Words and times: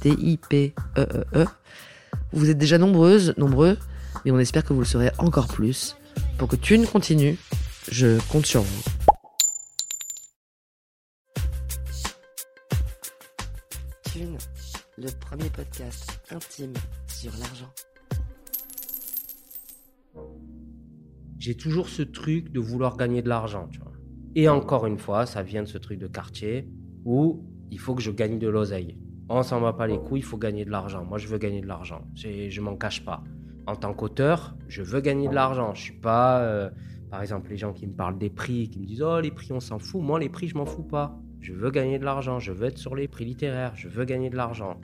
T-I-P-E-E-E. 0.00 1.46
Vous 2.32 2.50
êtes 2.50 2.58
déjà 2.58 2.78
nombreuses, 2.78 3.34
nombreux, 3.36 3.76
mais 4.24 4.30
on 4.30 4.38
espère 4.38 4.64
que 4.64 4.72
vous 4.72 4.80
le 4.80 4.86
serez 4.86 5.10
encore 5.18 5.48
plus. 5.48 5.96
Pour 6.38 6.48
que 6.48 6.56
Thune 6.56 6.86
continue, 6.86 7.38
je 7.90 8.18
compte 8.28 8.46
sur 8.46 8.62
vous. 8.62 8.82
Thune, 14.12 14.38
le 14.98 15.08
premier 15.20 15.50
podcast 15.50 16.20
intime 16.30 16.74
sur 17.06 17.32
l'argent. 17.38 17.72
j'ai 21.40 21.54
toujours 21.54 21.88
ce 21.88 22.02
truc 22.02 22.52
de 22.52 22.60
vouloir 22.60 22.98
gagner 22.98 23.22
de 23.22 23.28
l'argent, 23.28 23.66
tu 23.72 23.80
vois. 23.80 23.92
Et 24.36 24.48
encore 24.48 24.86
une 24.86 24.98
fois, 24.98 25.24
ça 25.24 25.42
vient 25.42 25.62
de 25.62 25.68
ce 25.68 25.78
truc 25.78 25.98
de 25.98 26.06
quartier 26.06 26.68
où 27.04 27.42
il 27.70 27.78
faut 27.78 27.94
que 27.94 28.02
je 28.02 28.10
gagne 28.10 28.38
de 28.38 28.46
l'oseille. 28.46 28.98
On 29.32 29.44
s'en 29.44 29.60
va 29.60 29.72
pas 29.72 29.86
les 29.86 29.96
couilles, 29.96 30.18
il 30.18 30.24
faut 30.24 30.38
gagner 30.38 30.64
de 30.64 30.72
l'argent. 30.72 31.04
Moi, 31.04 31.16
je 31.16 31.28
veux 31.28 31.38
gagner 31.38 31.60
de 31.60 31.68
l'argent. 31.68 32.02
Je, 32.16 32.60
m'en 32.60 32.74
cache 32.74 33.04
pas. 33.04 33.22
En 33.68 33.76
tant 33.76 33.94
qu'auteur, 33.94 34.56
je 34.66 34.82
veux 34.82 35.00
gagner 35.00 35.28
de 35.28 35.34
l'argent. 35.34 35.72
Je 35.72 35.82
suis 35.82 35.92
pas, 35.92 36.40
euh, 36.40 36.68
par 37.12 37.22
exemple, 37.22 37.48
les 37.48 37.56
gens 37.56 37.72
qui 37.72 37.86
me 37.86 37.92
parlent 37.92 38.18
des 38.18 38.28
prix, 38.28 38.68
qui 38.68 38.80
me 38.80 38.86
disent 38.86 39.02
oh 39.02 39.20
les 39.20 39.30
prix 39.30 39.52
on 39.52 39.60
s'en 39.60 39.78
fout. 39.78 40.02
Moi, 40.02 40.18
les 40.18 40.28
prix 40.28 40.48
je 40.48 40.56
m'en 40.56 40.66
fous 40.66 40.82
pas. 40.82 41.16
Je 41.38 41.52
veux 41.52 41.70
gagner 41.70 42.00
de 42.00 42.04
l'argent. 42.04 42.40
Je 42.40 42.50
veux 42.50 42.66
être 42.66 42.78
sur 42.78 42.96
les 42.96 43.06
prix 43.06 43.24
littéraires. 43.24 43.70
Je 43.76 43.86
veux 43.88 44.04
gagner 44.04 44.30
de 44.30 44.36
l'argent. 44.36 44.80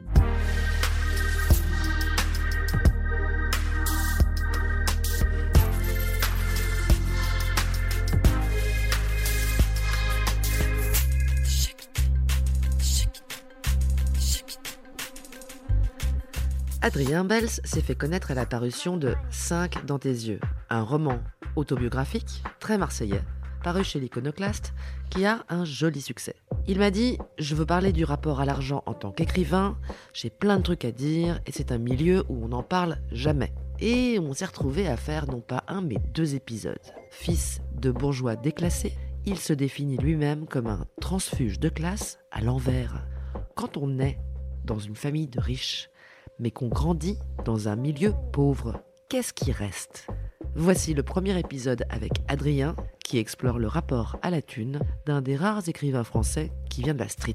Adrien 16.98 17.24
Bels 17.24 17.50
s'est 17.62 17.82
fait 17.82 17.94
connaître 17.94 18.30
à 18.30 18.34
la 18.34 18.46
parution 18.46 18.96
de 18.96 19.14
5 19.28 19.84
dans 19.84 19.98
tes 19.98 20.08
yeux, 20.08 20.40
un 20.70 20.80
roman 20.80 21.18
autobiographique 21.54 22.42
très 22.58 22.78
marseillais, 22.78 23.20
paru 23.62 23.84
chez 23.84 24.00
l'Iconoclaste, 24.00 24.72
qui 25.10 25.26
a 25.26 25.44
un 25.50 25.66
joli 25.66 26.00
succès. 26.00 26.36
Il 26.66 26.78
m'a 26.78 26.90
dit 26.90 27.18
Je 27.38 27.54
veux 27.54 27.66
parler 27.66 27.92
du 27.92 28.04
rapport 28.04 28.40
à 28.40 28.46
l'argent 28.46 28.82
en 28.86 28.94
tant 28.94 29.12
qu'écrivain, 29.12 29.76
j'ai 30.14 30.30
plein 30.30 30.56
de 30.56 30.62
trucs 30.62 30.86
à 30.86 30.90
dire 30.90 31.38
et 31.44 31.52
c'est 31.52 31.70
un 31.70 31.76
milieu 31.76 32.24
où 32.30 32.42
on 32.42 32.48
n'en 32.48 32.62
parle 32.62 32.96
jamais. 33.12 33.52
Et 33.78 34.18
on 34.18 34.32
s'est 34.32 34.46
retrouvé 34.46 34.88
à 34.88 34.96
faire 34.96 35.26
non 35.26 35.42
pas 35.42 35.64
un 35.68 35.82
mais 35.82 35.98
deux 36.14 36.34
épisodes. 36.34 36.80
Fils 37.10 37.60
de 37.74 37.90
bourgeois 37.90 38.36
déclassés, 38.36 38.96
il 39.26 39.36
se 39.36 39.52
définit 39.52 39.98
lui-même 39.98 40.46
comme 40.46 40.66
un 40.66 40.86
transfuge 41.02 41.60
de 41.60 41.68
classe 41.68 42.20
à 42.30 42.40
l'envers. 42.40 43.06
Quand 43.54 43.76
on 43.76 43.98
est 43.98 44.18
dans 44.64 44.78
une 44.78 44.96
famille 44.96 45.28
de 45.28 45.40
riches, 45.40 45.90
mais 46.38 46.50
qu'on 46.50 46.68
grandit 46.68 47.18
dans 47.44 47.68
un 47.68 47.76
milieu 47.76 48.14
pauvre, 48.32 48.82
qu'est-ce 49.08 49.32
qui 49.32 49.52
reste? 49.52 50.06
Voici 50.54 50.94
le 50.94 51.02
premier 51.02 51.38
épisode 51.38 51.84
avec 51.90 52.12
Adrien 52.28 52.76
qui 53.04 53.18
explore 53.18 53.58
le 53.58 53.68
rapport 53.68 54.18
à 54.22 54.30
la 54.30 54.42
thune 54.42 54.80
d'un 55.06 55.22
des 55.22 55.36
rares 55.36 55.68
écrivains 55.68 56.04
français 56.04 56.50
qui 56.70 56.82
vient 56.82 56.94
de 56.94 56.98
la 56.98 57.08
street. 57.08 57.34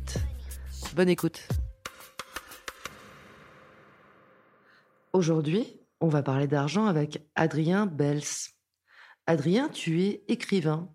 Bonne 0.96 1.10
écoute 1.10 1.48
Aujourd'hui, 5.14 5.80
on 6.00 6.08
va 6.08 6.24
parler 6.24 6.48
d'argent 6.48 6.86
avec 6.86 7.22
Adrien 7.36 7.86
Bels. 7.86 8.24
Adrien, 9.28 9.70
tu 9.70 10.02
es 10.04 10.24
écrivain. 10.28 10.90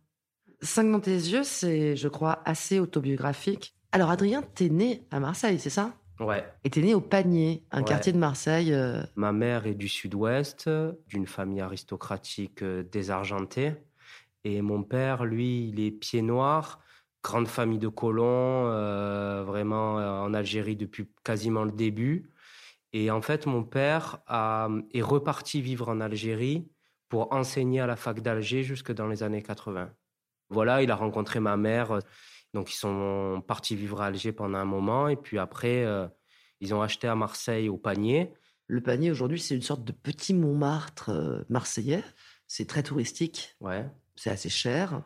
Cinq 0.62 0.90
dans 0.90 1.00
tes 1.00 1.12
yeux, 1.12 1.44
c'est, 1.44 1.96
je 1.96 2.08
crois, 2.08 2.42
assez 2.44 2.80
autobiographique. 2.80 3.76
Alors 3.92 4.10
Adrien, 4.10 4.42
t'es 4.42 4.68
né 4.68 5.06
à 5.10 5.20
Marseille, 5.20 5.58
c'est 5.58 5.70
ça? 5.70 5.94
Ouais. 6.21 6.44
Et 6.65 6.71
t'es 6.71 6.81
né 6.81 6.94
au 6.94 7.00
Panier, 7.00 7.65
un 7.71 7.81
Ouais. 7.81 7.84
quartier 7.84 8.12
de 8.12 8.19
Marseille. 8.19 8.72
euh, 8.72 9.03
Ma 9.16 9.32
mère 9.32 9.66
est 9.66 9.75
du 9.75 9.88
sud-ouest, 9.88 10.69
d'une 11.09 11.27
famille 11.27 11.60
aristocratique 11.60 12.62
euh, 12.62 12.82
désargentée. 12.82 13.75
Et 14.44 14.62
mon 14.62 14.82
père, 14.82 15.25
lui, 15.25 15.69
il 15.69 15.81
est 15.81 15.91
pied 15.91 16.22
noir, 16.22 16.81
grande 17.22 17.49
famille 17.49 17.78
de 17.78 17.88
colons, 17.88 18.66
euh, 18.69 19.43
vraiment 19.44 19.94
en 19.97 20.32
Algérie 20.34 20.77
depuis 20.77 21.09
quasiment 21.25 21.65
le 21.65 21.72
début. 21.72 22.31
Et 22.93 23.10
en 23.10 23.21
fait, 23.21 23.47
mon 23.47 23.65
père 23.65 24.19
a- 24.27 24.69
est 24.94 25.03
reparti 25.03 25.60
vivre 25.60 25.88
en 25.88 26.00
Algérie 26.00 26.69
pour 27.09 27.33
enseigner 27.33 27.81
à 27.81 27.87
la 27.87 27.97
fac 27.97 28.21
d'Alger 28.21 28.62
jusque 28.62 28.93
dans 28.93 29.09
les 29.09 29.22
années 29.22 29.43
80. 29.43 29.91
Voilà, 30.48 30.83
il 30.83 30.91
a 30.91 30.97
rencontré 30.97 31.41
ma 31.41 31.56
mère. 31.56 31.98
Donc, 32.54 32.72
ils 32.72 32.76
sont 32.76 33.42
partis 33.46 33.76
vivre 33.76 34.00
à 34.00 34.06
Alger 34.06 34.32
pendant 34.32 34.58
un 34.58 34.64
moment. 34.64 35.08
Et 35.08 35.16
puis 35.16 35.38
après, 35.38 35.84
euh, 35.84 36.06
ils 36.60 36.74
ont 36.74 36.82
acheté 36.82 37.06
à 37.08 37.14
Marseille 37.14 37.68
au 37.68 37.76
panier. 37.76 38.32
Le 38.68 38.80
Panier, 38.80 39.10
aujourd'hui, 39.10 39.38
c'est 39.38 39.54
une 39.54 39.62
sorte 39.62 39.84
de 39.84 39.92
petit 39.92 40.34
Montmartre 40.34 41.10
euh, 41.10 41.42
marseillais. 41.48 42.02
C'est 42.48 42.66
très 42.66 42.82
touristique, 42.82 43.54
Ouais. 43.60 43.88
c'est 44.16 44.30
assez 44.30 44.48
cher. 44.48 45.02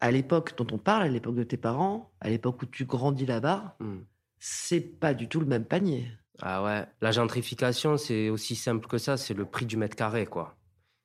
À 0.00 0.10
l'époque 0.10 0.56
dont 0.56 0.66
on 0.72 0.78
parle, 0.78 1.02
à 1.04 1.08
l'époque 1.08 1.36
de 1.36 1.42
tes 1.44 1.56
parents, 1.56 2.12
à 2.20 2.28
l'époque 2.30 2.62
où 2.62 2.66
tu 2.66 2.84
grandis 2.84 3.26
là-bas, 3.26 3.76
Hmm. 3.80 4.00
c'est 4.38 4.80
pas 4.80 5.14
du 5.14 5.28
tout 5.28 5.40
le 5.40 5.46
même 5.46 5.64
panier. 5.64 6.08
Ah 6.40 6.62
ouais. 6.64 6.84
La 7.00 7.12
gentrification, 7.12 7.96
c'est 7.96 8.28
aussi 8.28 8.56
simple 8.56 8.86
que 8.88 8.98
ça. 8.98 9.16
C'est 9.16 9.34
le 9.34 9.44
prix 9.46 9.66
du 9.66 9.76
mètre 9.76 9.96
carré, 9.96 10.26
quoi. 10.26 10.56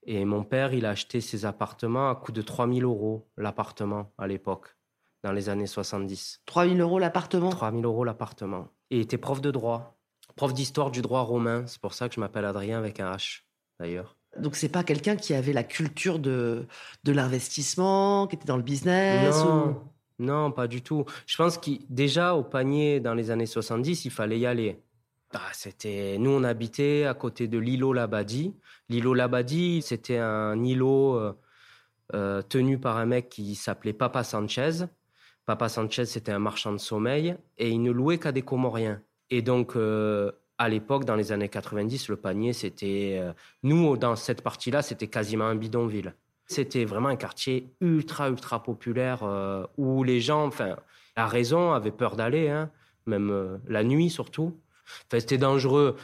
Et 0.03 0.25
mon 0.25 0.43
père, 0.43 0.73
il 0.73 0.85
a 0.85 0.89
acheté 0.89 1.21
ses 1.21 1.45
appartements 1.45 2.09
à 2.09 2.15
coût 2.15 2.31
de 2.31 2.41
3000 2.41 2.83
euros, 2.83 3.29
l'appartement, 3.37 4.11
à 4.17 4.27
l'époque, 4.27 4.75
dans 5.23 5.31
les 5.31 5.49
années 5.49 5.67
70. 5.67 6.41
3000 6.45 6.79
euros 6.81 6.99
l'appartement? 6.99 7.49
3000 7.49 7.85
euros 7.85 8.03
l'appartement. 8.03 8.67
Et 8.89 8.97
il 8.97 9.01
était 9.01 9.17
prof 9.17 9.41
de 9.41 9.51
droit, 9.51 9.97
prof 10.35 10.53
d'histoire 10.53 10.91
du 10.91 11.01
droit 11.01 11.21
romain. 11.21 11.63
C'est 11.67 11.79
pour 11.81 11.93
ça 11.93 12.09
que 12.09 12.15
je 12.15 12.19
m'appelle 12.19 12.45
Adrien 12.45 12.77
avec 12.77 12.99
un 12.99 13.11
H, 13.11 13.41
d'ailleurs. 13.79 14.17
Donc 14.39 14.55
c'est 14.55 14.69
pas 14.69 14.83
quelqu'un 14.83 15.15
qui 15.17 15.33
avait 15.33 15.51
la 15.53 15.63
culture 15.63 16.17
de, 16.17 16.65
de 17.03 17.11
l'investissement, 17.11 18.27
qui 18.27 18.35
était 18.37 18.45
dans 18.45 18.57
le 18.57 18.63
business 18.63 19.35
ou- 19.43 19.47
Non, 19.47 19.81
non, 20.19 20.51
pas 20.51 20.67
du 20.67 20.81
tout. 20.81 21.05
Je 21.27 21.35
pense 21.35 21.57
que 21.57 21.71
déjà 21.89 22.35
au 22.35 22.43
panier 22.43 22.99
dans 23.01 23.13
les 23.13 23.29
années 23.31 23.45
70, 23.45 24.05
il 24.05 24.11
fallait 24.11 24.39
y 24.39 24.45
aller. 24.45 24.81
Ah, 25.33 25.39
c'était 25.53 26.17
nous 26.19 26.31
on 26.31 26.43
habitait 26.43 27.05
à 27.05 27.13
côté 27.13 27.47
de 27.47 27.57
l'îlot 27.57 27.93
Labadie. 27.93 28.53
L'îlot 28.89 29.13
Labadie, 29.13 29.81
c'était 29.81 30.17
un 30.17 30.61
îlot 30.63 31.15
euh, 31.15 31.33
euh, 32.13 32.41
tenu 32.41 32.77
par 32.79 32.97
un 32.97 33.05
mec 33.05 33.29
qui 33.29 33.55
s'appelait 33.55 33.93
Papa 33.93 34.23
Sanchez. 34.25 34.85
Papa 35.45 35.69
Sanchez, 35.69 36.05
c'était 36.05 36.31
un 36.31 36.39
marchand 36.39 36.71
de 36.71 36.77
sommeil 36.77 37.35
et 37.57 37.69
il 37.69 37.81
ne 37.81 37.91
louait 37.91 38.17
qu'à 38.17 38.31
des 38.31 38.41
Comoriens. 38.41 39.01
Et 39.29 39.41
donc 39.41 39.75
euh, 39.75 40.31
à 40.57 40.69
l'époque, 40.69 41.05
dans 41.05 41.15
les 41.15 41.31
années 41.31 41.49
90, 41.49 42.09
le 42.09 42.17
panier, 42.17 42.53
c'était 42.53 43.17
euh, 43.19 43.33
nous 43.63 43.97
dans 43.97 44.15
cette 44.15 44.43
partie-là, 44.43 44.81
c'était 44.81 45.07
quasiment 45.07 45.45
un 45.45 45.55
bidonville. 45.55 46.13
C'était 46.45 46.85
vraiment 46.85 47.09
un 47.09 47.15
quartier 47.15 47.73
ultra, 47.79 48.29
ultra 48.29 48.61
populaire 48.61 49.23
euh, 49.23 49.65
où 49.77 50.03
les 50.03 50.19
gens, 50.19 50.45
enfin, 50.45 50.75
à 51.15 51.25
raison, 51.27 51.71
avaient 51.71 51.91
peur 51.91 52.15
d'aller, 52.15 52.49
hein, 52.49 52.69
même 53.05 53.59
la 53.67 53.83
nuit 53.83 54.09
surtout. 54.09 54.59
Enfin, 55.07 55.19
c'était 55.19 55.37
dangereux. 55.37 55.95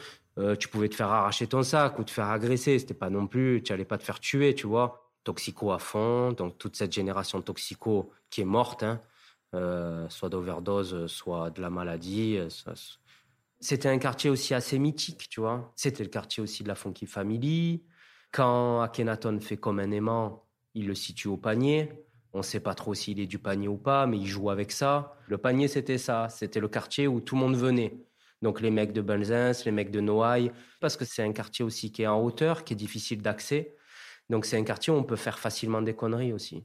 Tu 0.60 0.68
pouvais 0.68 0.88
te 0.88 0.94
faire 0.94 1.10
arracher 1.10 1.48
ton 1.48 1.64
sac 1.64 1.98
ou 1.98 2.04
te 2.04 2.12
faire 2.12 2.28
agresser. 2.28 2.78
C'était 2.78 2.94
pas 2.94 3.10
non 3.10 3.26
plus, 3.26 3.60
tu 3.64 3.72
allais 3.72 3.84
pas 3.84 3.98
te 3.98 4.04
faire 4.04 4.20
tuer, 4.20 4.54
tu 4.54 4.68
vois. 4.68 5.10
toxico 5.24 5.72
à 5.72 5.80
fond, 5.80 6.32
donc 6.32 6.58
toute 6.58 6.76
cette 6.76 6.92
génération 6.92 7.42
toxico 7.42 8.12
qui 8.30 8.42
est 8.42 8.46
morte, 8.46 8.84
hein, 8.84 9.00
soit 9.52 10.28
d'overdose, 10.28 11.06
soit 11.06 11.50
de 11.50 11.60
la 11.60 11.70
maladie. 11.70 12.38
C'était 13.60 13.88
un 13.88 13.98
quartier 13.98 14.30
aussi 14.30 14.54
assez 14.54 14.78
mythique, 14.78 15.28
tu 15.28 15.40
vois. 15.40 15.72
C'était 15.74 16.04
le 16.04 16.10
quartier 16.10 16.42
aussi 16.42 16.62
de 16.62 16.68
la 16.68 16.74
Funky 16.74 17.06
Family. 17.06 17.82
Quand 18.30 18.82
Akhenaton 18.82 19.40
fait 19.40 19.56
comme 19.56 19.80
un 19.80 19.90
aimant, 19.90 20.44
il 20.74 20.86
le 20.86 20.94
situe 20.94 21.28
au 21.28 21.36
panier. 21.36 22.04
On 22.32 22.38
ne 22.38 22.42
sait 22.42 22.60
pas 22.60 22.74
trop 22.74 22.94
s'il 22.94 23.20
est 23.20 23.26
du 23.26 23.38
panier 23.38 23.68
ou 23.68 23.78
pas, 23.78 24.06
mais 24.06 24.18
il 24.18 24.26
joue 24.26 24.50
avec 24.50 24.70
ça. 24.70 25.16
Le 25.26 25.38
panier, 25.38 25.66
c'était 25.66 25.98
ça. 25.98 26.28
C'était 26.28 26.60
le 26.60 26.68
quartier 26.68 27.08
où 27.08 27.20
tout 27.20 27.34
le 27.34 27.40
monde 27.40 27.56
venait. 27.56 28.04
Donc 28.42 28.60
les 28.60 28.70
mecs 28.70 28.92
de 28.92 29.00
Belzins, 29.00 29.52
les 29.64 29.72
mecs 29.72 29.90
de 29.90 30.00
Noailles, 30.00 30.52
parce 30.80 30.96
que 30.96 31.04
c'est 31.04 31.22
un 31.22 31.32
quartier 31.32 31.64
aussi 31.64 31.90
qui 31.90 32.02
est 32.02 32.06
en 32.06 32.22
hauteur, 32.22 32.62
qui 32.64 32.74
est 32.74 32.76
difficile 32.76 33.22
d'accès. 33.22 33.74
Donc 34.30 34.44
c'est 34.44 34.56
un 34.56 34.64
quartier 34.64 34.92
où 34.92 34.96
on 34.96 35.04
peut 35.04 35.16
faire 35.16 35.38
facilement 35.38 35.82
des 35.82 35.94
conneries 35.94 36.32
aussi. 36.32 36.64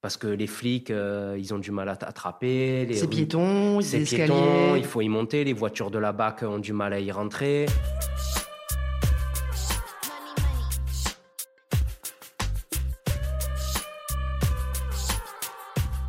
Parce 0.00 0.16
que 0.16 0.28
les 0.28 0.46
flics, 0.46 0.90
euh, 0.90 1.36
ils 1.38 1.52
ont 1.52 1.58
du 1.58 1.72
mal 1.72 1.88
à 1.88 1.92
attraper. 1.92 2.88
C'est 2.94 3.08
piéton, 3.08 3.80
c'est 3.80 4.04
piéton, 4.04 4.76
il 4.76 4.84
faut 4.84 5.00
y 5.00 5.08
monter. 5.08 5.42
Les 5.42 5.52
voitures 5.52 5.90
de 5.90 5.98
la 5.98 6.12
BAC 6.12 6.44
ont 6.44 6.58
du 6.58 6.72
mal 6.72 6.92
à 6.92 7.00
y 7.00 7.10
rentrer. 7.10 7.66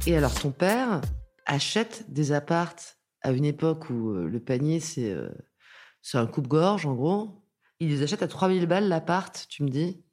Et 0.05 0.15
alors 0.15 0.33
ton 0.33 0.51
père 0.51 1.01
achète 1.45 2.11
des 2.11 2.31
appartes 2.31 2.97
à 3.21 3.31
une 3.31 3.45
époque 3.45 3.89
où 3.89 4.11
euh, 4.11 4.27
le 4.27 4.39
panier, 4.39 4.79
c'est 4.79 5.11
euh, 5.11 5.29
un 6.13 6.27
coupe-gorge, 6.27 6.85
en 6.85 6.93
gros. 6.93 7.43
Il 7.79 7.89
les 7.89 8.03
achète 8.03 8.23
à 8.23 8.27
3000 8.27 8.65
balles 8.65 8.87
l'appart, 8.87 9.45
tu 9.49 9.63
me 9.63 9.69
dis? 9.69 10.03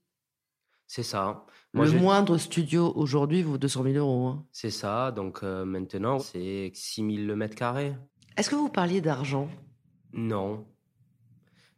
C'est 0.86 1.02
ça. 1.02 1.46
Le 1.84 1.92
moindre 1.92 2.38
studio 2.38 2.92
aujourd'hui 2.94 3.42
vaut 3.42 3.58
200 3.58 3.82
000 3.84 3.94
euros. 3.96 4.26
Hein. 4.26 4.44
C'est 4.52 4.70
ça. 4.70 5.12
Donc 5.12 5.40
euh, 5.42 5.64
maintenant, 5.64 6.18
c'est 6.18 6.70
6 6.74 7.16
000 7.16 7.26
le 7.26 7.36
mètre 7.36 7.54
carré. 7.54 7.94
Est-ce 8.36 8.50
que 8.50 8.56
vous 8.56 8.68
parliez 8.68 9.00
d'argent? 9.00 9.48
Non. 10.12 10.66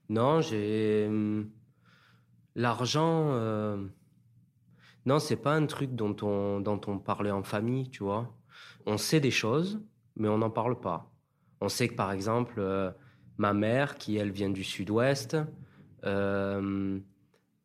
Non, 0.08 0.40
j'ai. 0.40 1.06
Hum, 1.08 1.50
l'argent. 2.54 3.88
Non, 5.08 5.18
c'est 5.18 5.36
pas 5.36 5.54
un 5.54 5.64
truc 5.64 5.94
dont 5.94 6.14
on, 6.20 6.60
dont 6.60 6.80
on 6.86 6.98
parlait 6.98 7.30
en 7.30 7.42
famille, 7.42 7.88
tu 7.88 8.02
vois. 8.02 8.30
On 8.84 8.98
sait 8.98 9.20
des 9.20 9.30
choses, 9.30 9.80
mais 10.16 10.28
on 10.28 10.36
n'en 10.36 10.50
parle 10.50 10.78
pas. 10.78 11.10
On 11.62 11.70
sait 11.70 11.88
que 11.88 11.94
par 11.94 12.12
exemple, 12.12 12.56
euh, 12.58 12.90
ma 13.38 13.54
mère, 13.54 13.96
qui 13.96 14.18
elle 14.18 14.30
vient 14.30 14.50
du 14.50 14.64
sud-ouest, 14.64 15.38
euh, 16.04 17.00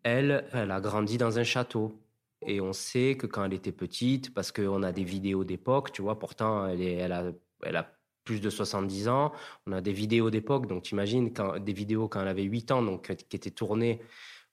elle, 0.03 0.45
elle 0.53 0.71
a 0.71 0.79
grandi 0.79 1.17
dans 1.17 1.37
un 1.37 1.43
château. 1.43 2.01
Et 2.47 2.61
on 2.61 2.73
sait 2.73 3.15
que 3.17 3.27
quand 3.27 3.43
elle 3.45 3.53
était 3.53 3.71
petite, 3.71 4.33
parce 4.33 4.51
qu'on 4.51 4.83
a 4.83 4.91
des 4.91 5.03
vidéos 5.03 5.43
d'époque, 5.43 5.91
tu 5.91 6.01
vois, 6.01 6.19
pourtant 6.19 6.67
elle, 6.67 7.11
a, 7.11 7.91
plus 8.23 8.39
de 8.39 8.49
70 8.49 9.07
ans, 9.09 9.31
on 9.67 9.73
a 9.73 9.81
des 9.81 9.91
vidéos 9.91 10.29
d'époque, 10.29 10.67
donc 10.67 10.83
tu 10.83 10.95
imagines 10.95 11.33
des 11.59 11.73
vidéos 11.73 12.07
quand 12.07 12.21
elle 12.21 12.27
avait 12.27 12.43
8 12.43 12.71
ans, 12.71 12.81
donc 12.81 13.13
qui 13.15 13.35
étaient 13.35 13.51
tournées 13.51 14.01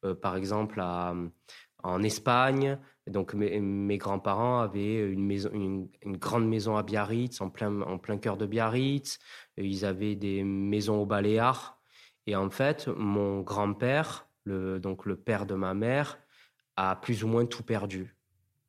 euh, 0.04 0.14
par 0.14 0.36
exemple 0.36 0.80
à, 0.80 1.14
en 1.82 2.02
Espagne. 2.02 2.78
Donc 3.06 3.34
mes, 3.34 3.98
grands-parents 3.98 4.60
avaient 4.60 5.10
une, 5.10 5.24
maison, 5.24 5.50
une, 5.52 5.88
grande 6.16 6.48
maison 6.48 6.76
à 6.76 6.82
Biarritz, 6.82 7.40
en 7.40 7.50
plein, 7.50 8.18
cœur 8.18 8.36
de 8.36 8.46
Biarritz. 8.46 9.18
Ils 9.56 9.84
avaient 9.84 10.14
des 10.14 10.44
maisons 10.44 11.02
au 11.02 11.06
Baléares. 11.06 11.78
Et 12.26 12.36
en 12.36 12.50
fait, 12.50 12.88
mon 12.88 13.40
grand-père, 13.40 14.28
donc 14.46 15.06
le 15.06 15.16
père 15.16 15.46
de 15.46 15.54
ma 15.54 15.74
mère, 15.74 16.19
a 16.80 16.96
plus 16.96 17.24
ou 17.24 17.28
moins 17.28 17.46
tout 17.46 17.62
perdu. 17.62 18.16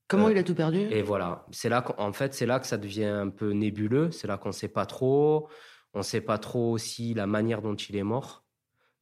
Comment 0.07 0.27
euh, 0.27 0.31
il 0.31 0.37
a 0.37 0.43
tout 0.43 0.55
perdu? 0.55 0.79
Et 0.91 1.01
voilà, 1.01 1.45
c'est 1.51 1.69
là 1.69 1.81
qu'en 1.81 2.11
fait 2.11 2.33
c'est 2.33 2.45
là 2.45 2.59
que 2.59 2.67
ça 2.67 2.77
devient 2.77 3.05
un 3.05 3.29
peu 3.29 3.51
nébuleux. 3.51 4.11
C'est 4.11 4.27
là 4.27 4.37
qu'on 4.37 4.49
ne 4.49 4.53
sait 4.53 4.67
pas 4.67 4.85
trop. 4.85 5.47
On 5.93 5.99
ne 5.99 6.03
sait 6.03 6.21
pas 6.21 6.37
trop 6.37 6.71
aussi 6.71 7.13
la 7.13 7.27
manière 7.27 7.61
dont 7.61 7.75
il 7.75 7.95
est 7.95 8.03
mort. 8.03 8.45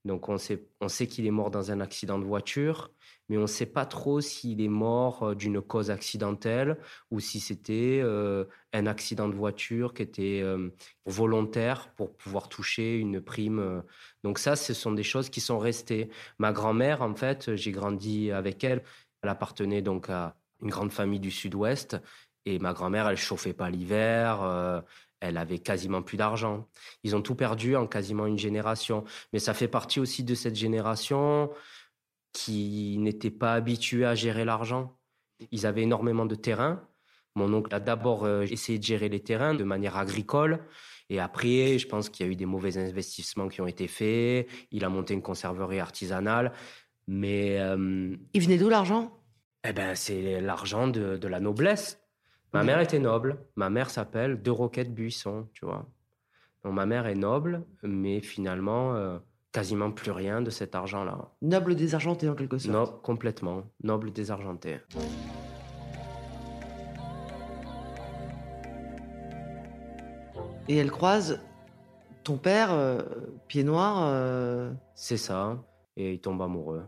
Donc 0.06 0.30
on 0.30 0.38
sait, 0.38 0.66
on 0.80 0.88
sait 0.88 1.08
qu'il 1.08 1.26
est 1.26 1.32
mort 1.32 1.52
dans 1.52 1.72
un 1.72 1.82
accident 1.82 2.20
de 2.20 2.24
voiture, 2.24 2.92
mais 3.28 3.38
on 3.38 3.42
ne 3.42 3.48
sait 3.48 3.66
pas 3.66 3.86
trop 3.86 4.22
s'il 4.22 4.62
est 4.62 4.70
mort 4.70 5.24
euh, 5.24 5.36
d'une 5.36 5.62
cause 5.62 5.92
accidentelle 5.92 6.78
ou 7.12 7.20
si 7.20 7.40
c'était 7.40 8.00
euh, 8.02 8.46
un 8.74 8.88
accident 8.88 9.28
de 9.28 9.36
voiture 9.36 9.94
qui 9.94 10.02
était 10.04 10.42
euh, 10.42 10.70
volontaire 11.06 11.94
pour 11.96 12.16
pouvoir 12.16 12.48
toucher 12.50 12.98
une 12.98 13.22
prime. 13.22 13.84
Donc 14.24 14.40
ça, 14.40 14.56
ce 14.56 14.74
sont 14.74 14.94
des 14.94 15.04
choses 15.04 15.30
qui 15.30 15.42
sont 15.42 15.60
restées. 15.60 16.10
Ma 16.38 16.54
grand-mère, 16.54 17.02
en 17.02 17.16
fait, 17.16 17.56
j'ai 17.56 17.72
grandi 17.72 18.32
avec 18.32 18.64
elle. 18.64 18.84
Elle 19.22 19.30
appartenait 19.30 19.82
donc 19.82 20.10
à 20.10 20.36
une 20.62 20.70
grande 20.70 20.92
famille 20.92 21.20
du 21.20 21.32
Sud-Ouest. 21.32 21.98
Et 22.46 22.58
ma 22.58 22.74
grand-mère, 22.74 23.08
elle 23.08 23.18
chauffait 23.18 23.54
pas 23.54 23.70
l'hiver, 23.70 24.84
elle 25.20 25.38
avait 25.38 25.60
quasiment 25.60 26.02
plus 26.02 26.18
d'argent. 26.18 26.68
Ils 27.04 27.16
ont 27.16 27.22
tout 27.22 27.36
perdu 27.36 27.76
en 27.76 27.88
quasiment 27.88 28.26
une 28.26 28.38
génération. 28.38 29.04
Mais 29.34 29.40
ça 29.40 29.54
fait 29.54 29.68
partie 29.68 30.00
aussi 30.00 30.24
de 30.24 30.36
cette 30.36 30.56
génération 30.56 31.50
qui 32.32 32.98
n'était 33.00 33.32
pas 33.32 33.54
habituée 33.54 34.06
à 34.06 34.16
gérer 34.16 34.46
l'argent. 34.46 34.98
Ils 35.52 35.66
avaient 35.66 35.84
énormément 35.84 36.26
de 36.26 36.36
terrain. 36.36 36.88
Mon 37.36 37.54
oncle 37.54 37.74
a 37.74 37.80
d'abord 37.80 38.26
euh, 38.26 38.44
essayé 38.44 38.80
de 38.80 38.84
gérer 38.84 39.10
les 39.10 39.20
terrains 39.22 39.54
de 39.54 39.64
manière 39.64 39.98
agricole. 39.98 40.66
Et 41.10 41.20
après, 41.20 41.80
je 41.80 41.88
pense 41.88 42.10
qu'il 42.10 42.26
y 42.26 42.30
a 42.30 42.32
eu 42.32 42.36
des 42.36 42.46
mauvais 42.46 42.78
investissements 42.78 43.48
qui 43.48 43.62
ont 43.62 43.68
été 43.68 43.88
faits. 43.88 44.48
Il 44.72 44.84
a 44.86 44.90
monté 44.90 45.14
une 45.14 45.22
conserverie 45.22 45.80
artisanale. 45.80 46.54
Mais. 47.08 47.60
Euh, 47.60 48.16
Il 48.34 48.42
venait 48.42 48.58
d'où 48.58 48.70
l'argent? 48.70 49.16
Eh 49.68 49.74
ben, 49.74 49.96
c'est 49.96 50.40
l'argent 50.40 50.88
de, 50.88 51.18
de 51.18 51.28
la 51.28 51.40
noblesse. 51.40 51.99
Ma 52.54 52.64
mère 52.64 52.80
était 52.80 53.00
noble. 53.00 53.38
Ma 53.56 53.70
mère 53.70 53.90
s'appelle 53.90 54.42
De 54.42 54.50
Roquette 54.52 54.94
Buisson, 54.94 55.48
tu 55.54 55.66
vois. 55.66 55.86
Donc 56.64 56.74
ma 56.74 56.86
mère 56.86 57.06
est 57.08 57.16
noble, 57.16 57.64
mais 57.84 58.22
finalement, 58.22 58.96
euh, 58.96 59.20
quasiment 59.52 59.92
plus 59.92 60.12
rien 60.12 60.42
de 60.42 60.50
cet 60.50 60.76
argent-là. 60.76 61.32
Noble 61.42 61.76
désargenté 61.76 62.28
en 62.28 62.36
quelque 62.36 62.58
sorte. 62.58 62.74
Non, 62.74 63.00
complètement. 63.02 63.64
Noble 63.84 64.12
désargenté. 64.12 64.80
Et 70.68 70.78
elle 70.78 70.92
croise 70.92 71.42
ton 72.24 72.38
père, 72.38 72.72
euh, 72.72 73.02
pied 73.48 73.64
noir. 73.64 74.04
Euh, 74.04 74.72
C'est 74.94 75.18
ça. 75.18 75.64
Et 75.98 76.14
il 76.14 76.22
tombe 76.22 76.42
amoureux. 76.42 76.86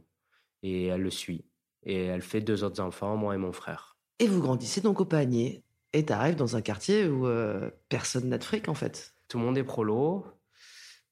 Et 0.64 0.88
elle 0.88 1.02
le 1.02 1.10
suit. 1.10 1.46
Et 1.84 2.06
elle 2.06 2.22
fait 2.22 2.42
deux 2.42 2.64
autres 2.64 2.82
enfants, 2.82 3.18
moi 3.18 3.34
et 3.34 3.38
mon 3.40 3.52
frère. 3.52 3.91
Et 4.22 4.28
vous 4.28 4.40
grandissez 4.40 4.82
donc 4.82 5.02
au 5.02 5.06
panier. 5.06 5.64
Et 5.94 6.06
t'arrives 6.06 6.36
dans 6.36 6.56
un 6.56 6.62
quartier 6.62 7.08
où 7.08 7.26
euh, 7.26 7.72
personne 7.90 8.30
n'a 8.30 8.38
de 8.38 8.44
fric, 8.44 8.70
en 8.70 8.76
fait. 8.76 9.16
Tout 9.28 9.40
le 9.40 9.46
monde 9.46 9.58
est 9.58 9.64
prolo. 9.64 10.28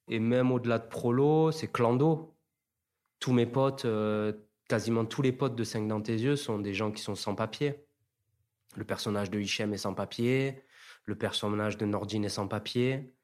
Et 0.09 0.19
même 0.19 0.51
au-delà 0.51 0.77
de 0.77 0.87
prolo, 0.87 1.51
c'est 1.51 1.71
clando. 1.71 2.37
Tous 3.19 3.33
mes 3.33 3.47
potes, 3.47 3.85
euh, 3.85 4.31
quasiment 4.67 5.05
tous 5.05 5.23
les 5.23 5.31
potes 5.31 5.55
de 5.55 5.63
5 5.63 5.87
dans 5.87 5.99
tes 6.01 6.13
yeux 6.13 6.35
sont 6.35 6.59
des 6.59 6.75
gens 6.75 6.91
qui 6.91 7.01
sont 7.01 7.15
sans 7.15 7.33
papier. 7.33 7.83
Le 8.75 8.83
personnage 8.83 9.31
de 9.31 9.39
Hichem 9.39 9.73
est 9.73 9.77
sans 9.77 9.95
papier. 9.95 10.63
Le 11.05 11.15
personnage 11.15 11.77
de 11.79 11.87
Nordine 11.87 12.25
est 12.25 12.29
sans 12.29 12.47
papier. 12.47 13.15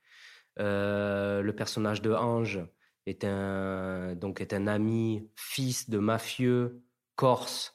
Euh, 0.58 1.44
le 1.44 1.56
personnage 1.56 2.02
de 2.02 2.12
Ange 2.12 2.60
est 3.06 3.24
un, 3.24 4.16
donc 4.16 4.42
est 4.42 4.54
un 4.54 4.66
ami, 4.66 5.30
fils 5.36 5.92
de 5.92 6.00
mafieux 6.00 6.82
corse 7.16 7.75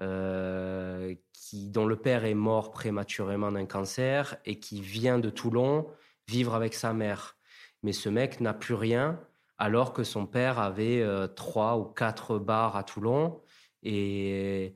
euh, 0.00 1.14
qui, 1.32 1.68
dont 1.68 1.86
le 1.86 1.96
père 1.96 2.24
est 2.24 2.34
mort 2.34 2.70
prématurément 2.70 3.52
d'un 3.52 3.66
cancer 3.66 4.36
et 4.44 4.58
qui 4.58 4.80
vient 4.80 5.18
de 5.18 5.30
Toulon 5.30 5.88
vivre 6.26 6.54
avec 6.54 6.74
sa 6.74 6.92
mère. 6.92 7.36
Mais 7.82 7.92
ce 7.92 8.08
mec 8.08 8.40
n'a 8.40 8.54
plus 8.54 8.74
rien 8.74 9.20
alors 9.58 9.92
que 9.92 10.04
son 10.04 10.26
père 10.26 10.58
avait 10.58 11.02
euh, 11.02 11.26
trois 11.26 11.76
ou 11.76 11.84
quatre 11.84 12.38
bars 12.38 12.76
à 12.76 12.82
Toulon. 12.82 13.42
Et, 13.82 14.74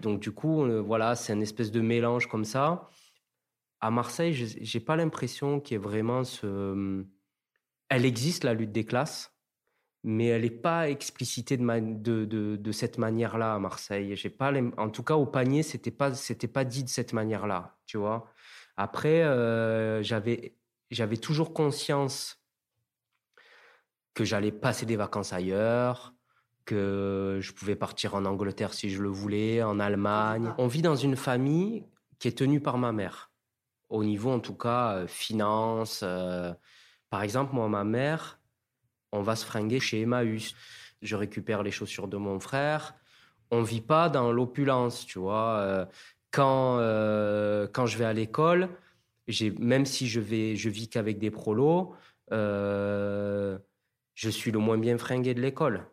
donc 0.00 0.20
du 0.20 0.32
coup, 0.32 0.64
euh, 0.64 0.80
voilà, 0.80 1.14
c'est 1.14 1.34
une 1.34 1.42
espèce 1.42 1.70
de 1.70 1.82
mélange 1.82 2.26
comme 2.26 2.46
ça. 2.46 2.88
À 3.80 3.90
Marseille, 3.90 4.32
j'ai 4.32 4.80
pas 4.80 4.96
l'impression 4.96 5.60
qu'il 5.60 5.74
y 5.74 5.76
ait 5.76 5.82
vraiment 5.82 6.24
ce... 6.24 7.04
Elle 7.90 8.06
existe, 8.06 8.44
la 8.44 8.54
lutte 8.54 8.72
des 8.72 8.84
classes 8.84 9.35
mais 10.06 10.26
elle 10.26 10.42
n'est 10.42 10.50
pas 10.50 10.88
explicitée 10.88 11.56
de, 11.56 11.64
de, 11.64 12.56
de, 12.56 12.72
cette 12.72 12.96
manière-là 12.96 13.54
à 13.54 13.58
Marseille. 13.58 14.14
J'ai 14.14 14.30
pas 14.30 14.52
en 14.76 14.88
tout 14.88 15.02
cas, 15.02 15.16
au 15.16 15.26
panier, 15.26 15.64
c'était 15.64 15.90
pas, 15.90 16.14
c'était 16.14 16.46
pas 16.46 16.64
dit 16.64 16.84
de 16.84 16.88
cette 16.88 17.12
manière-là, 17.12 17.76
tu 17.86 17.98
vois. 17.98 18.30
Après, 18.76 19.24
euh, 19.24 20.04
j'avais, 20.04 20.54
j'avais 20.92 21.16
toujours 21.16 21.52
conscience 21.52 22.40
que 24.14 24.24
j'allais 24.24 24.52
passer 24.52 24.86
des 24.86 24.94
vacances 24.94 25.32
ailleurs, 25.32 26.14
que 26.64 27.40
je 27.42 27.52
pouvais 27.52 27.76
partir 27.76 28.14
en 28.14 28.26
Angleterre 28.26 28.74
si 28.74 28.90
je 28.90 29.02
le 29.02 29.08
voulais, 29.08 29.64
en 29.64 29.80
Allemagne. 29.80 30.54
On 30.56 30.68
vit 30.68 30.82
dans 30.82 30.96
une 30.96 31.16
famille 31.16 31.84
qui 32.20 32.28
est 32.28 32.38
tenue 32.38 32.60
par 32.60 32.78
ma 32.78 32.92
mère, 32.92 33.32
au 33.88 34.04
niveau 34.04 34.30
en 34.30 34.40
tout 34.40 34.56
cas 34.56 34.98
euh, 34.98 35.06
finance. 35.08 36.02
Euh. 36.04 36.54
par 37.10 37.22
exemple, 37.22 37.56
moi, 37.56 37.68
ma 37.68 37.82
mère, 37.82 38.35
on 39.16 39.22
va 39.22 39.36
se 39.36 39.44
fringuer 39.44 39.80
chez 39.80 40.02
Emmaüs. 40.02 40.54
Je 41.02 41.16
récupère 41.16 41.62
les 41.62 41.70
chaussures 41.70 42.08
de 42.08 42.16
mon 42.16 42.40
frère. 42.40 42.94
On 43.50 43.62
vit 43.62 43.80
pas 43.80 44.08
dans 44.08 44.32
l'opulence, 44.32 45.06
tu 45.06 45.18
vois. 45.18 45.58
Euh, 45.58 45.86
quand, 46.30 46.78
euh, 46.78 47.66
quand 47.72 47.86
je 47.86 47.96
vais 47.98 48.04
à 48.04 48.12
l'école, 48.12 48.68
même 49.58 49.86
si 49.86 50.06
je 50.06 50.20
vais, 50.20 50.56
je 50.56 50.68
vis 50.68 50.88
qu'avec 50.88 51.18
des 51.18 51.30
prolos, 51.30 51.94
euh, 52.32 53.58
je 54.14 54.30
suis 54.30 54.50
le 54.50 54.58
moins 54.58 54.78
bien 54.78 54.98
fringué 54.98 55.34
de 55.34 55.40
l'école. 55.40 55.86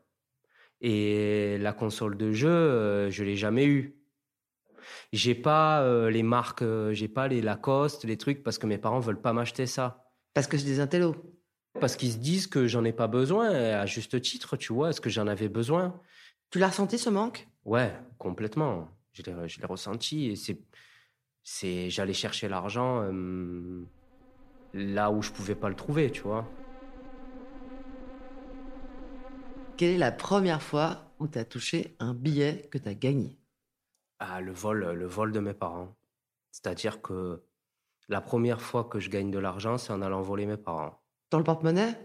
Et 0.81 1.57
la 1.59 1.73
console 1.73 2.17
de 2.17 2.31
jeu, 2.31 2.49
euh, 2.49 3.09
je 3.09 3.23
l'ai 3.23 3.35
jamais 3.35 3.65
eue. 3.65 3.95
J'ai 5.13 5.35
pas 5.35 6.09
les 6.09 6.23
marques, 6.23 6.61
euh, 6.61 6.93
j'ai 6.93 7.07
pas 7.07 7.27
les 7.27 7.41
Lacoste, 7.41 8.03
les 8.03 8.17
trucs 8.17 8.43
parce 8.43 8.57
que 8.57 8.67
mes 8.67 8.77
parents 8.77 8.99
veulent 8.99 9.21
pas 9.21 9.33
m'acheter 9.33 9.65
ça. 9.65 10.11
Parce 10.33 10.47
que 10.47 10.57
c'est 10.57 10.65
des 10.65 10.79
intellos. 10.79 11.15
Parce 11.79 11.95
qu'ils 11.95 12.11
se 12.13 12.17
disent 12.17 12.47
que 12.47 12.67
j'en 12.67 12.83
ai 12.85 12.93
pas 12.93 13.07
besoin, 13.07 13.49
à 13.49 13.85
juste 13.85 14.21
titre, 14.21 14.57
tu 14.57 14.73
vois. 14.73 14.89
Est-ce 14.89 15.01
que 15.01 15.09
j'en 15.09 15.27
avais 15.27 15.49
besoin? 15.49 15.99
Tu 16.49 16.59
l'as 16.59 16.67
ressenti 16.67 16.97
ce 16.97 17.09
manque? 17.09 17.47
Ouais, 17.65 17.93
complètement. 18.17 18.89
Je 19.13 19.21
l'ai, 19.23 19.47
je 19.47 19.59
l'ai 19.59 19.65
ressenti 19.65 20.27
et 20.29 20.35
c'est, 20.35 20.59
c'est, 21.43 21.89
j'allais 21.89 22.13
chercher 22.13 22.47
l'argent 22.49 23.03
euh, 23.03 23.85
là 24.73 25.11
où 25.11 25.21
je 25.21 25.31
pouvais 25.31 25.55
pas 25.55 25.69
le 25.69 25.75
trouver, 25.75 26.11
tu 26.11 26.21
vois. 26.21 26.51
Quelle 29.77 29.91
est 29.95 29.97
la 29.99 30.11
première 30.11 30.63
fois 30.63 31.13
où 31.19 31.27
tu 31.27 31.37
as 31.37 31.45
touché 31.45 31.95
un 31.99 32.15
billet 32.15 32.67
que 32.71 32.79
tu 32.79 32.89
as 32.89 32.95
gagné? 32.95 33.37
Ah, 34.19 34.41
le 34.41 34.51
vol, 34.51 34.93
le 34.93 35.05
vol 35.05 35.31
de 35.31 35.39
mes 35.39 35.53
parents. 35.53 35.95
C'est-à-dire 36.51 37.01
que 37.01 37.43
la 38.09 38.21
première 38.21 38.61
fois 38.61 38.85
que 38.85 38.99
je 38.99 39.09
gagne 39.11 39.31
de 39.31 39.39
l'argent, 39.39 39.77
c'est 39.77 39.93
en 39.93 40.01
allant 40.01 40.21
voler 40.23 40.45
mes 40.47 40.57
parents. 40.57 41.02
Dans 41.33 41.39
le 41.39 41.43
porte-monnaie? 41.45 41.97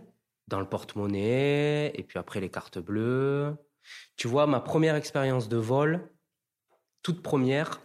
Dans 0.46 0.58
le 0.58 0.66
porte-monnaie, 0.66 1.92
et 1.94 2.02
puis 2.02 2.18
après 2.18 2.40
les 2.40 2.48
cartes 2.48 2.78
bleues. 2.78 3.54
Tu 4.16 4.26
vois, 4.26 4.46
ma 4.46 4.58
première 4.58 4.94
expérience 4.94 5.50
de 5.50 5.58
vol, 5.58 6.08
toute 7.02 7.20
première, 7.22 7.82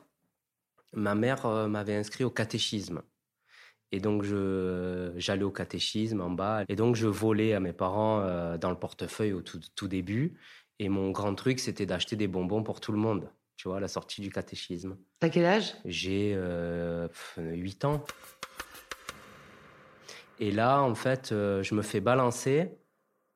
ma 0.94 1.16
mère 1.16 1.46
euh, 1.46 1.68
m'avait 1.68 1.98
inscrit 1.98 2.24
au 2.24 2.30
catéchisme. 2.30 3.02
Et 3.92 4.00
donc, 4.00 4.24
je, 4.24 5.12
j'allais 5.18 5.44
au 5.44 5.52
catéchisme 5.52 6.22
en 6.22 6.30
bas. 6.30 6.64
Et 6.70 6.78
donc, 6.78 6.96
je 6.96 7.08
volais 7.08 7.54
à 7.54 7.60
mes 7.60 7.74
parents 7.74 8.22
euh, 8.22 8.58
dans 8.58 8.70
le 8.70 8.80
portefeuille 8.80 9.34
au 9.34 9.42
tout, 9.42 9.60
tout 9.76 9.90
début. 9.90 10.40
Et 10.80 10.88
mon 10.88 11.12
grand 11.12 11.36
truc, 11.36 11.60
c'était 11.60 11.86
d'acheter 11.86 12.16
des 12.16 12.30
bonbons 12.30 12.64
pour 12.64 12.80
tout 12.80 12.94
le 12.94 13.00
monde. 13.00 13.30
Tu 13.58 13.68
vois, 13.68 13.78
à 13.78 13.82
la 13.82 13.90
sortie 13.90 14.22
du 14.22 14.32
catéchisme. 14.32 14.96
T'as 15.20 15.28
quel 15.28 15.44
âge? 15.44 15.76
J'ai 15.84 16.32
euh, 16.38 17.10
pff, 17.10 17.38
8 17.38 17.84
ans. 17.84 18.06
Et 20.44 20.52
là, 20.52 20.82
en 20.82 20.94
fait, 20.94 21.32
euh, 21.32 21.64
je 21.64 21.74
me 21.74 21.82
fais 21.82 22.02
balancer 22.02 22.78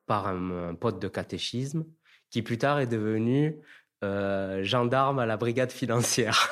par 0.07 0.27
un, 0.27 0.75
pote 0.75 0.99
de 0.99 1.07
catéchisme 1.07 1.85
qui 2.29 2.41
plus 2.41 2.57
tard 2.57 2.81
est 2.81 2.87
devenu 2.87 3.61
euh, 4.03 4.61
gendarme 4.61 5.17
à 5.17 5.25
la 5.25 5.37
brigade 5.37 5.71
financière. 5.71 6.49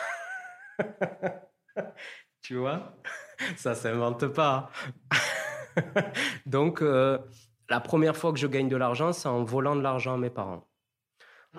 tu 2.42 2.56
vois? 2.56 2.96
Ça 3.58 3.76
s'invente 3.76 4.28
pas. 4.28 4.72
Donc, 6.46 6.82
euh, 6.82 7.18
la 7.68 7.82
première 7.82 8.16
fois 8.16 8.32
que 8.32 8.40
je 8.40 8.48
gagne 8.48 8.70
de 8.70 8.78
l'argent, 8.78 9.12
c'est 9.12 9.28
en 9.28 9.44
volant 9.44 9.76
de 9.76 9.82
l'argent 9.82 10.14
à 10.14 10.18
mes 10.18 10.30
parents. 10.30 10.70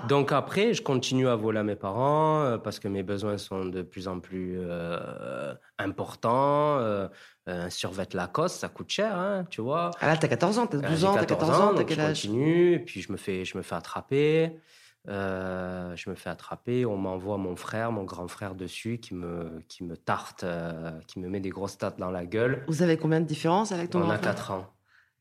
Donc 0.09 0.33
après, 0.33 0.75
je 0.75 0.83
continue 0.83 1.29
à 1.29 1.37
voler 1.37 1.59
à 1.59 1.63
mes 1.63 1.77
parents 1.77 2.43
euh, 2.43 2.59
parce 2.59 2.79
que 2.79 2.89
mes 2.89 3.03
besoins 3.03 3.39
sont 3.39 3.65
de 3.65 3.83
plus 3.83 4.09
en 4.09 4.21
plus 4.21 4.57
euh, 4.61 5.55
importants. 5.79 6.79
Euh, 6.79 7.09
un 7.47 7.71
survêt 7.71 8.07
Lacoste, 8.13 8.61
ça 8.61 8.69
coûte 8.69 8.91
cher, 8.91 9.17
hein, 9.17 9.45
tu 9.51 9.61
vois. 9.61 9.91
Ah 10.01 10.09
là, 10.09 10.17
t'as 10.17 10.29
14 10.29 10.59
ans, 10.59 10.67
t'as 10.67 10.79
12 10.79 11.05
Euh, 11.05 11.09
ans, 11.09 11.15
t'as 11.15 11.25
14 11.27 11.51
14 11.51 11.61
ans, 11.61 11.75
t'as 11.75 11.85
quel 11.85 11.97
je 11.97 12.03
âge? 12.03 12.23
continue, 12.23 12.73
et 12.75 12.79
puis 12.81 13.01
je 13.03 13.13
me 13.13 13.17
fais, 13.17 13.45
je 13.45 13.57
me 13.57 13.63
fais 13.63 13.75
attraper. 13.77 14.59
Euh, 15.09 15.95
je 15.95 16.11
me 16.11 16.17
fais 16.17 16.31
attraper, 16.31 16.85
on 16.85 16.97
m'envoie 16.97 17.37
mon 17.37 17.55
frère, 17.55 17.93
mon 17.93 18.03
grand 18.03 18.27
frère 18.27 18.57
dessus, 18.57 18.99
qui 18.99 19.15
me, 19.15 19.63
qui 19.69 19.85
me 19.85 19.97
tarte, 19.97 20.43
euh, 20.43 20.91
qui 21.07 21.21
me 21.21 21.29
met 21.29 21.39
des 21.39 21.51
grosses 21.51 21.79
tates 21.79 21.99
dans 22.01 22.11
la 22.11 22.27
gueule. 22.27 22.65
Vous 22.67 22.83
avez 22.83 22.97
combien 22.97 23.21
de 23.21 23.27
différence 23.27 23.71
avec 23.71 23.91
ton 23.91 24.01
On 24.01 24.03
a 24.03 24.07
grand 24.07 24.17
frère? 24.19 24.35
4 24.35 24.51
ans. 24.51 24.67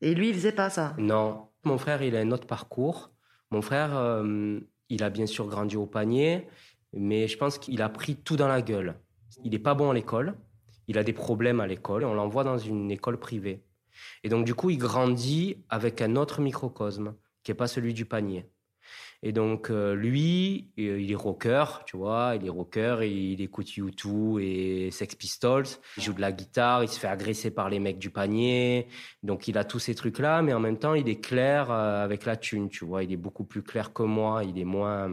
Et 0.02 0.16
lui, 0.16 0.30
il 0.30 0.34
faisait 0.34 0.52
pas 0.52 0.72
ça? 0.72 0.96
Non, 0.98 1.50
mon 1.64 1.78
frère, 1.78 2.02
il 2.02 2.16
a 2.16 2.20
un 2.20 2.32
autre 2.32 2.48
parcours. 2.48 3.12
Mon 3.56 3.62
frère, 3.62 3.96
euh, 3.96 4.60
il 4.90 5.02
a 5.02 5.10
bien 5.10 5.26
sûr 5.26 5.48
grandi 5.48 5.78
au 5.78 5.86
panier, 5.86 6.46
mais 6.92 7.30
je 7.30 7.38
pense 7.38 7.58
qu'il 7.58 7.82
a 7.82 7.88
pris 7.88 8.18
tout 8.18 8.36
dans 8.36 8.50
la 8.50 8.62
gueule. 8.62 8.96
Il 9.46 9.52
n'est 9.52 9.60
pas 9.60 9.74
bon 9.74 9.92
à 9.92 9.94
l'école, 9.94 10.36
il 10.90 10.98
a 10.98 11.06
des 11.06 11.14
problèmes 11.14 11.62
à 11.62 11.66
l'école, 11.66 12.02
et 12.02 12.06
on 12.06 12.16
l'envoie 12.16 12.44
dans 12.44 12.58
une 12.58 12.92
école 12.92 13.18
privée. 13.18 13.64
Et 14.26 14.28
donc, 14.28 14.44
du 14.44 14.54
coup, 14.56 14.72
il 14.72 14.78
grandit 14.78 15.64
avec 15.70 16.02
un 16.02 16.18
autre 16.18 16.42
microcosme, 16.42 17.16
qui 17.44 17.52
n'est 17.52 17.56
pas 17.56 17.68
celui 17.68 17.94
du 17.94 18.04
panier. 18.04 18.46
Et 19.28 19.32
donc, 19.32 19.72
euh, 19.72 19.96
lui, 19.96 20.70
euh, 20.78 21.02
il 21.02 21.12
est 21.12 21.16
rocker, 21.16 21.66
tu 21.88 21.98
vois, 21.98 22.34
il 22.40 22.46
est 22.46 22.50
rocker, 22.50 22.98
il 23.02 23.42
écoute 23.42 23.66
U2 23.66 24.40
et 24.40 24.92
Sex 24.92 25.16
Pistols, 25.16 25.66
il 25.98 26.04
joue 26.04 26.14
de 26.14 26.22
la 26.22 26.32
guitare, 26.32 26.84
il 26.84 26.90
se 26.90 27.00
fait 27.00 27.08
agresser 27.08 27.50
par 27.50 27.72
les 27.72 27.80
mecs 27.80 27.98
du 27.98 28.12
panier, 28.12 28.88
donc 29.24 29.48
il 29.48 29.58
a 29.58 29.64
tous 29.64 29.80
ces 29.80 29.96
trucs-là, 29.96 30.44
mais 30.44 30.54
en 30.54 30.60
même 30.60 30.78
temps, 30.78 30.94
il 30.94 31.10
est 31.10 31.20
clair 31.20 31.72
euh, 31.72 32.04
avec 32.04 32.24
la 32.26 32.38
thune, 32.38 32.70
tu 32.70 32.86
vois. 32.86 33.04
Il 33.04 33.12
est 33.12 33.18
beaucoup 33.18 33.46
plus 33.46 33.64
clair 33.64 33.94
que 33.94 34.04
moi, 34.04 34.44
il 34.44 34.60
est 34.60 34.64
moins, 34.64 35.10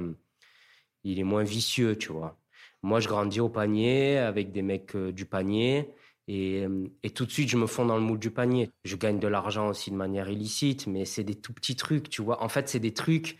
il 1.04 1.18
est 1.18 1.24
moins 1.24 1.42
vicieux, 1.42 1.96
tu 1.96 2.12
vois. 2.12 2.38
Moi, 2.82 3.00
je 3.00 3.08
grandis 3.08 3.40
au 3.40 3.48
panier 3.48 4.18
avec 4.18 4.52
des 4.52 4.62
mecs 4.62 4.94
du 4.94 5.24
panier. 5.24 5.88
Et, 6.28 6.66
et 7.02 7.10
tout 7.10 7.24
de 7.24 7.30
suite, 7.30 7.48
je 7.48 7.56
me 7.56 7.66
fonds 7.66 7.86
dans 7.86 7.96
le 7.96 8.02
moule 8.02 8.18
du 8.18 8.30
panier. 8.30 8.70
Je 8.84 8.96
gagne 8.96 9.18
de 9.18 9.28
l'argent 9.28 9.68
aussi 9.68 9.90
de 9.90 9.96
manière 9.96 10.28
illicite, 10.28 10.86
mais 10.86 11.06
c'est 11.06 11.24
des 11.24 11.34
tout 11.34 11.54
petits 11.54 11.76
trucs, 11.76 12.10
tu 12.10 12.20
vois. 12.20 12.42
En 12.42 12.48
fait, 12.50 12.68
c'est 12.68 12.78
des 12.80 12.92
trucs 12.92 13.38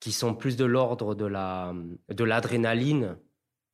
qui 0.00 0.12
sont 0.12 0.34
plus 0.34 0.56
de 0.56 0.64
l'ordre 0.64 1.14
de 1.14 1.26
la 1.26 1.74
de 2.08 2.24
l'adrénaline 2.24 3.18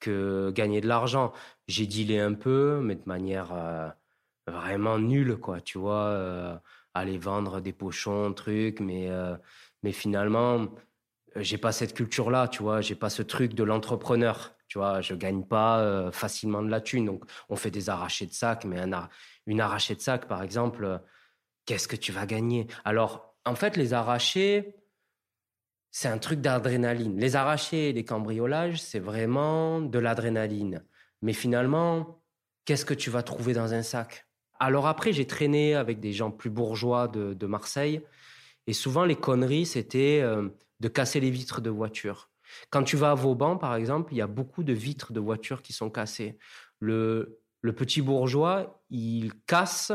que 0.01 0.51
gagner 0.51 0.81
de 0.81 0.89
l'argent. 0.89 1.33
J'ai 1.69 1.87
dealé 1.87 2.19
un 2.21 2.35
peu, 2.35 2.81
mais 2.83 2.95
de 2.97 3.03
manière 3.07 3.53
euh, 3.53 3.89
vraiment 4.47 4.99
nulle, 4.99 5.37
quoi. 5.39 5.61
Tu 5.61 5.79
vois, 5.79 6.07
euh, 6.09 6.57
aller 6.95 7.19
vendre 7.19 7.61
des 7.61 7.73
pochons, 7.73 8.33
trucs, 8.35 8.81
mais 8.81 9.09
euh, 9.11 9.37
mais 9.83 9.93
finalement, 9.93 10.69
j'ai 11.37 11.59
pas 11.59 11.73
cette 11.73 11.95
culture-là, 11.95 12.49
tu 12.49 12.63
vois. 12.63 12.81
J'ai 12.81 12.95
pas 12.95 13.11
ce 13.11 13.23
truc 13.23 13.55
de 13.55 13.65
l'entrepreneur, 13.65 14.55
tu 14.69 14.79
vois. 14.79 15.01
Je 15.01 15.15
gagne 15.15 15.45
pas 15.45 16.11
facilement 16.13 16.63
de 16.63 16.71
la 16.71 16.81
thune, 16.81 17.07
donc 17.07 17.25
on 17.49 17.57
fait 17.57 17.71
des 17.71 17.89
arrachés 17.91 18.27
de 18.27 18.33
sac, 18.33 18.65
mais 18.65 18.81
un 18.81 19.09
une 19.47 19.61
arrachée 19.61 19.95
de 19.95 20.01
sac, 20.01 20.27
par 20.29 20.43
exemple, 20.43 21.01
qu'est-ce 21.67 21.89
que 21.89 21.97
tu 21.97 22.13
vas 22.13 22.27
gagner? 22.27 22.67
Alors, 22.85 23.35
en 23.45 23.55
fait, 23.55 23.77
les 23.77 23.93
arrachés 23.93 24.75
c'est 25.97 26.09
un 26.09 26.19
truc 26.19 26.41
d'adrénaline. 26.41 27.21
Les 27.21 27.37
arrachés 27.37 27.93
les 27.93 28.05
cambriolages, 28.05 28.83
c'est 28.83 28.99
vraiment 28.99 29.81
de 29.81 30.01
l'adrénaline. 30.01 30.83
Mais 31.23 31.33
finalement, 31.33 32.21
qu'est-ce 32.65 32.85
que 32.85 32.95
tu 32.95 33.11
vas 33.11 33.23
trouver 33.23 33.53
dans 33.53 33.75
un 33.75 33.85
sac? 33.85 34.27
Alors 34.59 34.89
après, 34.89 35.13
j'ai 35.13 35.25
traîné 35.25 35.77
avec 35.77 36.01
des 36.01 36.13
gens 36.13 36.33
plus 36.33 36.51
bourgeois 36.51 37.07
de, 37.07 37.47
Marseille. 37.47 38.01
Et 38.67 38.73
souvent, 38.73 39.05
les 39.05 39.15
conneries, 39.15 39.67
c'était 39.67 40.19
euh, 40.21 40.49
de 40.81 40.89
casser 40.89 41.21
les 41.21 41.31
vitres 41.31 41.61
de 41.61 41.71
voitures. 41.71 42.29
Quand 42.71 42.83
tu 42.83 42.97
vas 42.97 43.13
à 43.13 43.15
Vauban, 43.15 43.57
par 43.57 43.77
exemple, 43.77 44.15
il 44.15 44.17
y 44.17 44.23
a 44.23 44.27
beaucoup 44.27 44.65
de 44.65 44.73
vitres 44.73 45.13
de 45.13 45.21
voitures 45.21 45.63
qui 45.63 45.73
sont 45.73 45.91
cassées. 45.91 46.39
Le, 46.81 47.39
le 47.61 47.73
petit 47.73 48.03
bourgeois, 48.03 48.83
il 48.91 49.31
casse 49.47 49.93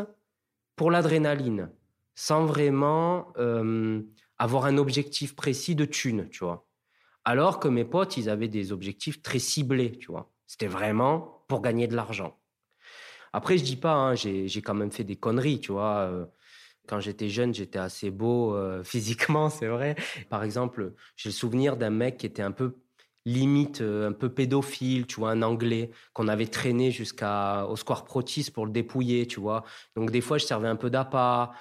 pour 0.78 0.92
l'adrénaline, 0.92 1.70
sans 2.16 2.46
vraiment 2.46 3.34
euh, 3.38 4.02
avoir 4.40 4.66
un 4.66 4.78
objectif 4.78 5.36
précis 5.36 5.76
de 5.76 5.86
thune, 5.86 6.30
tu 6.30 6.44
vois. 6.44 6.66
Alors 7.26 7.60
que 7.60 7.68
mes 7.68 7.86
potes, 7.86 8.18
ils 8.18 8.30
avaient 8.30 8.48
des 8.48 8.72
objectifs 8.72 9.22
très 9.22 9.40
ciblés, 9.40 9.98
tu 10.00 10.12
vois. 10.12 10.32
C'était 10.48 10.68
vraiment 10.68 11.44
pour 11.48 11.62
gagner 11.62 11.88
de 11.88 11.96
l'argent. 11.96 12.40
Après, 13.34 13.58
je 13.58 13.64
dis 13.64 13.76
pas, 13.76 13.94
hein, 13.94 14.16
j'ai 14.16 14.62
quand 14.64 14.74
même 14.74 14.92
fait 14.92 15.04
des 15.04 15.18
conneries, 15.18 15.60
tu 15.60 15.72
vois. 15.72 16.10
euh, 16.12 16.26
quand 16.88 17.00
j'étais 17.00 17.30
jeune, 17.30 17.54
j'étais 17.54 17.78
assez 17.78 18.10
beau 18.10 18.56
euh, 18.56 18.84
physiquement, 18.86 19.50
c'est 19.50 19.68
vrai. 19.68 19.96
Par 20.30 20.44
exemple, 20.44 20.94
j'ai 21.16 21.30
le 21.30 21.34
souvenir 21.34 21.78
d'un 21.78 21.92
mec 21.92 22.18
qui 22.18 22.26
était 22.26 22.42
un 22.42 22.52
peu 22.52 22.78
limite, 23.26 23.82
euh, 23.82 24.10
un 24.10 24.12
peu 24.12 24.30
pédophile, 24.30 25.06
tu 25.06 25.20
vois, 25.20 25.32
un 25.32 25.42
anglais 25.44 25.92
qu'on 26.14 26.28
avait 26.28 26.48
traîné 26.48 26.90
jusqu'à 26.92 27.68
au 27.68 27.76
Square 27.76 28.06
Protis 28.06 28.50
pour 28.52 28.66
le 28.66 28.72
dépouiller, 28.72 29.28
tu 29.28 29.40
vois. 29.40 29.64
Donc 29.96 30.12
des 30.12 30.22
fois, 30.22 30.38
je 30.38 30.46
servais 30.46 30.68
un 30.68 30.76
peu 30.76 30.90
d'appât. 30.90 31.52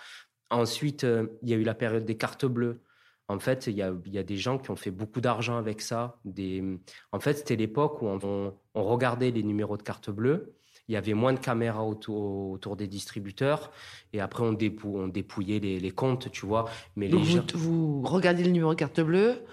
Ensuite, 0.50 1.04
euh, 1.04 1.26
il 1.42 1.50
y 1.50 1.54
a 1.54 1.56
eu 1.56 1.62
la 1.62 1.74
période 1.74 2.04
des 2.04 2.16
cartes 2.16 2.46
bleues. 2.46 2.80
En 3.28 3.38
fait, 3.38 3.66
il 3.66 3.74
y 3.76 3.82
a, 3.82 3.92
il 4.06 4.12
y 4.14 4.18
a 4.18 4.22
des 4.22 4.38
gens 4.38 4.56
qui 4.56 4.70
ont 4.70 4.76
fait 4.76 4.90
beaucoup 4.90 5.20
d'argent 5.20 5.58
avec 5.58 5.82
ça. 5.82 6.16
Des... 6.24 6.64
En 7.12 7.20
fait, 7.20 7.34
c'était 7.34 7.56
l'époque 7.56 8.00
où 8.00 8.06
on, 8.06 8.54
regardait 8.74 9.30
les 9.30 9.42
numéros 9.42 9.76
de 9.76 9.82
carte 9.82 10.08
bleue. 10.08 10.54
Il 10.88 10.94
y 10.94 10.96
avait 10.96 11.12
moins 11.12 11.34
de 11.34 11.38
caméras 11.38 11.84
autour, 11.84 12.50
autour 12.50 12.74
des 12.76 12.86
distributeurs. 12.86 13.70
Et 14.14 14.20
après, 14.22 14.42
on, 14.42 14.54
dépou- 14.54 14.96
on 14.96 15.08
dépouillait 15.08 15.58
les, 15.58 15.78
les 15.78 15.90
comptes, 15.90 16.30
tu 16.30 16.46
vois. 16.46 16.70
Mais 16.96 17.08
Donc 17.10 17.20
les 17.20 17.26
vous, 17.26 17.36
gens... 17.36 17.44
vous 17.54 18.00
regardez 18.02 18.42
le 18.42 18.50
numéro 18.50 18.70
de 18.70 18.78
carte 18.78 19.00
bleue, 19.02 19.44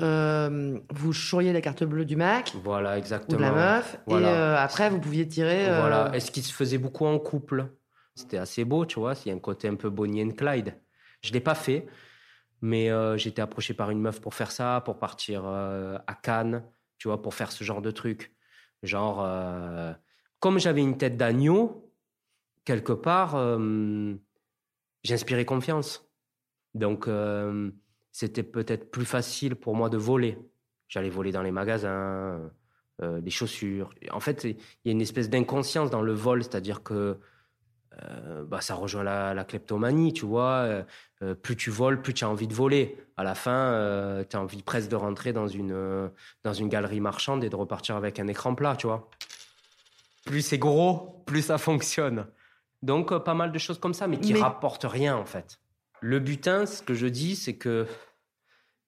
euh, 0.00 0.78
vous 0.94 1.12
chouriez 1.12 1.52
la 1.52 1.60
carte 1.60 1.82
bleue 1.82 2.04
du 2.04 2.14
Mac 2.14 2.52
Voilà, 2.62 2.94
ou 2.94 2.98
exactement. 2.98 3.38
de 3.38 3.42
la 3.42 3.50
meuf, 3.50 3.98
Voilà. 4.06 4.30
et 4.30 4.32
euh, 4.32 4.56
après 4.56 4.90
vous 4.90 5.00
pouviez 5.00 5.26
tirer. 5.26 5.68
euh, 5.68 5.80
Voilà. 5.80 6.12
Et 6.14 6.20
ce 6.20 6.30
qui 6.30 6.42
se 6.42 6.52
faisait 6.52 6.78
beaucoup 6.78 7.04
en 7.06 7.18
couple. 7.18 7.66
C'était 8.18 8.38
assez 8.38 8.64
beau, 8.64 8.84
tu 8.84 8.98
vois. 8.98 9.14
Il 9.24 9.28
y 9.28 9.30
a 9.30 9.34
un 9.34 9.38
côté 9.38 9.68
un 9.68 9.76
peu 9.76 9.90
Bonnie 9.90 10.24
and 10.24 10.30
Clyde. 10.30 10.74
Je 11.22 11.32
l'ai 11.32 11.40
pas 11.40 11.54
fait. 11.54 11.86
Mais 12.60 12.90
euh, 12.90 13.16
j'étais 13.16 13.40
approché 13.40 13.74
par 13.74 13.90
une 13.90 14.00
meuf 14.00 14.20
pour 14.20 14.34
faire 14.34 14.50
ça, 14.50 14.82
pour 14.84 14.98
partir 14.98 15.42
euh, 15.46 15.96
à 16.08 16.14
Cannes, 16.14 16.64
tu 16.98 17.06
vois, 17.06 17.22
pour 17.22 17.32
faire 17.34 17.52
ce 17.52 17.62
genre 17.62 17.80
de 17.80 17.92
truc. 17.92 18.34
Genre, 18.82 19.22
euh, 19.24 19.92
comme 20.40 20.58
j'avais 20.58 20.80
une 20.80 20.98
tête 20.98 21.16
d'agneau, 21.16 21.92
quelque 22.64 22.92
part, 22.92 23.36
j'inspirais 25.04 25.44
confiance. 25.44 26.10
Donc, 26.74 27.08
c'était 28.12 28.42
peut-être 28.42 28.90
plus 28.90 29.06
facile 29.06 29.54
pour 29.54 29.74
moi 29.74 29.88
de 29.88 29.96
voler. 29.96 30.38
J'allais 30.88 31.08
voler 31.08 31.32
dans 31.32 31.42
les 31.42 31.50
magasins, 31.50 32.50
des 33.00 33.30
chaussures. 33.30 33.90
En 34.10 34.20
fait, 34.20 34.44
il 34.44 34.56
y 34.84 34.88
a 34.88 34.92
une 34.92 35.00
espèce 35.00 35.30
d'inconscience 35.30 35.90
dans 35.90 36.02
le 36.02 36.12
vol, 36.12 36.42
c'est-à-dire 36.42 36.82
que 36.82 37.18
euh, 38.04 38.44
bah, 38.44 38.60
ça 38.60 38.74
rejoint 38.74 39.02
la, 39.02 39.44
kleptomanie, 39.44 40.12
tu 40.12 40.26
vois. 40.26 40.62
Euh, 40.64 40.82
euh, 41.22 41.34
plus 41.34 41.56
tu 41.56 41.70
voles, 41.70 42.00
plus 42.00 42.14
tu 42.14 42.24
as 42.24 42.28
envie 42.28 42.46
de 42.46 42.54
voler. 42.54 42.96
À 43.16 43.24
la 43.24 43.34
fin, 43.34 44.24
tu 44.28 44.36
as 44.36 44.40
envie 44.40 44.62
presque 44.62 44.88
de 44.88 44.96
rentrer 44.96 45.32
dans 45.32 45.48
une, 45.48 46.10
dans 46.44 46.52
une 46.52 46.68
galerie 46.68 47.00
marchande 47.00 47.42
et 47.42 47.50
de 47.50 47.56
repartir 47.56 47.96
avec 47.96 48.20
un 48.20 48.28
écran 48.28 48.54
plat, 48.54 48.76
tu 48.76 48.86
vois. 48.86 49.10
Plus 50.24 50.42
c'est 50.42 50.58
gros, 50.58 51.22
plus 51.26 51.42
ça 51.42 51.58
fonctionne. 51.58 52.26
Donc, 52.82 53.16
pas 53.24 53.34
mal 53.34 53.50
de 53.50 53.58
choses 53.58 53.80
comme 53.80 53.94
ça, 53.94 54.06
mais 54.06 54.20
qui 54.20 54.34
ne 54.34 54.38
rapportent 54.38 54.86
rien, 54.88 55.16
en 55.16 55.24
fait. 55.24 55.58
Le 56.00 56.20
butin, 56.20 56.64
ce 56.66 56.80
que 56.80 56.94
je 56.94 57.08
dis, 57.08 57.34
c'est 57.34 57.56
que 57.56 57.86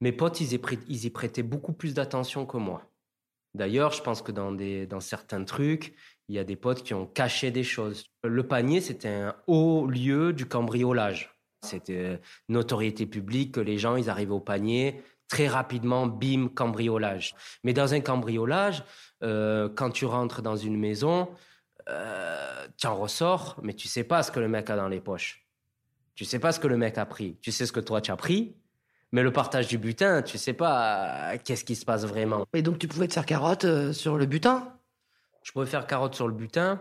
mes 0.00 0.12
potes, 0.12 0.40
ils 0.40 0.60
ils 0.88 1.04
y 1.06 1.10
prêtaient 1.10 1.42
beaucoup 1.42 1.72
plus 1.72 1.94
d'attention 1.94 2.46
que 2.46 2.56
moi. 2.56 2.90
D'ailleurs, 3.54 3.92
je 3.92 4.02
pense 4.02 4.22
que 4.22 4.30
dans, 4.30 4.52
des, 4.52 4.86
dans 4.86 5.00
certains 5.00 5.42
trucs, 5.42 5.94
il 6.30 6.34
y 6.34 6.38
a 6.38 6.44
des 6.44 6.54
potes 6.54 6.84
qui 6.84 6.94
ont 6.94 7.06
caché 7.06 7.50
des 7.50 7.64
choses. 7.64 8.04
Le 8.22 8.46
panier, 8.46 8.80
c'était 8.80 9.08
un 9.08 9.34
haut 9.48 9.88
lieu 9.88 10.32
du 10.32 10.46
cambriolage. 10.46 11.34
C'était 11.66 12.20
notoriété 12.48 13.04
publique 13.04 13.52
que 13.52 13.60
les 13.60 13.78
gens, 13.78 13.96
ils 13.96 14.08
arrivaient 14.08 14.30
au 14.30 14.38
panier, 14.38 15.02
très 15.26 15.48
rapidement, 15.48 16.06
bim, 16.06 16.46
cambriolage. 16.46 17.34
Mais 17.64 17.72
dans 17.72 17.94
un 17.94 18.00
cambriolage, 18.00 18.84
euh, 19.24 19.68
quand 19.74 19.90
tu 19.90 20.04
rentres 20.06 20.40
dans 20.40 20.54
une 20.54 20.78
maison, 20.78 21.28
euh, 21.88 22.68
tu 22.76 22.86
en 22.86 22.94
ressors, 22.94 23.58
mais 23.64 23.74
tu 23.74 23.88
sais 23.88 24.04
pas 24.04 24.22
ce 24.22 24.30
que 24.30 24.38
le 24.38 24.46
mec 24.46 24.70
a 24.70 24.76
dans 24.76 24.88
les 24.88 25.00
poches. 25.00 25.44
Tu 26.14 26.24
sais 26.24 26.38
pas 26.38 26.52
ce 26.52 26.60
que 26.60 26.68
le 26.68 26.76
mec 26.76 26.96
a 26.96 27.06
pris. 27.06 27.38
Tu 27.42 27.50
sais 27.50 27.66
ce 27.66 27.72
que 27.72 27.80
toi 27.80 28.00
tu 28.00 28.12
as 28.12 28.16
pris, 28.16 28.54
mais 29.10 29.24
le 29.24 29.32
partage 29.32 29.66
du 29.66 29.78
butin, 29.78 30.22
tu 30.22 30.38
sais 30.38 30.52
pas 30.52 31.32
euh, 31.32 31.38
qu'est-ce 31.44 31.64
qui 31.64 31.74
se 31.74 31.84
passe 31.84 32.04
vraiment. 32.04 32.46
Et 32.54 32.62
donc 32.62 32.78
tu 32.78 32.86
pouvais 32.86 33.08
te 33.08 33.14
faire 33.14 33.26
carotte 33.26 33.64
euh, 33.64 33.92
sur 33.92 34.16
le 34.16 34.26
butin? 34.26 34.72
Je 35.42 35.52
pouvais 35.52 35.66
faire 35.66 35.86
carotte 35.86 36.14
sur 36.14 36.28
le 36.28 36.34
butin. 36.34 36.80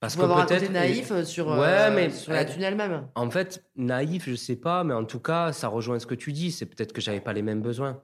Parce 0.00 0.14
que 0.14 0.46
peut-être 0.46 0.70
naïf 0.70 1.10
euh, 1.10 1.24
sur, 1.24 1.48
ouais, 1.48 1.90
mais, 1.90 2.10
sur 2.10 2.32
la 2.32 2.44
thune 2.44 2.62
elle-même. 2.62 3.08
En 3.14 3.30
fait, 3.30 3.64
naïf, 3.76 4.28
je 4.28 4.34
sais 4.34 4.56
pas, 4.56 4.84
mais 4.84 4.92
en 4.92 5.04
tout 5.04 5.20
cas, 5.20 5.52
ça 5.52 5.68
rejoint 5.68 5.98
ce 5.98 6.06
que 6.06 6.14
tu 6.14 6.32
dis. 6.32 6.52
C'est 6.52 6.66
peut-être 6.66 6.92
que 6.92 7.00
j'avais 7.00 7.20
pas 7.20 7.32
les 7.32 7.42
mêmes 7.42 7.62
besoins 7.62 8.02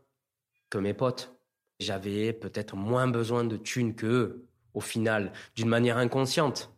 que 0.70 0.78
mes 0.78 0.94
potes. 0.94 1.36
J'avais 1.80 2.32
peut-être 2.32 2.76
moins 2.76 3.08
besoin 3.08 3.44
de 3.44 3.56
thunes 3.56 3.94
qu'eux, 3.94 4.46
au 4.72 4.80
final, 4.80 5.32
d'une 5.54 5.68
manière 5.68 5.98
inconsciente. 5.98 6.72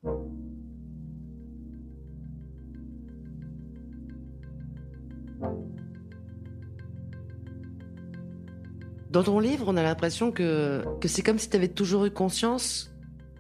Dans 9.10 9.22
ton 9.22 9.38
livre, 9.38 9.66
on 9.68 9.76
a 9.76 9.82
l'impression 9.84 10.32
que, 10.32 10.82
que 11.00 11.06
c'est 11.06 11.22
comme 11.22 11.38
si 11.38 11.48
tu 11.48 11.56
avais 11.56 11.68
toujours 11.68 12.04
eu 12.04 12.10
conscience, 12.10 12.93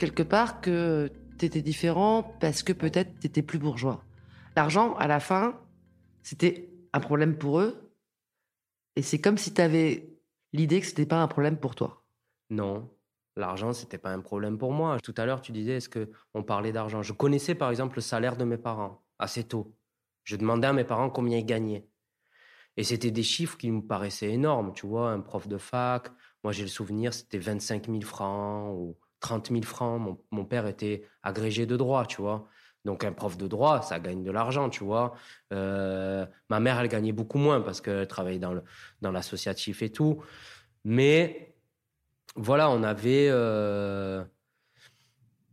quelque 0.04 0.22
part, 0.22 0.60
que 0.60 1.10
tu 1.38 1.46
étais 1.46 1.62
différent 1.62 2.36
parce 2.40 2.62
que 2.62 2.72
peut-être 2.72 3.18
tu 3.20 3.26
étais 3.26 3.42
plus 3.42 3.58
bourgeois. 3.58 4.04
L'argent, 4.56 4.94
à 4.96 5.06
la 5.06 5.20
fin, 5.20 5.58
c'était 6.22 6.70
un 6.92 7.00
problème 7.00 7.36
pour 7.36 7.60
eux. 7.60 7.90
Et 8.96 9.02
c'est 9.02 9.20
comme 9.20 9.38
si 9.38 9.52
tu 9.54 9.60
avais 9.60 10.08
l'idée 10.52 10.80
que 10.80 10.86
c'était 10.86 11.06
pas 11.06 11.22
un 11.22 11.26
problème 11.26 11.56
pour 11.56 11.74
toi. 11.74 12.04
Non, 12.50 12.90
l'argent, 13.36 13.72
c'était 13.72 13.98
pas 13.98 14.12
un 14.12 14.20
problème 14.20 14.58
pour 14.58 14.72
moi. 14.72 14.98
Tout 15.00 15.14
à 15.16 15.24
l'heure, 15.24 15.40
tu 15.40 15.52
disais, 15.52 15.76
est-ce 15.76 15.88
qu'on 15.88 16.42
parlait 16.42 16.72
d'argent? 16.72 17.02
Je 17.02 17.12
connaissais 17.12 17.54
par 17.54 17.70
exemple 17.70 17.96
le 17.96 18.02
salaire 18.02 18.36
de 18.36 18.44
mes 18.44 18.58
parents 18.58 19.02
assez 19.18 19.44
tôt. 19.44 19.74
Je 20.24 20.36
demandais 20.36 20.68
à 20.68 20.72
mes 20.72 20.84
parents 20.84 21.10
combien 21.10 21.38
ils 21.38 21.46
gagnaient. 21.46 21.88
Et 22.76 22.84
c'était 22.84 23.10
des 23.10 23.22
chiffres 23.22 23.56
qui 23.56 23.70
me 23.70 23.82
paraissaient 23.82 24.32
énormes, 24.32 24.72
tu 24.72 24.86
vois, 24.86 25.10
un 25.10 25.20
prof 25.20 25.46
de 25.46 25.58
fac, 25.58 26.10
moi 26.42 26.52
j'ai 26.52 26.62
le 26.62 26.68
souvenir, 26.68 27.14
c'était 27.14 27.38
25 27.38 27.86
000 27.86 28.00
francs 28.02 28.74
ou 28.76 28.96
30 29.24 29.48
000 29.50 29.62
francs. 29.62 30.18
Mon, 30.30 30.44
père 30.44 30.66
était 30.66 31.08
agrégé 31.22 31.64
de 31.64 31.76
droit, 31.76 32.04
tu 32.04 32.20
vois. 32.20 32.46
Donc 32.84 33.04
un 33.04 33.12
prof 33.12 33.38
de 33.38 33.48
droit, 33.48 33.80
ça 33.80 33.98
gagne 33.98 34.22
de 34.22 34.30
l'argent, 34.30 34.68
tu 34.68 34.84
vois. 34.84 35.14
Euh, 35.54 36.26
ma 36.50 36.60
mère, 36.60 36.78
elle 36.78 36.88
gagnait 36.88 37.12
beaucoup 37.12 37.38
moins 37.38 37.62
parce 37.62 37.80
qu'elle 37.80 38.06
travaillait 38.06 38.38
dans, 38.38 38.52
le, 38.52 38.62
dans 39.00 39.10
l'associatif 39.10 39.80
et 39.80 39.90
tout. 39.90 40.22
Mais 40.84 41.56
voilà, 42.36 42.68
on 42.68 42.82
avait... 42.82 43.28
Euh, 43.30 44.22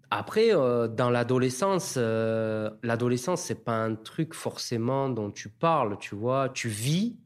après, 0.09 0.53
euh, 0.53 0.89
dans 0.89 1.09
l'adolescence, 1.09 1.95
l'adolescence, 1.95 3.41
c'est 3.41 3.63
pas 3.63 3.81
un 3.81 3.95
truc 3.95 4.33
forcément 4.33 5.07
dont 5.07 5.31
tu 5.31 5.47
parles, 5.47 5.97
tu 5.97 6.15
vois. 6.15 6.49
Tu 6.49 6.67
vis, 6.67 7.17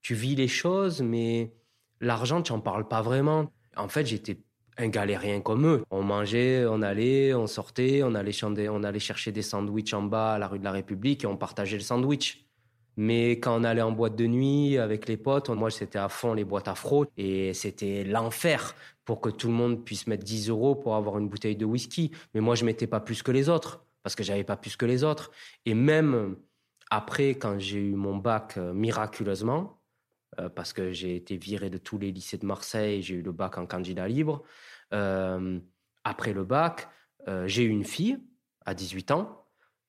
tu 0.00 0.14
vis 0.14 0.34
les 0.36 0.48
choses, 0.48 1.02
mais 1.02 1.52
l'argent, 2.00 2.40
tu 2.40 2.52
en 2.52 2.60
parles 2.60 2.88
pas 2.88 3.02
vraiment. 3.02 3.52
En 3.76 3.88
fait, 3.88 4.06
j'étais 4.06 4.40
un 4.78 4.88
galérien 4.88 5.40
comme 5.40 5.66
eux. 5.66 5.84
On 5.90 6.02
mangeait, 6.02 6.64
on 6.66 6.82
allait, 6.82 7.34
on 7.34 7.46
sortait, 7.46 8.02
on 8.02 8.14
allait, 8.14 8.32
on 8.44 8.82
allait 8.82 8.98
chercher 8.98 9.32
des 9.32 9.42
sandwichs 9.42 9.94
en 9.94 10.02
bas 10.02 10.34
à 10.34 10.38
la 10.38 10.48
rue 10.48 10.58
de 10.58 10.64
la 10.64 10.72
République 10.72 11.24
et 11.24 11.26
on 11.26 11.36
partageait 11.36 11.76
le 11.76 11.82
sandwich. 11.82 12.46
Mais 12.96 13.32
quand 13.32 13.58
on 13.58 13.64
allait 13.64 13.82
en 13.82 13.92
boîte 13.92 14.16
de 14.16 14.26
nuit 14.26 14.76
avec 14.76 15.08
les 15.08 15.16
potes, 15.16 15.48
moi 15.48 15.70
c'était 15.70 15.98
à 15.98 16.08
fond 16.08 16.34
les 16.34 16.44
boîtes 16.44 16.68
à 16.68 16.74
fraude 16.74 17.08
et 17.16 17.54
c'était 17.54 18.04
l'enfer 18.04 18.74
pour 19.04 19.20
que 19.20 19.30
tout 19.30 19.48
le 19.48 19.54
monde 19.54 19.84
puisse 19.84 20.06
mettre 20.06 20.24
10 20.24 20.50
euros 20.50 20.74
pour 20.74 20.94
avoir 20.94 21.18
une 21.18 21.28
bouteille 21.28 21.56
de 21.56 21.64
whisky. 21.64 22.10
Mais 22.34 22.40
moi 22.40 22.54
je 22.54 22.64
mettais 22.64 22.86
pas 22.86 23.00
plus 23.00 23.22
que 23.22 23.32
les 23.32 23.48
autres 23.48 23.84
parce 24.02 24.14
que 24.14 24.22
j'avais 24.22 24.44
pas 24.44 24.56
plus 24.56 24.76
que 24.76 24.84
les 24.84 25.04
autres. 25.04 25.30
Et 25.64 25.74
même 25.74 26.36
après, 26.90 27.30
quand 27.30 27.58
j'ai 27.58 27.78
eu 27.78 27.94
mon 27.94 28.16
bac 28.16 28.58
euh, 28.58 28.74
miraculeusement, 28.74 29.78
euh, 30.38 30.48
parce 30.48 30.72
que 30.72 30.92
j'ai 30.92 31.16
été 31.16 31.36
viré 31.36 31.70
de 31.70 31.78
tous 31.78 31.98
les 31.98 32.12
lycées 32.12 32.38
de 32.38 32.46
Marseille, 32.46 33.02
j'ai 33.02 33.16
eu 33.16 33.22
le 33.22 33.32
bac 33.32 33.58
en 33.58 33.66
candidat 33.66 34.08
libre. 34.08 34.42
Euh, 34.92 35.60
après 36.04 36.32
le 36.32 36.44
bac, 36.44 36.88
j'ai 37.46 37.62
eu 37.62 37.68
une 37.68 37.84
fille 37.84 38.18
à 38.66 38.74
18 38.74 39.12
ans 39.12 39.42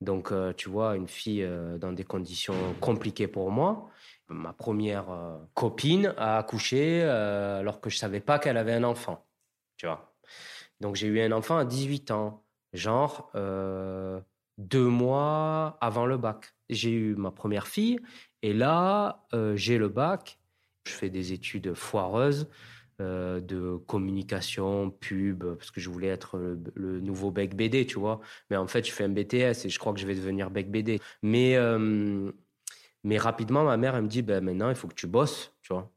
donc, 0.03 0.33
euh, 0.33 0.51
tu 0.53 0.69
vois, 0.69 0.97
une 0.97 1.07
fille 1.07 1.43
euh, 1.43 1.77
dans 1.77 1.93
des 1.93 2.03
conditions 2.03 2.75
compliquées 2.81 3.27
pour 3.27 3.51
moi. 3.51 3.89
Ma 4.27 4.51
première 4.51 5.09
euh, 5.09 5.37
copine 5.53 6.13
a 6.17 6.37
accouché 6.37 7.03
alors 7.03 7.79
que 7.79 7.89
je 7.89 7.97
savais 7.97 8.19
pas 8.19 8.37
qu'elle 8.37 8.57
avait 8.57 8.73
un 8.73 8.83
enfant. 8.83 9.25
Tu 9.77 9.85
vois. 9.85 10.13
Donc, 10.81 10.95
j'ai 10.95 11.07
eu 11.07 11.21
un 11.21 11.31
enfant 11.31 11.57
à 11.57 11.65
18 11.65 12.11
ans, 12.11 12.43
genre 12.73 13.31
deux 14.57 14.87
mois 14.87 15.77
avant 15.79 16.05
le 16.05 16.17
bac. 16.17 16.53
J'ai 16.69 16.91
eu 16.91 17.15
ma 17.15 17.31
première 17.31 17.67
fille 17.67 17.99
et 18.43 18.53
là, 18.53 19.25
j'ai 19.55 19.79
le 19.79 19.89
bac. 19.89 20.37
Je 20.85 20.91
fais 20.91 21.09
des 21.09 21.33
études 21.33 21.73
foireuses. 21.73 22.47
Euh, 23.01 23.41
de 23.41 23.77
communication, 23.87 24.91
pub, 24.91 25.43
parce 25.55 25.71
que 25.71 25.81
je 25.81 25.89
voulais 25.89 26.09
être 26.09 26.37
le, 26.75 26.99
nouveau 27.01 27.31
bec 27.31 27.55
BD, 27.55 27.87
tu 27.87 27.97
vois. 27.97 28.21
Mais 28.51 28.55
en 28.55 28.67
fait, 28.67 28.85
je 28.85 28.91
fais 28.91 29.03
un 29.03 29.09
BTS 29.09 29.65
et 29.65 29.69
je 29.69 29.79
crois 29.79 29.93
que 29.93 29.99
je 29.99 30.05
vais 30.05 30.13
devenir 30.13 30.51
bec 30.51 30.69
BD. 30.69 31.01
Mais, 31.23 31.55
euh, 31.55 32.31
mais 33.03 33.17
rapidement, 33.17 33.63
ma 33.63 33.77
mère, 33.77 33.95
elle 33.95 34.03
me 34.03 34.07
dit, 34.07 34.21
ben, 34.21 34.43
maintenant, 34.43 34.69
il 34.69 34.75
faut 34.75 34.87
que 34.87 34.93
tu 34.93 35.07
bosses, 35.07 35.55
tu 35.63 35.73
vois. 35.73 35.91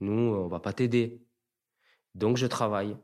Nous, 0.00 0.12
on 0.12 0.48
va 0.48 0.58
pas 0.58 0.72
t'aider. 0.72 1.22
Donc, 2.16 2.36
je 2.36 2.46
travaille. 2.46 2.96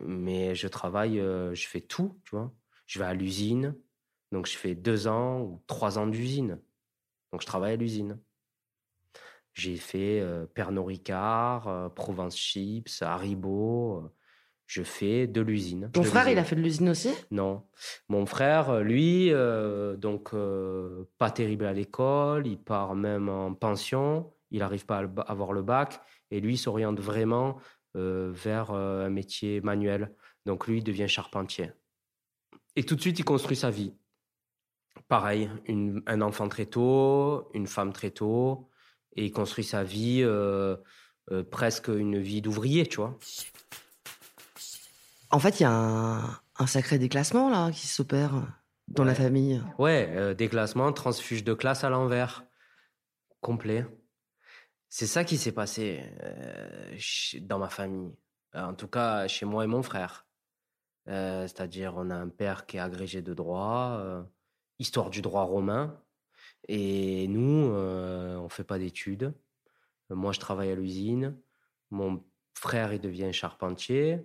Mais 0.00 0.54
je 0.54 0.68
travaille, 0.68 1.18
euh, 1.18 1.54
je 1.54 1.66
fais 1.66 1.80
tout, 1.80 2.20
tu 2.24 2.36
vois. 2.36 2.52
Je 2.86 3.00
vais 3.00 3.04
à 3.06 3.14
l'usine. 3.14 3.74
Donc, 4.30 4.46
je 4.46 4.56
fais 4.56 4.76
deux 4.76 5.08
ans 5.08 5.40
ou 5.40 5.60
trois 5.66 5.98
ans 5.98 6.06
d'usine. 6.06 6.60
Donc, 7.34 7.40
je 7.40 7.46
travaille 7.46 7.72
à 7.72 7.76
l'usine. 7.76 8.20
J'ai 9.54 9.74
fait 9.74 10.20
euh, 10.20 10.46
Pernod 10.46 10.86
Ricard, 10.86 11.66
euh, 11.66 11.88
Provence 11.88 12.36
Chips, 12.36 13.02
Haribo. 13.02 14.04
Euh, 14.04 14.08
je 14.66 14.84
fais 14.84 15.26
de 15.26 15.40
l'usine. 15.40 15.90
Ton 15.92 16.04
frère, 16.04 16.28
il 16.28 16.38
a 16.38 16.44
fait 16.44 16.54
de 16.54 16.60
l'usine 16.60 16.90
aussi? 16.90 17.10
Non. 17.32 17.64
Mon 18.08 18.24
frère, 18.24 18.82
lui, 18.82 19.32
donc 19.98 20.30
pas 21.18 21.30
terrible 21.32 21.66
à 21.66 21.72
l'école, 21.72 22.46
il 22.46 22.56
part 22.56 22.94
même 22.94 23.28
en 23.28 23.52
pension, 23.52 24.32
il 24.52 24.60
n'arrive 24.60 24.86
pas 24.86 25.00
à 25.00 25.22
avoir 25.22 25.52
le 25.52 25.62
bac, 25.62 26.00
et 26.30 26.40
lui 26.40 26.56
s'oriente 26.56 27.00
vraiment 27.00 27.58
vers 27.94 28.70
un 28.70 29.10
métier 29.10 29.60
manuel. 29.60 30.14
Donc 30.46 30.66
lui, 30.66 30.78
il 30.78 30.84
devient 30.84 31.08
charpentier. 31.08 31.72
Et 32.76 32.84
tout 32.84 32.94
de 32.96 33.00
suite, 33.02 33.18
il 33.18 33.24
construit 33.24 33.56
sa 33.56 33.70
vie. 33.70 33.92
Pareil, 35.08 35.50
un 36.06 36.20
enfant 36.22 36.48
très 36.48 36.66
tôt, 36.66 37.50
une 37.52 37.66
femme 37.66 37.92
très 37.92 38.10
tôt, 38.10 38.70
et 39.16 39.26
il 39.26 39.32
construit 39.32 39.64
sa 39.64 39.84
vie, 39.84 40.20
euh, 40.22 40.76
euh, 41.30 41.42
presque 41.42 41.88
une 41.88 42.18
vie 42.18 42.40
d'ouvrier, 42.40 42.86
tu 42.86 42.96
vois. 42.96 43.18
En 45.30 45.38
fait, 45.38 45.60
il 45.60 45.64
y 45.64 45.66
a 45.66 45.72
un, 46.58 46.66
sacré 46.66 46.98
déclassement 46.98 47.50
là 47.50 47.70
qui 47.70 47.86
s'opère 47.86 48.32
dans 48.88 49.04
la 49.04 49.14
famille. 49.14 49.62
Ouais, 49.78 50.08
euh, 50.10 50.32
déclassement, 50.32 50.92
transfuge 50.92 51.44
de 51.44 51.54
classe 51.54 51.84
à 51.84 51.90
l'envers, 51.90 52.44
complet. 53.40 53.86
C'est 54.88 55.08
ça 55.08 55.24
qui 55.24 55.36
s'est 55.36 55.52
passé 55.52 56.04
dans 57.40 57.58
ma 57.58 57.68
famille. 57.68 58.14
En 58.54 58.74
tout 58.74 58.86
cas, 58.86 59.26
chez 59.26 59.44
moi 59.44 59.64
et 59.64 59.66
mon 59.66 59.82
frère. 59.82 60.24
C'est-à-dire, 61.06 61.94
on 61.96 62.10
a 62.10 62.14
un 62.14 62.28
père 62.28 62.64
qui 62.64 62.76
est 62.76 62.80
agrégé 62.80 63.20
de 63.20 63.34
droit, 63.34 64.24
histoire 64.78 65.10
du 65.10 65.22
droit 65.22 65.42
romain. 65.42 65.98
Et 66.68 67.28
nous, 67.28 67.70
on 67.70 68.44
ne 68.44 68.48
fait 68.48 68.64
pas 68.64 68.78
d'études. 68.78 69.34
Moi, 70.10 70.32
je 70.32 70.40
travaille 70.40 70.70
à 70.70 70.74
l'usine. 70.74 71.36
Mon 71.90 72.22
frère, 72.54 72.92
il 72.92 73.00
devient 73.00 73.32
charpentier. 73.32 74.18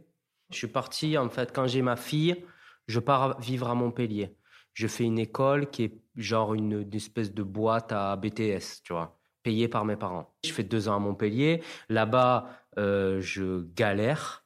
Je 0.50 0.58
suis 0.58 0.68
parti, 0.68 1.18
en 1.18 1.30
fait, 1.30 1.52
quand 1.54 1.68
j'ai 1.68 1.82
ma 1.82 1.96
fille, 1.96 2.44
je 2.88 3.00
pars 3.00 3.40
vivre 3.40 3.70
à 3.70 3.76
Montpellier. 3.76 4.36
Je 4.74 4.88
fais 4.88 5.04
une 5.04 5.20
école 5.20 5.70
qui 5.70 5.84
est 5.84 6.02
genre 6.16 6.54
une, 6.54 6.88
espèce 6.94 7.34
de 7.34 7.44
boîte 7.44 7.92
à 7.92 8.16
BTS, 8.16 8.82
tu 8.84 8.94
vois, 8.94 9.20
payée 9.44 9.68
par 9.68 9.86
mes 9.86 9.96
parents. 9.96 10.34
Je 10.44 10.52
fais 10.52 10.64
deux 10.64 10.88
ans 10.88 10.96
à 10.96 11.00
Montpellier. 11.00 11.62
Là-bas, 11.90 12.50
euh, 12.78 13.22
je 13.22 13.64
galère. 13.76 14.46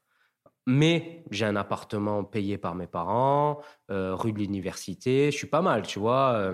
Mais 0.65 1.23
j'ai 1.29 1.45
un 1.45 1.55
appartement 1.55 2.23
payé 2.23 2.57
par 2.57 2.75
mes 2.75 2.87
parents, 2.87 3.61
euh, 3.91 4.15
rue 4.15 4.31
de 4.31 4.39
l'université. 4.39 5.31
Je 5.31 5.37
suis 5.37 5.47
pas 5.47 5.61
mal, 5.61 5.83
tu 5.83 5.99
vois. 5.99 6.53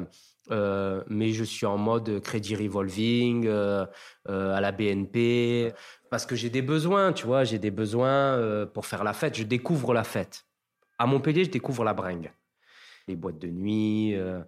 Euh, 0.51 1.03
mais 1.07 1.31
je 1.31 1.43
suis 1.43 1.67
en 1.67 1.77
mode 1.77 2.19
crédit 2.21 2.55
revolving 2.55 3.47
à 3.47 4.61
la 4.61 4.71
BNP 4.71 5.73
parce 6.09 6.25
que 6.25 6.35
j'ai 6.35 6.49
des 6.49 6.63
besoins, 6.63 7.13
tu 7.13 7.27
vois. 7.27 7.43
J'ai 7.43 7.59
des 7.59 7.71
besoins 7.71 8.65
pour 8.73 8.87
faire 8.87 9.03
la 9.03 9.13
fête. 9.13 9.37
Je 9.37 9.43
découvre 9.43 9.93
la 9.93 10.03
fête. 10.03 10.49
À 10.99 11.05
Montpellier, 11.05 11.45
je 11.45 11.49
découvre 11.49 11.85
la 11.85 11.93
bringue. 11.93 12.31
Les 13.07 13.15
boîtes 13.15 13.39
de 13.39 13.47
nuit, 13.47 14.15
euh, 14.15 14.41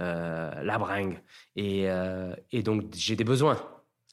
euh, 0.00 0.62
la 0.62 0.78
bringue. 0.78 1.20
Et, 1.56 1.90
euh, 1.90 2.34
et 2.52 2.62
donc, 2.62 2.84
j'ai 2.94 3.16
des 3.16 3.24
besoins. 3.24 3.60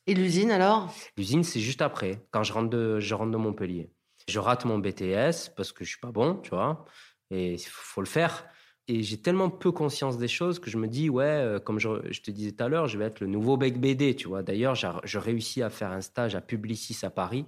Et 0.08 0.16
l'usine 0.16 0.50
alors? 0.50 0.92
L'usine, 1.16 1.44
c'est 1.44 1.60
juste 1.60 1.84
après, 1.84 2.26
quand 2.32 2.42
je 2.42 2.54
rentre, 2.54 2.72
de, 2.72 3.00
je 3.00 3.14
rentre 3.14 3.32
de 3.32 3.38
Montpellier. 3.38 3.92
Je 4.28 4.40
rate 4.40 4.66
mon 4.66 4.80
BTS 4.80 5.50
parce 5.56 5.72
que 5.72 5.84
je 5.84 5.90
suis 5.90 6.00
pas 6.00 6.12
bon, 6.12 6.36
tu 6.36 6.50
vois. 6.52 6.86
Et 7.32 7.54
il 7.54 7.60
faut 7.60 8.02
le 8.02 8.08
faire. 8.08 8.48
Et 8.88 9.02
j'ai 9.02 9.22
tellement 9.22 9.50
peu 9.50 9.72
conscience 9.72 10.18
des 10.18 10.28
choses 10.28 10.60
que 10.60 10.70
je 10.70 10.78
me 10.78 10.88
dis, 10.88 11.10
ouais, 11.10 11.58
comme 11.64 11.80
je, 11.80 11.90
je 12.12 12.22
te 12.22 12.30
disais 12.32 12.52
tout 12.52 12.64
à 12.64 12.68
l'heure, 12.68 12.88
je 12.88 12.98
vais 12.98 13.06
être 13.06 13.20
le 13.20 13.28
nouveau 13.28 13.58
Bec 13.58 13.80
BD, 13.80 14.16
tu 14.16 14.28
vois. 14.28 14.44
D'ailleurs, 14.44 14.76
je 14.76 15.18
réussis 15.18 15.64
à 15.64 15.70
faire 15.70 15.92
un 15.92 16.02
stage 16.02 16.36
à 16.36 16.42
Publicis 16.42 17.04
à 17.04 17.10
Paris 17.10 17.46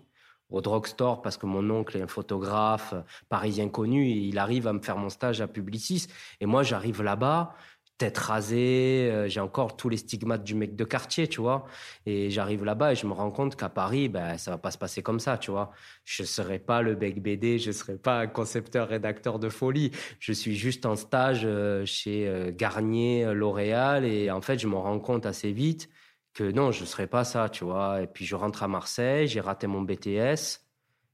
au 0.49 0.61
drugstore 0.61 1.21
parce 1.21 1.37
que 1.37 1.45
mon 1.45 1.69
oncle 1.69 1.97
est 1.97 2.01
un 2.01 2.07
photographe 2.07 2.93
parisien 3.29 3.69
connu 3.69 4.07
et 4.07 4.15
il 4.15 4.37
arrive 4.37 4.67
à 4.67 4.73
me 4.73 4.79
faire 4.79 4.97
mon 4.97 5.09
stage 5.09 5.41
à 5.41 5.47
Publicis. 5.47 6.07
Et 6.39 6.45
moi, 6.45 6.63
j'arrive 6.63 7.03
là-bas, 7.03 7.53
tête 7.97 8.17
rasée, 8.17 9.09
euh, 9.11 9.27
j'ai 9.27 9.39
encore 9.39 9.75
tous 9.75 9.89
les 9.89 9.97
stigmates 9.97 10.43
du 10.43 10.55
mec 10.55 10.75
de 10.75 10.83
quartier, 10.83 11.27
tu 11.27 11.41
vois. 11.41 11.65
Et 12.05 12.29
j'arrive 12.29 12.63
là-bas 12.63 12.91
et 12.91 12.95
je 12.95 13.07
me 13.07 13.13
rends 13.13 13.31
compte 13.31 13.55
qu'à 13.55 13.69
Paris, 13.69 14.07
ben, 14.09 14.37
ça 14.37 14.51
va 14.51 14.57
pas 14.57 14.71
se 14.71 14.77
passer 14.77 15.01
comme 15.01 15.19
ça, 15.19 15.37
tu 15.37 15.51
vois. 15.51 15.71
Je 16.05 16.23
serai 16.23 16.59
pas 16.59 16.81
le 16.81 16.95
bec 16.95 17.21
BD, 17.21 17.59
je 17.59 17.71
serai 17.71 17.97
pas 17.97 18.19
un 18.19 18.27
concepteur, 18.27 18.87
rédacteur 18.87 19.39
de 19.39 19.49
folie. 19.49 19.91
Je 20.19 20.31
suis 20.31 20.55
juste 20.55 20.85
en 20.85 20.95
stage 20.95 21.41
euh, 21.43 21.85
chez 21.85 22.27
euh, 22.27 22.51
Garnier, 22.55 23.33
L'Oréal 23.33 24.05
et 24.05 24.29
en 24.31 24.41
fait, 24.41 24.59
je 24.59 24.67
me 24.67 24.75
rends 24.75 24.99
compte 24.99 25.25
assez 25.25 25.51
vite 25.51 25.89
que 26.33 26.43
non, 26.51 26.71
je 26.71 26.81
ne 26.81 26.85
serais 26.85 27.07
pas 27.07 27.23
ça, 27.23 27.49
tu 27.49 27.63
vois. 27.63 28.03
Et 28.03 28.07
puis 28.07 28.25
je 28.25 28.35
rentre 28.35 28.61
à 28.61 28.67
Marseille, 28.67 29.27
j'ai 29.27 29.41
raté 29.41 29.65
mon 29.65 29.81
BTS. 29.81 30.61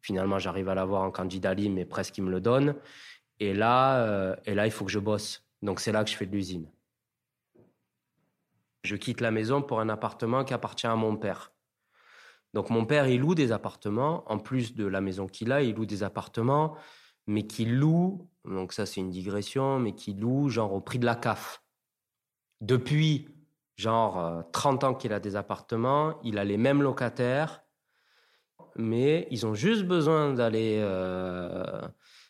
Finalement, 0.02 0.38
j'arrive 0.38 0.67
à 0.67 0.76
l'avoir 0.76 1.04
en 1.04 1.12
candidat 1.12 1.54
libre, 1.54 1.76
mais 1.76 1.86
presque 1.86 2.17
il 2.17 2.26
me 2.26 2.32
le 2.32 2.41
donne. 2.41 2.76
Et 3.39 3.54
là, 3.54 4.00
euh, 4.06 4.36
et 4.46 4.54
là, 4.54 4.65
il 4.65 4.72
faut 4.72 4.84
que 4.84 4.91
je 4.91 5.00
bosse. 5.00 5.42
Donc 5.63 5.80
c'est 5.80 5.93
là 5.93 6.04
que 6.04 6.10
je 6.10 6.17
fais 6.17 6.26
de 6.26 6.32
l'usine. 6.34 6.69
Je 8.84 8.97
quitte 8.97 9.21
la 9.21 9.32
maison 9.32 9.62
pour 9.62 9.80
un 9.80 9.88
appartement 9.88 10.43
qui 10.43 10.54
appartient 10.54 10.88
à 10.88 10.95
mon 10.97 11.15
père. 11.15 11.54
Donc 12.54 12.69
mon 12.69 12.86
père, 12.86 13.08
il 13.08 13.21
loue 13.21 13.34
des 13.34 13.54
appartements. 13.54 14.30
En 14.30 14.39
plus 14.39 14.76
de 14.76 14.86
la 14.86 14.99
maison 14.99 15.26
qu'il 15.26 15.54
a, 15.54 15.62
il 15.63 15.73
loue 15.76 15.86
des 15.86 16.04
appartements, 16.04 16.76
mais 17.28 17.47
qui 17.47 17.63
loue, 17.63 18.30
donc 18.43 18.73
ça 18.73 18.86
c'est 18.86 18.99
une 18.99 19.10
digression, 19.10 19.80
mais 19.80 19.93
qui 19.93 20.13
loue 20.13 20.49
genre 20.49 20.73
au 20.73 20.82
prix 20.82 20.99
de 20.99 21.06
la 21.06 21.15
CAF. 21.15 21.63
Depuis 22.60 23.30
genre 23.78 24.43
30 24.52 24.84
euh, 24.84 24.88
ans 24.88 24.93
qu'il 24.93 25.13
a 25.13 25.21
des 25.21 25.38
appartements, 25.38 26.19
il 26.23 26.38
a 26.38 26.43
les 26.43 26.58
mêmes 26.58 26.82
locataires, 26.82 27.63
mais 28.76 29.28
ils 29.32 29.45
ont 29.45 29.54
juste 29.54 29.84
besoin 29.86 30.34
d'aller 30.34 30.80
euh, 30.82 31.82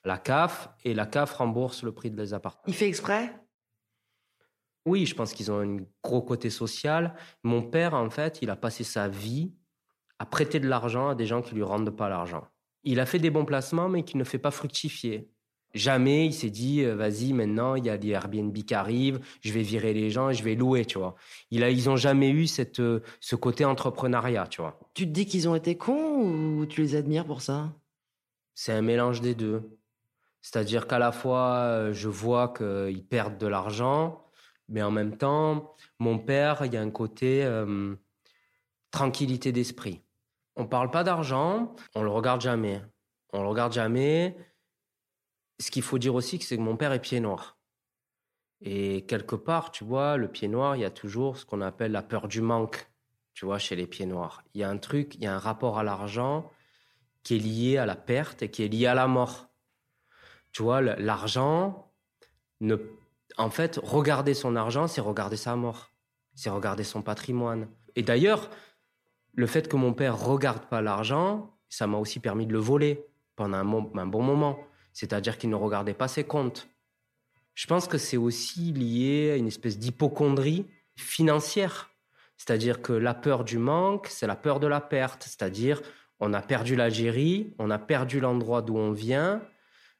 la 0.03 0.17
CAF 0.17 0.69
et 0.83 0.93
la 0.93 1.05
CAF 1.05 1.33
rembourse 1.33 1.83
le 1.83 1.91
prix 1.91 2.11
de 2.11 2.21
les 2.21 2.33
appartements. 2.33 2.63
Il 2.67 2.73
fait 2.73 2.87
exprès? 2.87 3.33
Oui, 4.85 5.05
je 5.05 5.15
pense 5.15 5.33
qu'ils 5.33 5.51
ont 5.51 5.59
un 5.59 5.77
gros 6.03 6.21
côté 6.21 6.49
social. 6.49 7.15
Mon 7.43 7.61
père, 7.61 7.93
en 7.93 8.09
fait, 8.09 8.39
il 8.41 8.49
a 8.49 8.55
passé 8.55 8.83
sa 8.83 9.07
vie 9.07 9.53
à 10.19 10.25
prêter 10.25 10.59
de 10.59 10.67
l'argent 10.67 11.09
à 11.09 11.15
des 11.15 11.25
gens 11.25 11.41
qui 11.41 11.55
lui 11.55 11.63
rendent 11.63 11.95
pas 11.95 12.09
l'argent. 12.09 12.45
Il 12.83 12.99
a 12.99 13.05
fait 13.05 13.19
des 13.19 13.29
bons 13.29 13.45
placements, 13.45 13.87
mais 13.87 14.03
qui 14.03 14.17
ne 14.17 14.25
fait 14.25 14.37
pas 14.39 14.51
fructifier. 14.51 15.29
Jamais 15.73 16.27
il 16.27 16.33
s'est 16.33 16.51
dit, 16.51 16.83
euh, 16.83 16.95
vas-y, 16.95 17.33
maintenant, 17.33 17.75
il 17.75 17.85
y 17.85 17.89
a 17.89 17.97
des 17.97 18.09
Airbnb 18.09 18.55
qui 18.55 18.75
arrivent, 18.75 19.19
je 19.41 19.51
vais 19.53 19.63
virer 19.63 19.93
les 19.93 20.11
gens 20.11 20.29
et 20.29 20.33
je 20.33 20.43
vais 20.43 20.53
louer, 20.53 20.85
tu 20.85 20.99
vois. 20.99 21.15
Il 21.49 21.63
a, 21.63 21.71
ils 21.71 21.89
ont 21.89 21.95
jamais 21.95 22.29
eu 22.29 22.45
cette, 22.45 22.79
euh, 22.79 23.01
ce 23.21 23.35
côté 23.35 23.65
entrepreneuriat, 23.65 24.45
tu 24.47 24.61
vois. 24.61 24.79
Tu 24.93 25.05
te 25.05 25.11
dis 25.11 25.25
qu'ils 25.25 25.49
ont 25.49 25.55
été 25.55 25.75
cons 25.75 26.59
ou 26.59 26.65
tu 26.67 26.81
les 26.81 26.95
admires 26.95 27.25
pour 27.25 27.41
ça? 27.41 27.73
C'est 28.53 28.71
un 28.73 28.83
mélange 28.83 29.21
des 29.21 29.33
deux. 29.33 29.79
C'est-à-dire 30.43 30.85
qu'à 30.85 30.99
la 30.99 31.11
fois, 31.11 31.55
euh, 31.61 31.93
je 31.93 32.07
vois 32.07 32.53
qu'ils 32.53 33.03
perdent 33.03 33.39
de 33.39 33.47
l'argent, 33.47 34.23
mais 34.69 34.83
en 34.83 34.91
même 34.91 35.17
temps, 35.17 35.75
mon 35.97 36.19
père, 36.19 36.63
il 36.65 36.73
y 36.73 36.77
a 36.77 36.81
un 36.81 36.91
côté 36.91 37.43
tranquillité 38.91 39.51
d'esprit. 39.51 40.03
On 40.55 40.67
parle 40.67 40.91
pas 40.91 41.03
d'argent, 41.03 41.75
on 41.95 42.03
le 42.03 42.09
regarde 42.09 42.41
jamais. 42.41 42.81
On 43.33 43.41
le 43.41 43.47
regarde 43.47 43.73
jamais 43.73 44.37
ce 45.59 45.71
qu'il 45.71 45.81
faut 45.81 45.97
dire 45.97 46.15
aussi, 46.15 46.39
c'est 46.41 46.57
que 46.57 46.61
mon 46.61 46.77
père 46.77 46.91
est 46.91 46.99
pied 46.99 47.19
noir. 47.19 47.57
Et 48.61 49.05
quelque 49.05 49.35
part, 49.35 49.71
tu 49.71 49.83
vois, 49.83 50.17
le 50.17 50.27
pied 50.27 50.47
noir, 50.47 50.75
il 50.75 50.81
y 50.81 50.85
a 50.85 50.91
toujours 50.91 51.37
ce 51.37 51.45
qu'on 51.45 51.61
appelle 51.61 51.91
la 51.91 52.01
peur 52.03 52.27
du 52.27 52.41
manque, 52.41 52.89
tu 53.33 53.45
vois, 53.45 53.59
chez 53.59 53.75
les 53.75 53.87
pieds 53.87 54.05
noirs. 54.05 54.43
Il 54.53 54.61
y 54.61 54.63
a 54.63 54.69
un 54.69 54.77
truc, 54.77 55.15
il 55.15 55.23
y 55.23 55.27
a 55.27 55.35
un 55.35 55.39
rapport 55.39 55.77
à 55.77 55.83
l'argent 55.83 56.49
qui 57.23 57.35
est 57.35 57.39
lié 57.39 57.77
à 57.77 57.85
la 57.85 57.95
perte 57.95 58.41
et 58.41 58.51
qui 58.51 58.63
est 58.63 58.67
lié 58.67 58.87
à 58.87 58.93
la 58.93 59.07
mort. 59.07 59.49
Tu 60.53 60.63
vois, 60.63 60.81
l'argent, 60.81 61.91
ne... 62.61 62.77
en 63.37 63.49
fait, 63.49 63.79
regarder 63.83 64.33
son 64.33 64.55
argent, 64.55 64.87
c'est 64.87 65.01
regarder 65.01 65.35
sa 65.35 65.55
mort, 65.57 65.91
c'est 66.35 66.49
regarder 66.49 66.85
son 66.85 67.01
patrimoine. 67.01 67.67
Et 67.95 68.03
d'ailleurs, 68.03 68.49
le 69.33 69.47
fait 69.47 69.67
que 69.67 69.75
mon 69.75 69.93
père 69.93 70.17
regarde 70.17 70.65
pas 70.67 70.81
l'argent, 70.81 71.57
ça 71.67 71.87
m'a 71.87 71.97
aussi 71.97 72.19
permis 72.21 72.45
de 72.45 72.53
le 72.53 72.59
voler 72.59 73.05
pendant 73.35 73.57
un 73.57 74.05
bon 74.05 74.21
moment 74.21 74.59
c'est-à-dire 74.93 75.37
qu'il 75.37 75.49
ne 75.49 75.55
regardait 75.55 75.95
pas 75.95 76.07
ses 76.07 76.23
comptes. 76.23 76.69
Je 77.55 77.67
pense 77.67 77.87
que 77.87 77.97
c'est 77.97 78.17
aussi 78.17 78.71
lié 78.71 79.31
à 79.31 79.35
une 79.35 79.47
espèce 79.47 79.77
d'hypochondrie 79.77 80.67
financière. 80.95 81.89
C'est-à-dire 82.37 82.81
que 82.81 82.93
la 82.93 83.13
peur 83.13 83.43
du 83.43 83.57
manque, 83.57 84.07
c'est 84.07 84.27
la 84.27 84.35
peur 84.35 84.59
de 84.59 84.67
la 84.67 84.81
perte. 84.81 85.23
C'est-à-dire, 85.23 85.81
on 86.19 86.33
a 86.33 86.41
perdu 86.41 86.75
l'Algérie, 86.75 87.53
on 87.59 87.69
a 87.69 87.79
perdu 87.79 88.19
l'endroit 88.19 88.61
d'où 88.61 88.77
on 88.77 88.91
vient, 88.91 89.41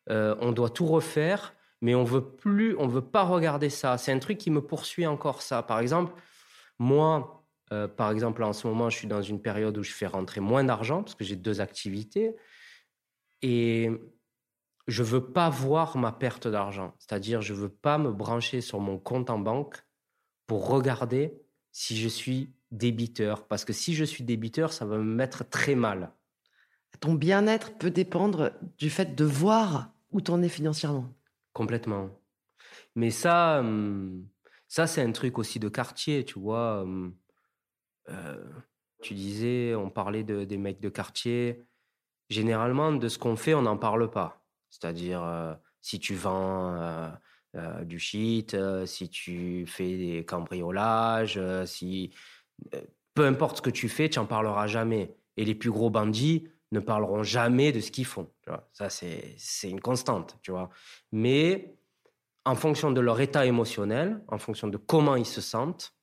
euh, 0.10 0.36
on 0.40 0.52
doit 0.52 0.70
tout 0.70 0.86
refaire, 0.86 1.56
mais 1.82 1.96
on 1.96 2.04
veut 2.04 2.24
plus, 2.24 2.76
on 2.78 2.88
veut 2.88 3.02
pas 3.02 3.24
regarder 3.24 3.70
ça. 3.70 3.98
C'est 3.98 4.12
un 4.12 4.20
truc 4.20 4.38
qui 4.38 4.52
me 4.52 4.62
poursuit 4.62 5.08
encore 5.08 5.42
ça. 5.42 5.64
Par 5.64 5.80
exemple, 5.80 6.14
moi, 6.80 7.46
euh, 7.72 7.88
par 7.88 8.12
exemple, 8.12 8.44
en 8.44 8.54
ce 8.54 8.68
moment, 8.68 8.90
je 8.90 8.98
suis 8.98 9.08
dans 9.08 9.22
une 9.22 9.42
période 9.42 9.78
où 9.78 9.84
je 9.84 9.92
fais 9.92 10.08
rentrer 10.08 10.42
moins 10.42 10.64
d'argent 10.64 11.04
parce 11.04 11.16
que 11.16 11.24
j'ai 11.24 11.36
deux 11.36 11.62
activités. 11.62 12.36
Et 13.42 13.90
je 14.88 15.04
veux 15.04 15.32
pas 15.32 15.50
voir 15.50 15.98
ma 15.98 16.12
perte 16.12 16.48
d'argent. 16.48 16.94
C'est-à-dire, 17.00 17.42
je 17.42 17.54
veux 17.54 17.70
pas 17.70 17.98
me 17.98 18.12
brancher 18.12 18.62
sur 18.62 18.80
mon 18.80 18.98
compte 18.98 19.30
en 19.30 19.40
banque 19.40 19.84
pour 20.48 20.68
regarder 20.68 21.42
si 21.72 21.98
je 21.98 22.08
suis 22.08 22.54
débiteur. 22.72 23.48
Parce 23.48 23.66
que 23.66 23.74
si 23.74 23.94
je 23.94 24.04
suis 24.04 24.24
débiteur, 24.24 24.74
ça 24.74 24.86
va 24.86 24.98
me 24.98 25.04
mettre 25.04 25.48
très 25.50 25.76
mal. 25.76 26.14
Ton 27.00 27.14
bien-être 27.14 27.78
peut 27.78 27.92
dépendre 27.92 28.52
du 28.78 28.90
fait 28.90 29.16
de 29.16 29.26
voir 29.26 29.92
où 30.12 30.22
tu 30.22 30.32
en 30.32 30.42
es 30.42 30.50
financièrement. 30.50 31.10
Complètement. 31.54 32.10
Mais 32.96 33.10
ça, 33.10 33.60
hum, 33.60 34.26
ça 34.68 34.88
c'est 34.88 35.02
un 35.02 35.12
truc 35.12 35.38
aussi 35.38 35.60
de 35.60 35.70
quartier, 35.70 36.26
tu 36.26 36.40
vois. 36.40 36.82
Hum, 36.82 37.16
euh, 38.10 38.44
tu 39.02 39.14
disais, 39.14 39.76
on 39.76 39.90
parlait 39.90 40.24
de, 40.24 40.46
des 40.46 40.58
mecs 40.58 40.80
de 40.80 40.90
quartier. 40.90 41.64
Généralement, 42.30 42.94
de 42.94 43.08
ce 43.08 43.18
qu'on 43.20 43.36
fait, 43.36 43.54
on 43.54 43.64
n'en 43.64 43.78
parle 43.78 44.10
pas. 44.10 44.46
C'est-à-dire, 44.70 45.24
euh, 45.24 45.54
si 45.82 46.00
tu 46.00 46.16
vends 46.16 46.76
euh, 47.56 47.84
du 47.84 48.00
shit, 48.00 48.56
si 48.86 49.10
tu 49.10 49.66
fais 49.68 49.98
des 49.98 50.26
cambriolages, 50.26 51.40
si. 51.66 52.12
peu 53.14 53.26
importe 53.26 53.58
ce 53.58 53.62
que 53.62 53.70
tu 53.70 53.90
fais, 53.90 54.10
tu 54.10 54.20
n'en 54.20 54.26
parleras 54.26 54.68
jamais. 54.68 55.16
Et 55.38 55.46
les 55.46 55.56
plus 55.56 55.72
gros 55.72 55.90
bandits 55.90 56.48
ne 56.74 56.80
parleront 56.80 57.24
jamais 57.24 57.72
de 57.72 57.80
ce 57.80 57.92
qu'ils 57.92 58.06
font. 58.06 58.30
Ça, 58.74 58.90
c'est 58.90 59.70
une 59.70 59.80
constante, 59.80 60.38
tu 60.42 60.52
vois. 60.52 60.70
Mais 61.12 61.76
en 62.46 62.56
fonction 62.56 62.92
de 62.92 63.00
leur 63.00 63.22
état 63.22 63.46
émotionnel, 63.46 64.22
en 64.28 64.38
fonction 64.38 64.68
de 64.68 64.78
comment 64.78 65.16
ils 65.16 65.26
se 65.26 65.40
sentent, 65.40 65.96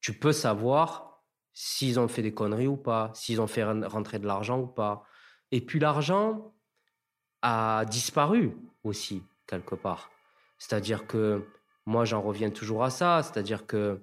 tu 0.00 0.18
peux 0.18 0.32
savoir 0.32 1.22
s'ils 1.52 1.98
ont 1.98 2.08
fait 2.08 2.22
des 2.22 2.34
conneries 2.34 2.68
ou 2.68 2.76
pas, 2.76 3.10
s'ils 3.14 3.40
ont 3.40 3.46
fait 3.46 3.64
rentrer 3.64 4.18
de 4.18 4.26
l'argent 4.26 4.60
ou 4.60 4.66
pas. 4.66 5.02
Et 5.50 5.60
puis 5.60 5.80
l'argent 5.80 6.54
a 7.42 7.84
disparu 7.86 8.56
aussi, 8.84 9.22
quelque 9.46 9.74
part. 9.74 10.10
C'est-à-dire 10.58 11.06
que 11.06 11.46
moi, 11.86 12.04
j'en 12.04 12.20
reviens 12.20 12.50
toujours 12.50 12.84
à 12.84 12.90
ça. 12.90 13.22
C'est-à-dire 13.22 13.66
que 13.66 14.02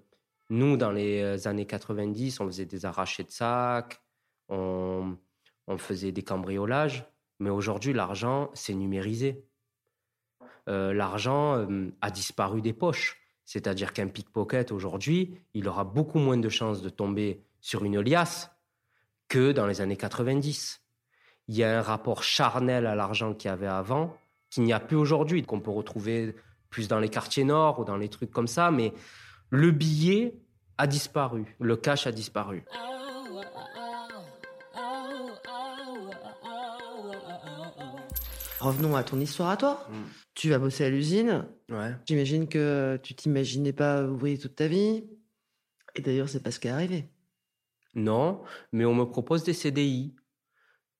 nous, 0.49 0.77
dans 0.77 0.91
les 0.91 1.47
années 1.47 1.67
90, 1.67 2.39
on 2.39 2.47
faisait 2.47 2.65
des 2.65 2.85
arrachés 2.85 3.23
de 3.23 3.31
sacs, 3.31 4.01
on, 4.49 5.17
on 5.67 5.77
faisait 5.77 6.11
des 6.11 6.23
cambriolages. 6.23 7.05
Mais 7.39 7.49
aujourd'hui, 7.49 7.93
l'argent, 7.93 8.49
c'est 8.53 8.73
numérisé. 8.73 9.43
Euh, 10.67 10.93
l'argent 10.93 11.57
euh, 11.57 11.91
a 12.01 12.11
disparu 12.11 12.61
des 12.61 12.73
poches. 12.73 13.21
C'est-à-dire 13.45 13.93
qu'un 13.93 14.07
pickpocket 14.07 14.71
aujourd'hui, 14.71 15.37
il 15.53 15.67
aura 15.67 15.83
beaucoup 15.83 16.19
moins 16.19 16.37
de 16.37 16.49
chances 16.49 16.81
de 16.81 16.89
tomber 16.89 17.43
sur 17.61 17.83
une 17.83 17.99
liasse 17.99 18.49
que 19.27 19.51
dans 19.51 19.67
les 19.67 19.81
années 19.81 19.97
90. 19.97 20.81
Il 21.47 21.55
y 21.55 21.63
a 21.63 21.77
un 21.77 21.81
rapport 21.81 22.23
charnel 22.23 22.87
à 22.87 22.95
l'argent 22.95 23.33
qu'il 23.33 23.49
y 23.49 23.51
avait 23.51 23.67
avant, 23.67 24.17
qu'il 24.49 24.63
n'y 24.63 24.73
a 24.73 24.79
plus 24.79 24.97
aujourd'hui, 24.97 25.43
qu'on 25.43 25.59
peut 25.59 25.71
retrouver 25.71 26.35
plus 26.69 26.87
dans 26.87 26.99
les 26.99 27.09
quartiers 27.09 27.43
nord 27.43 27.79
ou 27.79 27.85
dans 27.85 27.97
les 27.97 28.09
trucs 28.09 28.31
comme 28.31 28.47
ça, 28.47 28.71
mais 28.71 28.93
le 29.49 29.71
billet 29.71 30.35
a 30.77 30.87
disparu, 30.87 31.55
le 31.59 31.77
cash 31.77 32.07
a 32.07 32.11
disparu. 32.11 32.65
Revenons 38.65 38.95
à 38.95 39.03
ton 39.03 39.19
histoire 39.19 39.49
à 39.49 39.57
toi. 39.57 39.87
Mm. 39.91 39.93
Tu 40.33 40.49
vas 40.49 40.57
bosser 40.57 40.85
à 40.85 40.89
l'usine. 40.89 41.45
Ouais. 41.69 41.93
J'imagine 42.07 42.47
que 42.47 42.99
tu 43.03 43.13
t'imaginais 43.13 43.73
pas 43.73 44.03
ouvrier 44.03 44.39
toute 44.39 44.55
ta 44.55 44.67
vie. 44.67 45.03
Et 45.93 46.01
d'ailleurs, 46.01 46.27
c'est 46.29 46.41
pas 46.41 46.49
ce 46.49 46.59
qui 46.59 46.67
est 46.67 46.71
arrivé. 46.71 47.07
Non, 47.93 48.41
mais 48.71 48.83
on 48.83 48.95
me 48.95 49.03
propose 49.03 49.43
des 49.43 49.53
CDI. 49.53 50.15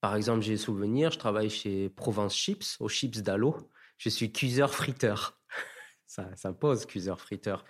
Par 0.00 0.14
exemple, 0.14 0.42
j'ai 0.42 0.56
souvenir, 0.56 1.10
je 1.10 1.18
travaille 1.18 1.50
chez 1.50 1.88
Provence 1.88 2.36
Chips, 2.36 2.76
aux 2.78 2.88
chips 2.88 3.20
d'Allo. 3.20 3.56
Je 3.98 4.10
suis 4.10 4.30
cuiseur 4.30 4.72
friteur. 4.72 5.40
ça, 6.06 6.30
ça 6.36 6.52
pose, 6.52 6.86
cuiseur 6.86 7.18
friteur. 7.18 7.64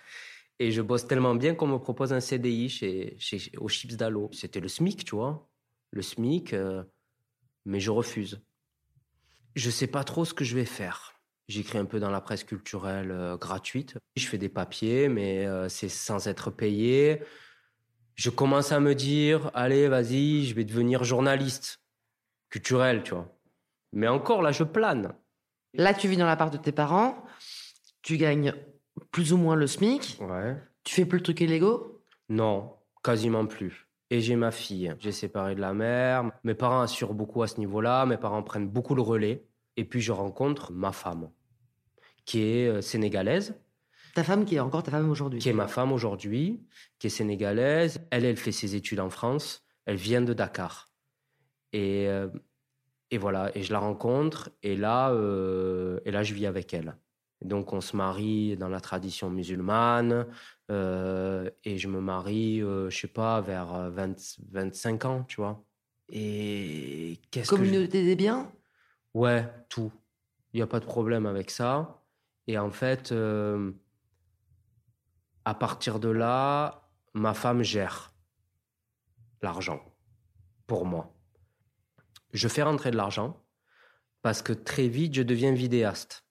Et 0.59 0.71
je 0.71 0.83
bosse 0.83 1.07
tellement 1.07 1.33
bien 1.33 1.55
qu'on 1.55 1.67
me 1.67 1.79
propose 1.79 2.13
un 2.13 2.19
CDI 2.19 2.69
chez, 2.69 3.15
chez, 3.17 3.51
aux 3.57 3.67
chips 3.67 3.95
d'Allo. 3.95 4.29
C'était 4.31 4.59
le 4.59 4.67
SMIC, 4.67 5.05
tu 5.05 5.15
vois. 5.15 5.49
Le 5.89 6.03
SMIC, 6.03 6.53
euh, 6.53 6.83
mais 7.65 7.79
je 7.79 7.89
refuse. 7.89 8.39
Je 9.57 9.71
sais 9.71 9.87
pas 9.87 10.03
trop 10.03 10.23
ce 10.23 10.35
que 10.35 10.45
je 10.45 10.53
vais 10.53 10.65
faire. 10.65 11.15
J'écris 11.47 11.79
un 11.79 11.85
peu 11.85 11.99
dans 11.99 12.11
la 12.11 12.21
presse 12.21 12.43
culturelle 12.43 13.09
euh, 13.09 13.37
gratuite. 13.37 13.97
Je 14.15 14.27
fais 14.27 14.37
des 14.37 14.49
papiers, 14.49 15.09
mais 15.09 15.47
euh, 15.47 15.67
c'est 15.67 15.89
sans 15.89 16.27
être 16.27 16.51
payé. 16.51 17.23
Je 18.13 18.29
commence 18.29 18.71
à 18.71 18.79
me 18.79 18.93
dire, 18.93 19.49
allez, 19.55 19.87
vas-y, 19.87 20.45
je 20.45 20.53
vais 20.53 20.63
devenir 20.63 21.03
journaliste 21.03 21.81
culturel, 22.51 23.01
tu 23.01 23.15
vois. 23.15 23.35
Mais 23.93 24.07
encore, 24.07 24.43
là, 24.43 24.51
je 24.51 24.63
plane. 24.63 25.15
Là, 25.73 25.95
tu 25.95 26.07
vis 26.07 26.17
dans 26.17 26.27
l'appart 26.27 26.53
de 26.53 26.59
tes 26.59 26.71
parents. 26.71 27.25
Tu 28.03 28.17
gagnes 28.17 28.53
plus 29.09 29.33
ou 29.33 29.37
moins 29.37 29.55
le 29.55 29.65
SMIC. 29.65 30.19
Ouais. 30.21 30.55
Tu 30.83 30.93
fais 30.93 31.05
plus 31.05 31.17
le 31.17 31.23
truc 31.23 31.41
illégaux? 31.41 32.03
Non, 32.29 32.75
quasiment 33.03 33.47
plus. 33.47 33.87
Et 34.11 34.21
j'ai 34.21 34.35
ma 34.35 34.51
fille. 34.51 34.93
J'ai 34.99 35.11
séparé 35.11 35.55
de 35.55 35.61
la 35.61 35.73
mère. 35.73 36.31
Mes 36.43 36.53
parents 36.53 36.81
assurent 36.81 37.15
beaucoup 37.15 37.41
à 37.41 37.47
ce 37.47 37.59
niveau-là. 37.59 38.05
Mes 38.05 38.17
parents 38.17 38.43
prennent 38.43 38.69
beaucoup 38.69 38.93
le 38.93 39.01
relais. 39.01 39.46
Et 39.77 39.85
puis 39.85 40.01
je 40.01 40.11
rencontre 40.11 40.71
ma 40.71 40.91
femme, 40.91 41.29
qui 42.25 42.41
est 42.41 42.67
euh, 42.67 42.81
sénégalaise. 42.81 43.55
Ta 44.15 44.23
femme 44.23 44.43
qui 44.43 44.55
est 44.55 44.59
encore 44.59 44.81
ta 44.81 44.89
femme 44.89 45.09
aujourd'hui 45.09 45.39
Qui 45.39 45.49
est 45.49 45.53
ma 45.53 45.67
femme 45.67 45.91
aujourd'hui, 45.91 46.59
qui 46.97 47.07
est 47.07 47.11
sénégalaise. 47.11 48.01
Elle, 48.09 48.25
elle 48.25 48.37
fait 48.37 48.51
ses 48.51 48.75
études 48.75 48.99
en 48.99 49.11
France. 49.11 49.63
Elle 49.85 49.97
vient 49.97 50.21
de 50.21 50.33
Dakar. 50.33 50.89
Et, 51.71 52.07
euh, 52.07 52.27
et 53.11 53.19
voilà, 53.19 53.55
et 53.55 53.61
je 53.61 53.71
la 53.71 53.79
rencontre. 53.79 54.49
Et 54.63 54.75
là, 54.75 55.11
euh, 55.11 55.99
et 56.05 56.11
là, 56.11 56.23
je 56.23 56.33
vis 56.33 56.47
avec 56.47 56.73
elle. 56.73 56.97
Donc 57.41 57.71
on 57.71 57.81
se 57.81 57.95
marie 57.95 58.57
dans 58.57 58.69
la 58.69 58.81
tradition 58.81 59.29
musulmane 59.29 60.25
et 60.69 61.77
je 61.77 61.87
me 61.87 62.01
marie, 62.01 62.61
je 62.61 62.89
sais 62.89 63.07
pas, 63.07 63.41
vers 63.41 63.91
20, 63.91 64.39
25 64.51 65.05
ans, 65.05 65.23
tu 65.27 65.35
vois. 65.35 65.63
Et 66.09 67.19
qu'est-ce 67.29 67.51
Communauté 67.51 68.03
des 68.03 68.15
biens 68.15 68.51
Ouais, 69.17 69.51
tout. 69.67 69.91
Il 70.53 70.57
n'y 70.57 70.61
a 70.61 70.67
pas 70.67 70.79
de 70.79 70.85
problème 70.85 71.25
avec 71.25 71.49
ça. 71.49 72.03
Et 72.45 72.59
en 72.59 72.69
fait, 72.69 73.11
euh, 73.11 73.71
à 75.43 75.55
partir 75.55 75.99
de 75.99 76.09
là, 76.09 76.87
ma 77.15 77.33
femme 77.33 77.63
gère 77.63 78.13
l'argent 79.41 79.81
pour 80.67 80.85
moi. 80.85 81.17
Je 82.31 82.47
fais 82.47 82.61
rentrer 82.61 82.91
de 82.91 82.95
l'argent 82.95 83.43
parce 84.21 84.43
que 84.43 84.53
très 84.53 84.87
vite, 84.87 85.15
je 85.15 85.23
deviens 85.23 85.51
vidéaste. 85.51 86.23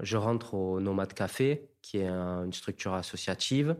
Je 0.00 0.16
rentre 0.16 0.54
au 0.54 0.80
Nomade 0.80 1.14
Café, 1.14 1.70
qui 1.80 1.98
est 1.98 2.08
une 2.08 2.52
structure 2.52 2.94
associative, 2.94 3.76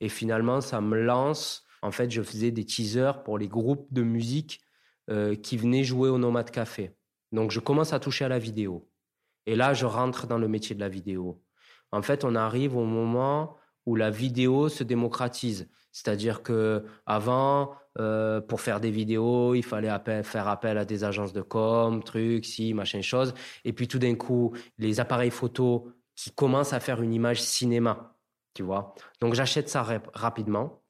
et 0.00 0.10
finalement, 0.10 0.60
ça 0.60 0.82
me 0.82 1.00
lance. 1.00 1.64
En 1.80 1.92
fait, 1.92 2.10
je 2.10 2.20
faisais 2.20 2.50
des 2.50 2.66
teasers 2.66 3.22
pour 3.22 3.38
les 3.38 3.48
groupes 3.48 3.90
de 3.90 4.02
musique 4.02 4.60
euh, 5.08 5.34
qui 5.34 5.56
venaient 5.56 5.84
jouer 5.84 6.10
au 6.10 6.18
Nomade 6.18 6.50
Café. 6.50 6.97
Donc, 7.32 7.50
je 7.50 7.60
commence 7.60 7.92
à 7.92 8.00
toucher 8.00 8.24
à 8.24 8.28
la 8.28 8.38
vidéo. 8.38 8.88
Et 9.46 9.56
là, 9.56 9.74
je 9.74 9.86
rentre 9.86 10.26
dans 10.26 10.38
le 10.38 10.48
métier 10.48 10.74
de 10.74 10.80
la 10.80 10.88
vidéo. 10.88 11.42
En 11.92 12.02
fait, 12.02 12.24
on 12.24 12.34
arrive 12.34 12.76
au 12.76 12.84
moment 12.84 13.56
où 13.86 13.96
la 13.96 14.10
vidéo 14.10 14.68
se 14.68 14.84
démocratise. 14.84 15.68
C'est-à-dire 15.92 16.42
que 16.42 16.84
avant, 17.06 17.74
euh, 17.98 18.40
pour 18.40 18.60
faire 18.60 18.80
des 18.80 18.90
vidéos, 18.90 19.54
il 19.54 19.64
fallait 19.64 19.90
faire 20.22 20.46
appel 20.46 20.78
à 20.78 20.84
des 20.84 21.04
agences 21.04 21.32
de 21.32 21.40
com, 21.40 22.02
trucs, 22.02 22.44
si, 22.44 22.74
machin, 22.74 23.00
chose. 23.00 23.34
Et 23.64 23.72
puis 23.72 23.88
tout 23.88 23.98
d'un 23.98 24.14
coup, 24.14 24.54
les 24.76 25.00
appareils 25.00 25.30
photo 25.30 25.90
qui 26.14 26.30
commencent 26.30 26.72
à 26.72 26.80
faire 26.80 27.00
une 27.00 27.14
image 27.14 27.40
cinéma, 27.40 28.14
tu 28.54 28.62
vois. 28.62 28.94
Donc 29.20 29.34
j'achète 29.34 29.68
ça 29.68 29.86
rapidement 30.12 30.82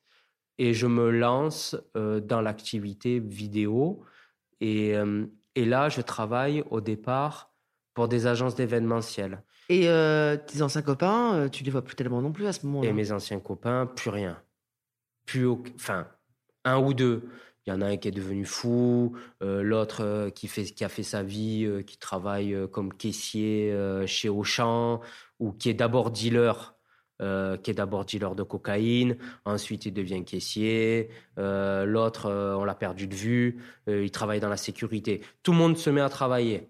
et 0.58 0.74
je 0.74 0.86
me 0.86 1.10
lance 1.10 1.76
euh, 1.96 2.20
dans 2.20 2.40
l'activité 2.40 3.20
vidéo. 3.20 4.02
Et, 4.60 4.96
euh, 4.96 5.26
et 5.54 5.64
là, 5.64 5.88
je 5.88 6.00
travaille 6.00 6.64
au 6.70 6.80
départ 6.80 7.52
pour 7.94 8.08
des 8.08 8.26
agences 8.26 8.54
d'événementiel. 8.54 9.42
Et 9.68 9.88
euh, 9.88 10.36
tes 10.36 10.62
anciens 10.62 10.82
copains, 10.82 11.34
euh, 11.34 11.48
tu 11.48 11.64
les 11.64 11.70
vois 11.70 11.82
plus 11.82 11.96
tellement 11.96 12.22
non 12.22 12.32
plus 12.32 12.46
à 12.46 12.52
ce 12.52 12.64
moment-là 12.66 12.88
Et 12.88 12.92
mes 12.92 13.12
anciens 13.12 13.40
copains, 13.40 13.86
plus 13.86 14.10
rien. 14.10 14.40
Plus 15.26 15.48
Enfin, 15.74 16.06
un 16.64 16.78
ou 16.78 16.94
deux. 16.94 17.28
Il 17.66 17.70
y 17.70 17.72
en 17.72 17.82
a 17.82 17.86
un 17.86 17.96
qui 17.98 18.08
est 18.08 18.12
devenu 18.12 18.46
fou, 18.46 19.14
euh, 19.42 19.62
l'autre 19.62 20.30
qui, 20.34 20.48
fait, 20.48 20.64
qui 20.64 20.84
a 20.84 20.88
fait 20.88 21.02
sa 21.02 21.22
vie, 21.22 21.68
qui 21.86 21.98
travaille 21.98 22.56
comme 22.72 22.94
caissier 22.94 23.76
chez 24.06 24.30
Auchan, 24.30 25.00
ou 25.38 25.52
qui 25.52 25.68
est 25.68 25.74
d'abord 25.74 26.10
dealer 26.10 26.77
euh, 27.20 27.56
qui 27.56 27.72
est 27.72 27.74
d'abord 27.74 28.04
dealer 28.04 28.36
de 28.36 28.44
cocaïne, 28.44 29.16
ensuite 29.44 29.86
il 29.86 29.92
devient 29.92 30.24
caissier, 30.24 31.08
euh, 31.36 31.84
l'autre 31.84 32.26
euh, 32.26 32.54
on 32.54 32.62
l'a 32.62 32.76
perdu 32.76 33.08
de 33.08 33.14
vue, 33.16 33.58
il 33.88 34.12
travaille 34.12 34.38
dans 34.38 34.48
la 34.48 34.56
sécurité. 34.56 35.22
Tout 35.42 35.50
le 35.50 35.58
monde 35.58 35.76
se 35.76 35.90
met 35.90 36.00
à 36.00 36.08
travailler, 36.10 36.68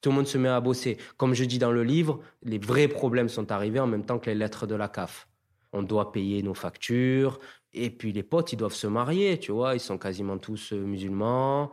tout 0.00 0.10
le 0.10 0.14
monde 0.14 0.28
se 0.28 0.38
met 0.38 0.48
à 0.48 0.60
bosser. 0.60 0.98
Comme 1.16 1.34
je 1.34 1.42
dis 1.42 1.58
dans 1.58 1.72
le 1.72 1.82
livre, 1.82 2.20
les 2.44 2.58
vrais 2.58 2.86
problèmes 2.86 3.28
sont 3.28 3.50
arrivés 3.50 3.80
en 3.80 3.88
même 3.88 4.04
temps 4.04 4.20
que 4.20 4.30
les 4.30 4.36
lettres 4.36 4.68
de 4.68 4.76
la 4.76 4.86
CAF. 4.86 5.26
On 5.72 5.82
doit 5.82 6.12
payer 6.12 6.44
nos 6.44 6.54
factures, 6.54 7.40
et 7.72 7.90
puis 7.90 8.12
les 8.12 8.22
potes 8.22 8.52
ils 8.52 8.56
doivent 8.56 8.74
se 8.74 8.86
marier, 8.86 9.40
tu 9.40 9.50
vois, 9.50 9.74
ils 9.74 9.80
sont 9.80 9.98
quasiment 9.98 10.38
tous 10.38 10.70
musulmans. 10.70 11.72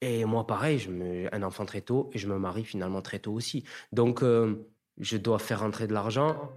et 0.00 0.24
moi 0.24 0.46
pareil, 0.46 0.78
je 0.78 0.90
me, 0.90 1.34
un 1.34 1.42
enfant 1.42 1.64
très 1.66 1.80
tôt, 1.80 2.08
et 2.12 2.18
je 2.18 2.28
me 2.28 2.38
marie 2.38 2.64
finalement 2.64 3.02
très 3.02 3.18
tôt 3.18 3.32
aussi. 3.32 3.64
Donc 3.90 4.22
je 4.98 5.16
dois 5.16 5.38
faire 5.38 5.60
rentrer 5.60 5.86
de 5.86 5.92
l'argent. 5.92 6.50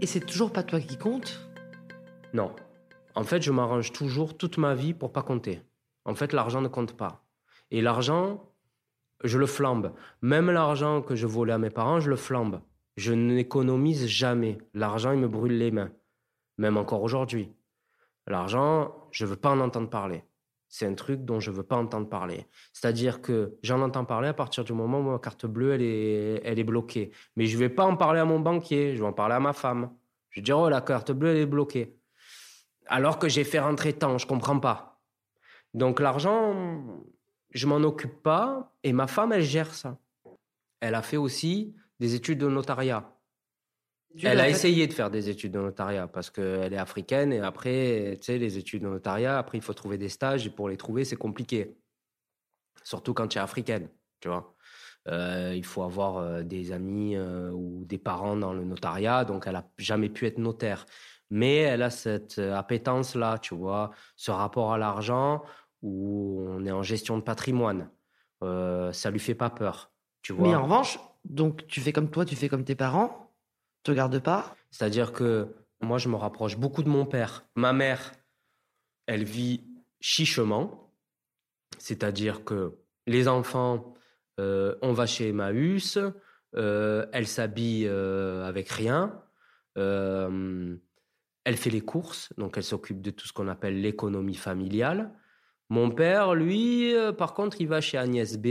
Et 0.00 0.06
c'est 0.06 0.20
toujours 0.20 0.52
pas 0.52 0.62
toi 0.62 0.80
qui 0.80 0.98
compte? 0.98 1.48
Non. 2.34 2.54
En 3.14 3.24
fait, 3.24 3.42
je 3.42 3.50
m'arrange 3.50 3.92
toujours 3.92 4.36
toute 4.36 4.58
ma 4.58 4.74
vie 4.74 4.94
pour 4.94 5.12
pas 5.12 5.22
compter. 5.22 5.62
En 6.04 6.14
fait, 6.14 6.32
l'argent 6.32 6.60
ne 6.60 6.68
compte 6.68 6.96
pas. 6.96 7.24
Et 7.70 7.80
l'argent, 7.80 8.52
je 9.24 9.38
le 9.38 9.46
flambe. 9.46 9.92
Même 10.20 10.50
l'argent 10.50 11.02
que 11.02 11.14
je 11.14 11.26
volais 11.26 11.54
à 11.54 11.58
mes 11.58 11.70
parents, 11.70 12.00
je 12.00 12.10
le 12.10 12.16
flambe. 12.16 12.60
Je 12.96 13.12
n'économise 13.12 14.06
jamais. 14.06 14.58
L'argent, 14.74 15.12
il 15.12 15.18
me 15.18 15.28
brûle 15.28 15.58
les 15.58 15.70
mains. 15.70 15.90
Même 16.58 16.76
encore 16.76 17.02
aujourd'hui. 17.02 17.52
L'argent, 18.26 18.94
je 19.10 19.26
veux 19.26 19.36
pas 19.36 19.50
en 19.50 19.60
entendre 19.60 19.90
parler 19.90 20.24
c'est 20.76 20.84
un 20.84 20.92
truc 20.92 21.24
dont 21.24 21.40
je 21.40 21.50
veux 21.50 21.62
pas 21.62 21.76
entendre 21.76 22.06
parler. 22.06 22.46
C'est-à-dire 22.74 23.22
que 23.22 23.56
j'en 23.62 23.80
entends 23.80 24.04
parler 24.04 24.28
à 24.28 24.34
partir 24.34 24.62
du 24.62 24.74
moment 24.74 25.00
où 25.00 25.10
ma 25.10 25.18
carte 25.18 25.46
bleue, 25.46 25.72
elle 25.72 25.80
est, 25.80 26.42
elle 26.44 26.58
est 26.58 26.64
bloquée. 26.64 27.12
Mais 27.34 27.46
je 27.46 27.56
vais 27.56 27.70
pas 27.70 27.86
en 27.86 27.96
parler 27.96 28.20
à 28.20 28.26
mon 28.26 28.40
banquier, 28.40 28.94
je 28.94 29.00
vais 29.00 29.08
en 29.08 29.14
parler 29.14 29.36
à 29.36 29.40
ma 29.40 29.54
femme. 29.54 29.90
Je 30.28 30.40
vais 30.40 30.44
dire, 30.44 30.58
oh, 30.58 30.68
la 30.68 30.82
carte 30.82 31.12
bleue, 31.12 31.30
elle 31.30 31.38
est 31.38 31.46
bloquée. 31.46 31.96
Alors 32.88 33.18
que 33.18 33.26
j'ai 33.26 33.42
fait 33.42 33.58
rentrer 33.58 33.94
tant, 33.94 34.18
je 34.18 34.26
comprends 34.26 34.60
pas. 34.60 35.00
Donc 35.72 35.98
l'argent, 35.98 36.54
je 37.52 37.66
m'en 37.66 37.76
occupe 37.76 38.22
pas 38.22 38.70
et 38.82 38.92
ma 38.92 39.06
femme, 39.06 39.32
elle 39.32 39.40
gère 39.40 39.74
ça. 39.74 39.96
Elle 40.80 40.94
a 40.94 41.00
fait 41.00 41.16
aussi 41.16 41.74
des 42.00 42.14
études 42.14 42.38
de 42.38 42.48
notariat. 42.48 43.15
Elle 44.22 44.40
a 44.40 44.48
essayé 44.48 44.86
de 44.86 44.92
faire 44.92 45.10
des 45.10 45.28
études 45.28 45.52
de 45.52 45.58
notariat 45.58 46.06
parce 46.06 46.30
qu'elle 46.30 46.72
est 46.72 46.78
africaine 46.78 47.32
et 47.32 47.40
après, 47.40 48.16
tu 48.20 48.26
sais, 48.26 48.38
les 48.38 48.56
études 48.56 48.82
de 48.82 48.88
notariat, 48.88 49.38
après, 49.38 49.58
il 49.58 49.60
faut 49.60 49.74
trouver 49.74 49.98
des 49.98 50.08
stages 50.08 50.46
et 50.46 50.50
pour 50.50 50.68
les 50.68 50.76
trouver, 50.76 51.04
c'est 51.04 51.16
compliqué. 51.16 51.76
Surtout 52.82 53.14
quand 53.14 53.28
tu 53.28 53.38
es 53.38 53.40
africaine, 53.40 53.88
tu 54.20 54.28
vois. 54.28 54.54
Euh, 55.08 55.54
il 55.54 55.64
faut 55.64 55.82
avoir 55.82 56.16
euh, 56.16 56.42
des 56.42 56.72
amis 56.72 57.14
euh, 57.14 57.50
ou 57.52 57.84
des 57.84 57.98
parents 57.98 58.36
dans 58.36 58.52
le 58.52 58.64
notariat, 58.64 59.24
donc 59.24 59.44
elle 59.46 59.52
n'a 59.52 59.68
jamais 59.78 60.08
pu 60.08 60.26
être 60.26 60.38
notaire. 60.38 60.86
Mais 61.30 61.56
elle 61.56 61.82
a 61.82 61.90
cette 61.90 62.38
appétence-là, 62.38 63.38
tu 63.38 63.54
vois, 63.54 63.90
ce 64.16 64.30
rapport 64.30 64.72
à 64.72 64.78
l'argent 64.78 65.42
où 65.82 66.44
on 66.48 66.64
est 66.64 66.70
en 66.70 66.82
gestion 66.82 67.18
de 67.18 67.22
patrimoine. 67.22 67.90
ça 68.40 69.10
lui 69.10 69.18
fait 69.18 69.34
pas 69.34 69.50
peur, 69.50 69.90
tu 70.22 70.32
vois. 70.32 70.48
Mais 70.48 70.54
en 70.54 70.62
revanche, 70.62 71.00
donc 71.24 71.66
tu 71.66 71.80
fais 71.80 71.92
comme 71.92 72.10
toi, 72.10 72.24
tu 72.24 72.36
fais 72.36 72.48
comme 72.48 72.64
tes 72.64 72.76
parents 72.76 73.25
te 73.86 73.92
garde 73.92 74.18
pas 74.18 74.56
C'est-à-dire 74.70 75.12
que 75.12 75.54
moi, 75.80 75.98
je 75.98 76.08
me 76.08 76.16
rapproche 76.16 76.56
beaucoup 76.56 76.82
de 76.82 76.88
mon 76.88 77.06
père. 77.06 77.44
Ma 77.54 77.72
mère, 77.72 78.12
elle 79.06 79.24
vit 79.24 79.64
chichement, 80.00 80.92
c'est-à-dire 81.78 82.44
que 82.44 82.78
les 83.06 83.28
enfants, 83.28 83.94
euh, 84.40 84.74
on 84.82 84.92
va 84.92 85.06
chez 85.06 85.28
Emmaüs, 85.28 85.98
euh, 86.56 87.06
elle 87.12 87.26
s'habille 87.26 87.86
euh, 87.86 88.44
avec 88.44 88.68
rien, 88.68 89.22
elle 89.76 91.56
fait 91.56 91.70
les 91.70 91.82
courses, 91.82 92.32
donc 92.38 92.56
elle 92.56 92.64
s'occupe 92.64 93.02
de 93.02 93.10
tout 93.10 93.28
ce 93.28 93.34
qu'on 93.34 93.48
appelle 93.48 93.80
l'économie 93.82 94.34
familiale. 94.34 95.12
Mon 95.68 95.90
père, 95.90 96.34
lui, 96.34 96.94
par 97.18 97.34
contre, 97.34 97.60
il 97.60 97.68
va 97.68 97.82
chez 97.82 97.98
Agnès 97.98 98.38
B, 98.38 98.46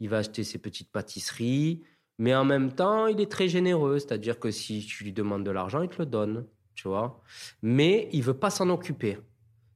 il 0.00 0.08
va 0.08 0.18
acheter 0.18 0.42
ses 0.42 0.58
petites 0.58 0.90
pâtisseries, 0.90 1.82
mais 2.18 2.34
en 2.34 2.44
même 2.44 2.72
temps, 2.72 3.06
il 3.06 3.20
est 3.20 3.30
très 3.30 3.48
généreux, 3.48 3.98
c'est-à-dire 3.98 4.38
que 4.38 4.50
si 4.50 4.84
tu 4.86 5.04
lui 5.04 5.12
demandes 5.12 5.44
de 5.44 5.50
l'argent, 5.50 5.82
il 5.82 5.88
te 5.88 5.98
le 5.98 6.06
donne, 6.06 6.46
tu 6.74 6.88
vois. 6.88 7.22
Mais 7.62 8.08
il 8.12 8.22
veut 8.22 8.38
pas 8.38 8.50
s'en 8.50 8.70
occuper. 8.70 9.18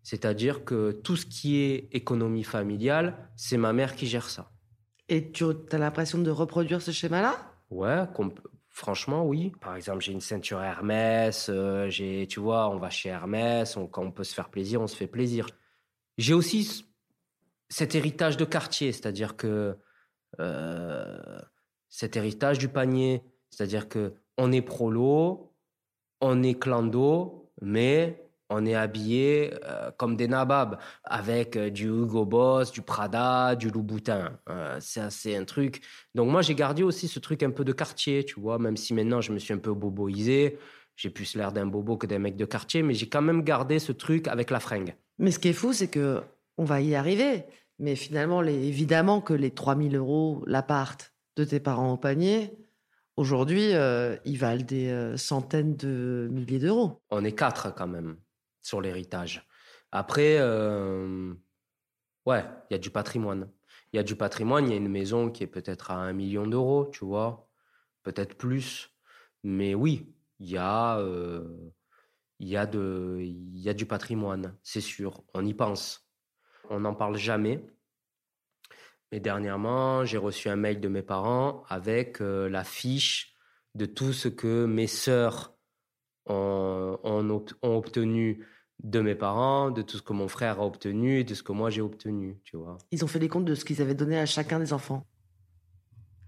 C'est-à-dire 0.02 0.64
que 0.64 0.92
tout 0.92 1.16
ce 1.16 1.26
qui 1.26 1.56
est 1.56 1.88
économie 1.92 2.44
familiale, 2.44 3.28
c'est 3.36 3.58
ma 3.58 3.72
mère 3.72 3.94
qui 3.94 4.06
gère 4.06 4.28
ça. 4.28 4.50
Et 5.08 5.32
tu 5.32 5.44
as 5.70 5.78
l'impression 5.78 6.18
de 6.18 6.30
reproduire 6.30 6.80
ce 6.80 6.92
schéma-là? 6.92 7.36
Ouais, 7.70 8.04
franchement, 8.70 9.26
oui. 9.26 9.52
Par 9.60 9.74
exemple, 9.76 10.00
j'ai 10.00 10.12
une 10.12 10.20
ceinture 10.20 10.62
Hermès, 10.62 11.48
euh, 11.50 11.90
j'ai, 11.90 12.26
tu 12.26 12.40
vois, 12.40 12.70
on 12.70 12.78
va 12.78 12.90
chez 12.90 13.08
Hermès, 13.08 13.76
quand 13.90 14.02
on 14.02 14.12
peut 14.12 14.24
se 14.24 14.34
faire 14.34 14.48
plaisir, 14.48 14.80
on 14.80 14.86
se 14.86 14.96
fait 14.96 15.06
plaisir. 15.06 15.46
J'ai 16.16 16.34
aussi 16.34 16.86
cet 17.68 17.94
héritage 17.94 18.36
de 18.36 18.44
quartier, 18.44 18.92
c'est-à-dire 18.92 19.36
que 19.36 19.76
euh, 20.40 21.38
cet 21.88 22.16
héritage 22.16 22.58
du 22.58 22.68
panier. 22.68 23.22
C'est-à-dire 23.50 23.88
que 23.88 24.14
on 24.36 24.52
est 24.52 24.62
prolo, 24.62 25.52
on 26.20 26.42
est 26.42 26.58
clando, 26.58 27.50
mais 27.60 28.28
on 28.50 28.64
est 28.64 28.74
habillé 28.74 29.52
euh, 29.64 29.90
comme 29.96 30.16
des 30.16 30.28
nababs, 30.28 30.78
avec 31.04 31.56
euh, 31.56 31.70
du 31.70 31.86
Hugo 31.86 32.24
Boss, 32.24 32.72
du 32.72 32.82
Prada, 32.82 33.54
du 33.54 33.70
Louboutin. 33.70 34.38
Euh, 34.48 34.78
c'est 34.80 35.36
un 35.36 35.44
truc. 35.44 35.82
Donc 36.14 36.30
moi, 36.30 36.42
j'ai 36.42 36.54
gardé 36.54 36.82
aussi 36.82 37.08
ce 37.08 37.18
truc 37.18 37.42
un 37.42 37.50
peu 37.50 37.64
de 37.64 37.72
quartier, 37.72 38.24
tu 38.24 38.40
vois, 38.40 38.58
même 38.58 38.76
si 38.76 38.94
maintenant 38.94 39.20
je 39.20 39.32
me 39.32 39.38
suis 39.38 39.52
un 39.52 39.58
peu 39.58 39.74
boboisé. 39.74 40.58
J'ai 40.96 41.10
plus 41.10 41.36
l'air 41.36 41.52
d'un 41.52 41.66
bobo 41.66 41.96
que 41.96 42.06
d'un 42.06 42.18
mec 42.18 42.36
de 42.36 42.44
quartier, 42.44 42.82
mais 42.82 42.94
j'ai 42.94 43.08
quand 43.08 43.22
même 43.22 43.42
gardé 43.42 43.78
ce 43.78 43.92
truc 43.92 44.26
avec 44.26 44.50
la 44.50 44.60
fringue. 44.60 44.94
Mais 45.18 45.30
ce 45.30 45.38
qui 45.38 45.48
est 45.48 45.52
fou, 45.52 45.72
c'est 45.72 45.88
que 45.88 46.22
on 46.56 46.64
va 46.64 46.80
y 46.80 46.94
arriver. 46.94 47.44
Mais 47.78 47.94
finalement, 47.94 48.42
évidemment 48.42 49.20
que 49.20 49.34
les 49.34 49.52
3000 49.52 49.94
euros 49.94 50.42
l'appart, 50.46 51.12
de 51.38 51.44
tes 51.44 51.60
parents 51.60 51.92
au 51.92 51.96
panier, 51.96 52.52
aujourd'hui, 53.16 53.72
euh, 53.74 54.16
ils 54.24 54.38
valent 54.38 54.64
des 54.64 54.88
euh, 54.88 55.16
centaines 55.16 55.76
de 55.76 56.28
milliers 56.30 56.58
d'euros. 56.58 57.00
On 57.10 57.24
est 57.24 57.32
quatre 57.32 57.74
quand 57.74 57.86
même 57.86 58.18
sur 58.60 58.80
l'héritage. 58.80 59.46
Après, 59.92 60.36
euh, 60.38 61.32
ouais, 62.26 62.44
il 62.68 62.74
y 62.74 62.76
a 62.76 62.78
du 62.78 62.90
patrimoine. 62.90 63.50
Il 63.92 63.96
y 63.96 64.00
a 64.00 64.02
du 64.02 64.16
patrimoine, 64.16 64.66
il 64.66 64.70
y 64.70 64.74
a 64.74 64.76
une 64.76 64.88
maison 64.88 65.30
qui 65.30 65.44
est 65.44 65.48
peut-être 65.48 65.90
à 65.92 65.94
un 65.94 66.12
million 66.12 66.46
d'euros, 66.46 66.90
tu 66.92 67.04
vois, 67.04 67.48
peut-être 68.02 68.36
plus. 68.36 68.90
Mais 69.44 69.74
oui, 69.74 70.12
il 70.40 70.50
y 70.50 70.58
a, 70.58 71.00
il 72.38 72.48
y 72.48 72.56
a 72.56 72.66
de, 72.66 73.16
il 73.20 73.58
y 73.58 73.70
a 73.70 73.74
du 73.74 73.86
patrimoine, 73.86 74.54
c'est 74.62 74.82
sûr. 74.82 75.22
On 75.32 75.46
y 75.46 75.54
pense. 75.54 76.10
On 76.68 76.80
n'en 76.80 76.94
parle 76.94 77.16
jamais 77.16 77.64
mais 79.12 79.20
dernièrement, 79.20 80.04
j'ai 80.04 80.18
reçu 80.18 80.48
un 80.48 80.56
mail 80.56 80.80
de 80.80 80.88
mes 80.88 81.02
parents 81.02 81.64
avec 81.68 82.20
euh, 82.20 82.48
la 82.48 82.64
fiche 82.64 83.34
de 83.74 83.86
tout 83.86 84.12
ce 84.12 84.28
que 84.28 84.66
mes 84.66 84.86
sœurs 84.86 85.54
ont, 86.26 86.98
ont, 87.04 87.44
obtenu 87.62 88.46
de 88.82 89.00
mes 89.00 89.14
parents, 89.14 89.70
de 89.70 89.82
tout 89.82 89.96
ce 89.96 90.02
que 90.02 90.12
mon 90.12 90.28
frère 90.28 90.60
a 90.60 90.66
obtenu 90.66 91.20
et 91.20 91.24
de 91.24 91.34
ce 91.34 91.42
que 91.42 91.52
moi 91.52 91.70
j'ai 91.70 91.80
obtenu, 91.80 92.38
tu 92.44 92.56
vois. 92.56 92.78
Ils 92.90 93.04
ont 93.04 93.08
fait 93.08 93.18
les 93.18 93.28
comptes 93.28 93.44
de 93.44 93.54
ce 93.54 93.64
qu'ils 93.64 93.80
avaient 93.80 93.94
donné 93.94 94.18
à 94.18 94.26
chacun 94.26 94.58
des 94.58 94.72
enfants. 94.72 95.06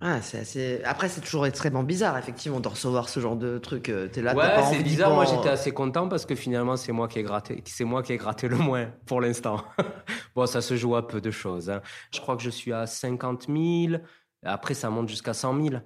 Ah, 0.03 0.23
c'est 0.23 0.39
assez... 0.39 0.81
Après, 0.85 1.11
c'est 1.11 1.21
toujours 1.21 1.45
extrêmement 1.47 1.83
bizarre, 1.83 2.17
effectivement, 2.17 2.61
de 2.61 2.69
recevoir 2.69 3.11
ce 3.11 3.21
genre 3.21 3.37
de 3.37 3.59
truc. 3.59 3.91
Euh, 3.91 4.09
t'es 4.09 4.23
là, 4.23 4.35
ouais, 4.35 4.63
c'est 4.71 4.83
bizarre. 4.83 5.13
Moi, 5.13 5.27
j'étais 5.27 5.51
assez 5.51 5.73
content 5.73 6.09
parce 6.09 6.25
que 6.25 6.35
finalement, 6.35 6.77
c'est 6.77 6.93
moi 6.93 7.07
qui 7.07 7.19
ai 7.19 7.23
gratté, 7.23 7.63
c'est 7.67 7.85
moi 7.85 8.03
qui 8.03 8.15
ai 8.15 8.17
gratté 8.17 8.49
le 8.49 8.57
moins 8.57 8.87
pour 9.05 9.21
l'instant. 9.21 9.63
bon, 10.35 10.47
ça 10.47 10.63
se 10.63 10.75
joue 10.75 10.97
à 10.97 11.07
peu 11.07 11.21
de 11.21 11.31
choses. 11.31 11.69
Hein. 11.69 11.83
Je 12.15 12.21
crois 12.21 12.37
que 12.37 12.43
je 12.43 12.49
suis 12.49 12.73
à 12.73 12.87
50 12.87 13.47
000. 13.49 14.03
Après, 14.43 14.73
ça 14.73 14.89
monte 14.89 15.09
jusqu'à 15.09 15.35
100 15.35 15.63
000. 15.63 15.83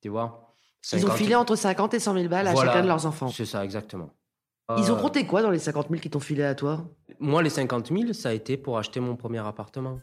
Tu 0.00 0.10
vois 0.10 0.54
Ils 0.92 1.04
ont 1.04 1.10
filé 1.10 1.34
entre 1.34 1.56
50 1.56 1.94
et 1.94 1.98
100 1.98 2.14
000 2.14 2.28
balles 2.28 2.46
à 2.46 2.54
chacun 2.54 2.82
de 2.82 2.86
leurs 2.86 3.04
enfants. 3.04 3.28
C'est 3.28 3.46
ça, 3.46 3.64
exactement. 3.64 4.10
Ils 4.78 4.90
ont 4.90 4.96
euh, 4.96 5.00
compté 5.00 5.26
quoi 5.26 5.42
dans 5.42 5.50
les 5.50 5.58
50 5.58 5.88
000 5.90 6.00
qui 6.00 6.10
t'ont 6.10 6.20
filé 6.20 6.44
à 6.44 6.54
toi? 6.54 6.88
Moi, 7.18 7.42
les 7.42 7.50
50 7.50 7.88
000, 7.88 8.12
ça 8.12 8.30
a 8.30 8.32
été 8.32 8.56
pour 8.56 8.78
acheter 8.78 9.00
mon 9.00 9.16
premier 9.16 9.38
appartement. 9.38 10.00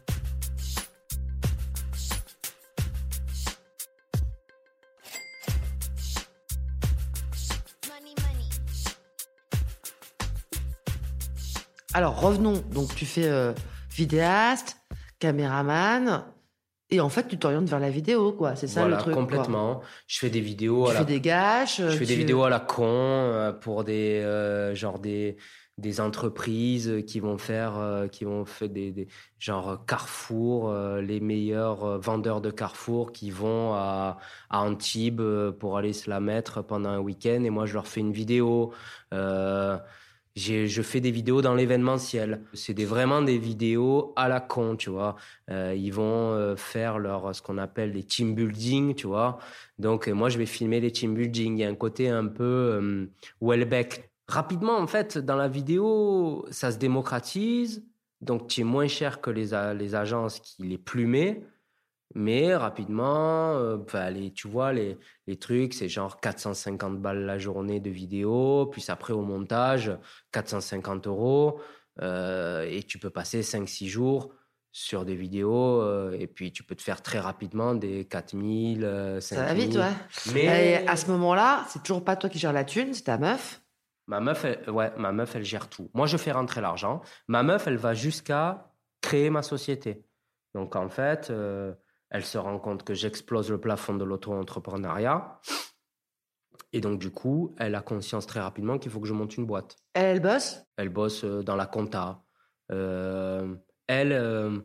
Alors 11.96 12.20
revenons, 12.20 12.60
donc 12.72 12.92
tu 12.96 13.06
fais 13.06 13.28
euh, 13.28 13.52
vidéaste, 13.88 14.78
caméraman, 15.20 16.24
et 16.90 16.98
en 17.00 17.08
fait 17.08 17.28
tu 17.28 17.38
t'orientes 17.38 17.68
vers 17.68 17.78
la 17.78 17.88
vidéo, 17.88 18.32
quoi. 18.32 18.56
C'est 18.56 18.66
ça 18.66 18.88
le 18.88 18.96
truc. 18.96 19.14
complètement. 19.14 19.80
Je 20.08 20.18
fais 20.18 20.28
des 20.28 20.40
vidéos. 20.40 20.86
Tu 20.86 20.96
à 20.96 20.98
fais 20.98 21.04
des 21.04 21.20
gâches. 21.20 21.80
Je 21.80 21.96
fais 21.96 22.04
des 22.04 22.16
vidéos 22.16 22.42
à 22.42 22.50
la 22.50 22.58
con 22.58 22.84
euh, 22.84 23.52
pour 23.52 23.84
des 23.84 24.20
euh, 24.24 24.74
genre 24.74 24.98
des 24.98 25.36
des 25.78 26.00
entreprises 26.00 27.02
qui 27.06 27.20
vont 27.20 27.38
faire 27.38 28.06
qui 28.10 28.24
vont 28.24 28.44
faire 28.44 28.68
des, 28.68 28.92
des 28.92 29.08
genre 29.40 29.84
Carrefour 29.86 30.72
les 31.00 31.18
meilleurs 31.18 31.98
vendeurs 31.98 32.40
de 32.40 32.52
Carrefour 32.52 33.10
qui 33.10 33.32
vont 33.32 33.74
à, 33.74 34.18
à 34.50 34.60
Antibes 34.60 35.50
pour 35.58 35.76
aller 35.76 35.92
se 35.92 36.08
la 36.08 36.20
mettre 36.20 36.62
pendant 36.62 36.90
un 36.90 37.00
week-end 37.00 37.42
et 37.42 37.50
moi 37.50 37.66
je 37.66 37.74
leur 37.74 37.88
fais 37.88 37.98
une 37.98 38.12
vidéo 38.12 38.72
je 40.36 40.82
fais 40.82 41.00
des 41.00 41.12
vidéos 41.12 41.42
dans 41.42 41.54
l'événementiel. 41.54 42.42
C'est 42.54 42.82
vraiment 42.84 43.22
des 43.22 43.38
vidéos 43.38 44.12
à 44.16 44.28
la 44.28 44.40
con, 44.40 44.76
tu 44.76 44.90
vois. 44.90 45.16
Euh, 45.50 45.74
ils 45.76 45.92
vont 45.92 46.32
euh, 46.32 46.56
faire 46.56 46.98
leur 46.98 47.34
ce 47.34 47.40
qu'on 47.40 47.58
appelle 47.58 47.92
les 47.92 48.02
team 48.02 48.34
building, 48.34 48.94
tu 48.94 49.06
vois. 49.06 49.38
Donc 49.78 50.08
euh, 50.08 50.12
moi 50.12 50.28
je 50.28 50.38
vais 50.38 50.46
filmer 50.46 50.80
les 50.80 50.90
team 50.90 51.14
building. 51.14 51.56
Il 51.56 51.60
y 51.60 51.64
a 51.64 51.68
un 51.68 51.74
côté 51.76 52.08
un 52.08 52.26
peu 52.26 52.44
euh, 52.44 53.06
Welbeck. 53.40 54.10
Rapidement 54.26 54.78
en 54.78 54.86
fait 54.86 55.18
dans 55.18 55.36
la 55.36 55.48
vidéo 55.48 56.46
ça 56.50 56.72
se 56.72 56.78
démocratise. 56.78 57.84
Donc 58.20 58.48
tu 58.48 58.62
es 58.62 58.64
moins 58.64 58.88
cher 58.88 59.20
que 59.20 59.30
les, 59.30 59.50
les 59.76 59.94
agences 59.94 60.40
qui 60.40 60.62
les 60.64 60.78
plumaient. 60.78 61.42
Mais 62.14 62.54
rapidement, 62.54 63.56
euh, 63.56 63.78
les, 64.10 64.30
tu 64.32 64.46
vois, 64.46 64.72
les, 64.72 64.98
les 65.26 65.36
trucs, 65.36 65.74
c'est 65.74 65.88
genre 65.88 66.20
450 66.20 67.00
balles 67.00 67.24
la 67.24 67.38
journée 67.38 67.80
de 67.80 67.90
vidéo, 67.90 68.66
puis 68.70 68.84
après 68.88 69.12
au 69.12 69.22
montage, 69.22 69.90
450 70.30 71.08
euros, 71.08 71.60
euh, 72.02 72.66
et 72.70 72.84
tu 72.84 72.98
peux 72.98 73.10
passer 73.10 73.40
5-6 73.40 73.88
jours 73.88 74.32
sur 74.70 75.04
des 75.04 75.16
vidéos, 75.16 75.82
euh, 75.82 76.16
et 76.18 76.28
puis 76.28 76.52
tu 76.52 76.62
peux 76.62 76.76
te 76.76 76.82
faire 76.82 77.02
très 77.02 77.18
rapidement 77.18 77.74
des 77.74 78.04
4000, 78.04 79.18
5000. 79.20 79.20
Ça 79.20 79.34
va 79.44 79.54
vite, 79.54 79.74
ouais. 79.74 80.32
Mais 80.32 80.86
à 80.86 80.96
ce 80.96 81.10
moment-là, 81.10 81.64
c'est 81.68 81.82
toujours 81.82 82.04
pas 82.04 82.14
toi 82.14 82.30
qui 82.30 82.38
gères 82.38 82.52
la 82.52 82.64
thune, 82.64 82.94
c'est 82.94 83.04
ta 83.04 83.18
meuf. 83.18 83.60
Ma 84.06 84.20
meuf, 84.20 84.44
elle, 84.44 84.70
ouais, 84.70 84.92
ma 84.98 85.10
meuf, 85.10 85.34
elle 85.34 85.44
gère 85.44 85.68
tout. 85.68 85.90
Moi, 85.94 86.06
je 86.06 86.16
fais 86.16 86.30
rentrer 86.30 86.60
l'argent. 86.60 87.02
Ma 87.26 87.42
meuf, 87.42 87.66
elle 87.66 87.76
va 87.76 87.94
jusqu'à 87.94 88.70
créer 89.00 89.30
ma 89.30 89.42
société. 89.42 90.04
Donc, 90.54 90.76
en 90.76 90.88
fait, 90.88 91.32
elle 92.14 92.24
se 92.24 92.38
rend 92.38 92.60
compte 92.60 92.84
que 92.84 92.94
j'explose 92.94 93.50
le 93.50 93.58
plafond 93.58 93.96
de 93.96 94.04
l'auto-entrepreneuriat. 94.04 95.40
Et 96.72 96.80
donc, 96.80 97.00
du 97.00 97.10
coup, 97.10 97.56
elle 97.58 97.74
a 97.74 97.82
conscience 97.82 98.24
très 98.28 98.38
rapidement 98.38 98.78
qu'il 98.78 98.92
faut 98.92 99.00
que 99.00 99.08
je 99.08 99.12
monte 99.12 99.36
une 99.36 99.46
boîte. 99.46 99.74
Elle 99.94 100.20
bosse? 100.20 100.62
Elle 100.76 100.90
bosse 100.90 101.24
euh, 101.24 101.42
dans 101.42 101.56
la 101.56 101.66
compta. 101.66 102.22
Euh, 102.70 103.56
elle, 103.88 104.12
euh, 104.12 104.60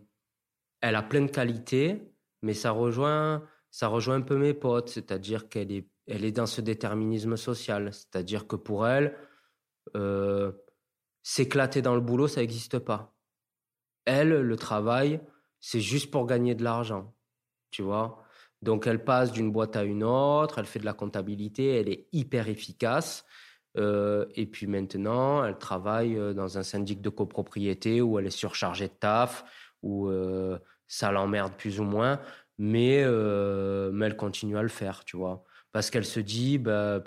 elle 0.81 0.93
a 0.93 1.01
plein 1.01 1.21
de 1.21 1.31
qualités, 1.31 2.13
mais 2.43 2.53
ça 2.53 2.69
rejoint, 2.69 3.43
ça 3.71 3.87
rejoint 3.87 4.17
un 4.17 4.21
peu 4.21 4.37
mes 4.37 4.53
potes. 4.53 4.89
C'est-à-dire 4.89 5.49
qu'elle 5.49 5.71
est, 5.71 5.89
elle 6.05 6.25
est 6.25 6.31
dans 6.31 6.45
ce 6.45 6.61
déterminisme 6.61 7.35
social. 7.35 7.91
C'est-à-dire 7.91 8.45
que 8.45 8.57
pour 8.57 8.87
elle, 8.87 9.17
euh, 9.95 10.51
s'éclater 11.23 11.81
dans 11.81 11.95
le 11.95 12.01
boulot, 12.01 12.27
ça 12.27 12.41
n'existe 12.41 12.77
pas. 12.77 13.15
Elle, 14.05 14.29
le 14.29 14.55
travail, 14.55 15.19
c'est 15.59 15.81
juste 15.81 16.11
pour 16.11 16.27
gagner 16.27 16.53
de 16.53 16.63
l'argent. 16.63 17.15
Tu 17.71 17.81
vois. 17.81 18.23
Donc 18.61 18.87
elle 18.87 19.03
passe 19.03 19.31
d'une 19.31 19.51
boîte 19.51 19.75
à 19.75 19.83
une 19.83 20.03
autre, 20.03 20.59
elle 20.59 20.65
fait 20.65 20.79
de 20.79 20.85
la 20.85 20.93
comptabilité, 20.93 21.75
elle 21.75 21.89
est 21.89 22.07
hyper 22.11 22.47
efficace. 22.49 23.25
Euh, 23.77 24.25
et 24.35 24.45
puis 24.45 24.67
maintenant, 24.67 25.43
elle 25.43 25.57
travaille 25.57 26.17
euh, 26.17 26.33
dans 26.33 26.57
un 26.57 26.63
syndic 26.63 27.01
de 27.01 27.09
copropriété 27.09 28.01
où 28.01 28.19
elle 28.19 28.25
est 28.25 28.31
surchargée 28.31 28.87
de 28.87 28.93
taf, 28.93 29.45
où 29.81 30.11
ça 30.87 31.11
l'emmerde 31.11 31.53
plus 31.55 31.79
ou 31.79 31.83
moins, 31.83 32.19
mais, 32.57 33.05
mais 33.93 34.05
elle 34.05 34.17
continue 34.17 34.57
à 34.57 34.61
le 34.61 34.67
faire, 34.67 35.05
tu 35.05 35.15
vois. 35.15 35.45
Parce 35.71 35.89
qu'elle 35.89 36.05
se 36.05 36.19
dit, 36.19 36.57
bah, 36.57 37.01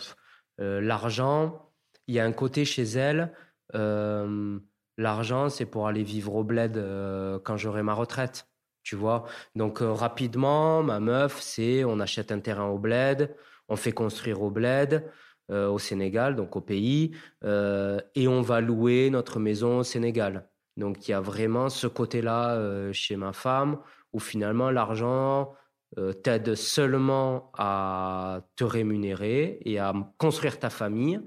euh, 0.60 0.80
l'argent, 0.80 1.70
il 2.06 2.14
y 2.14 2.20
a 2.20 2.24
un 2.24 2.32
côté 2.32 2.64
chez 2.64 2.84
elle, 2.84 3.32
euh, 3.74 4.58
l'argent, 4.96 5.48
c'est 5.48 5.66
pour 5.66 5.88
aller 5.88 6.02
vivre 6.02 6.34
au 6.34 6.44
bled 6.44 6.76
euh, 6.76 7.38
quand 7.40 7.56
j'aurai 7.56 7.82
ma 7.82 7.94
retraite, 7.94 8.48
tu 8.82 8.96
vois. 8.96 9.24
Donc 9.54 9.78
rapidement, 9.80 10.82
ma 10.82 11.00
meuf, 11.00 11.40
c'est 11.40 11.84
on 11.84 12.00
achète 12.00 12.32
un 12.32 12.40
terrain 12.40 12.68
au 12.68 12.78
bled, 12.78 13.34
on 13.68 13.76
fait 13.76 13.92
construire 13.92 14.42
au 14.42 14.50
bled. 14.50 15.04
au 15.50 15.78
Sénégal, 15.78 16.34
donc 16.34 16.56
au 16.56 16.62
pays, 16.62 17.14
et 17.42 18.28
on 18.28 18.40
va 18.40 18.60
louer 18.62 19.10
notre 19.10 19.38
maison 19.38 19.78
au 19.78 19.82
Sénégal. 19.82 20.48
Donc 20.78 21.06
il 21.06 21.10
y 21.10 21.14
a 21.14 21.20
vraiment 21.20 21.68
ce 21.68 21.86
côté-là 21.86 22.90
chez 22.92 23.16
ma 23.16 23.34
femme 23.34 23.78
où 24.12 24.20
finalement 24.20 24.70
l'argent, 24.70 25.54
euh, 25.98 26.12
t'aide 26.14 26.54
seulement 26.54 27.50
à 27.58 28.40
te 28.56 28.64
rémunérer 28.64 29.58
et 29.64 29.78
à 29.78 29.92
construire 30.16 30.58
ta 30.58 30.70
famille, 30.70 31.20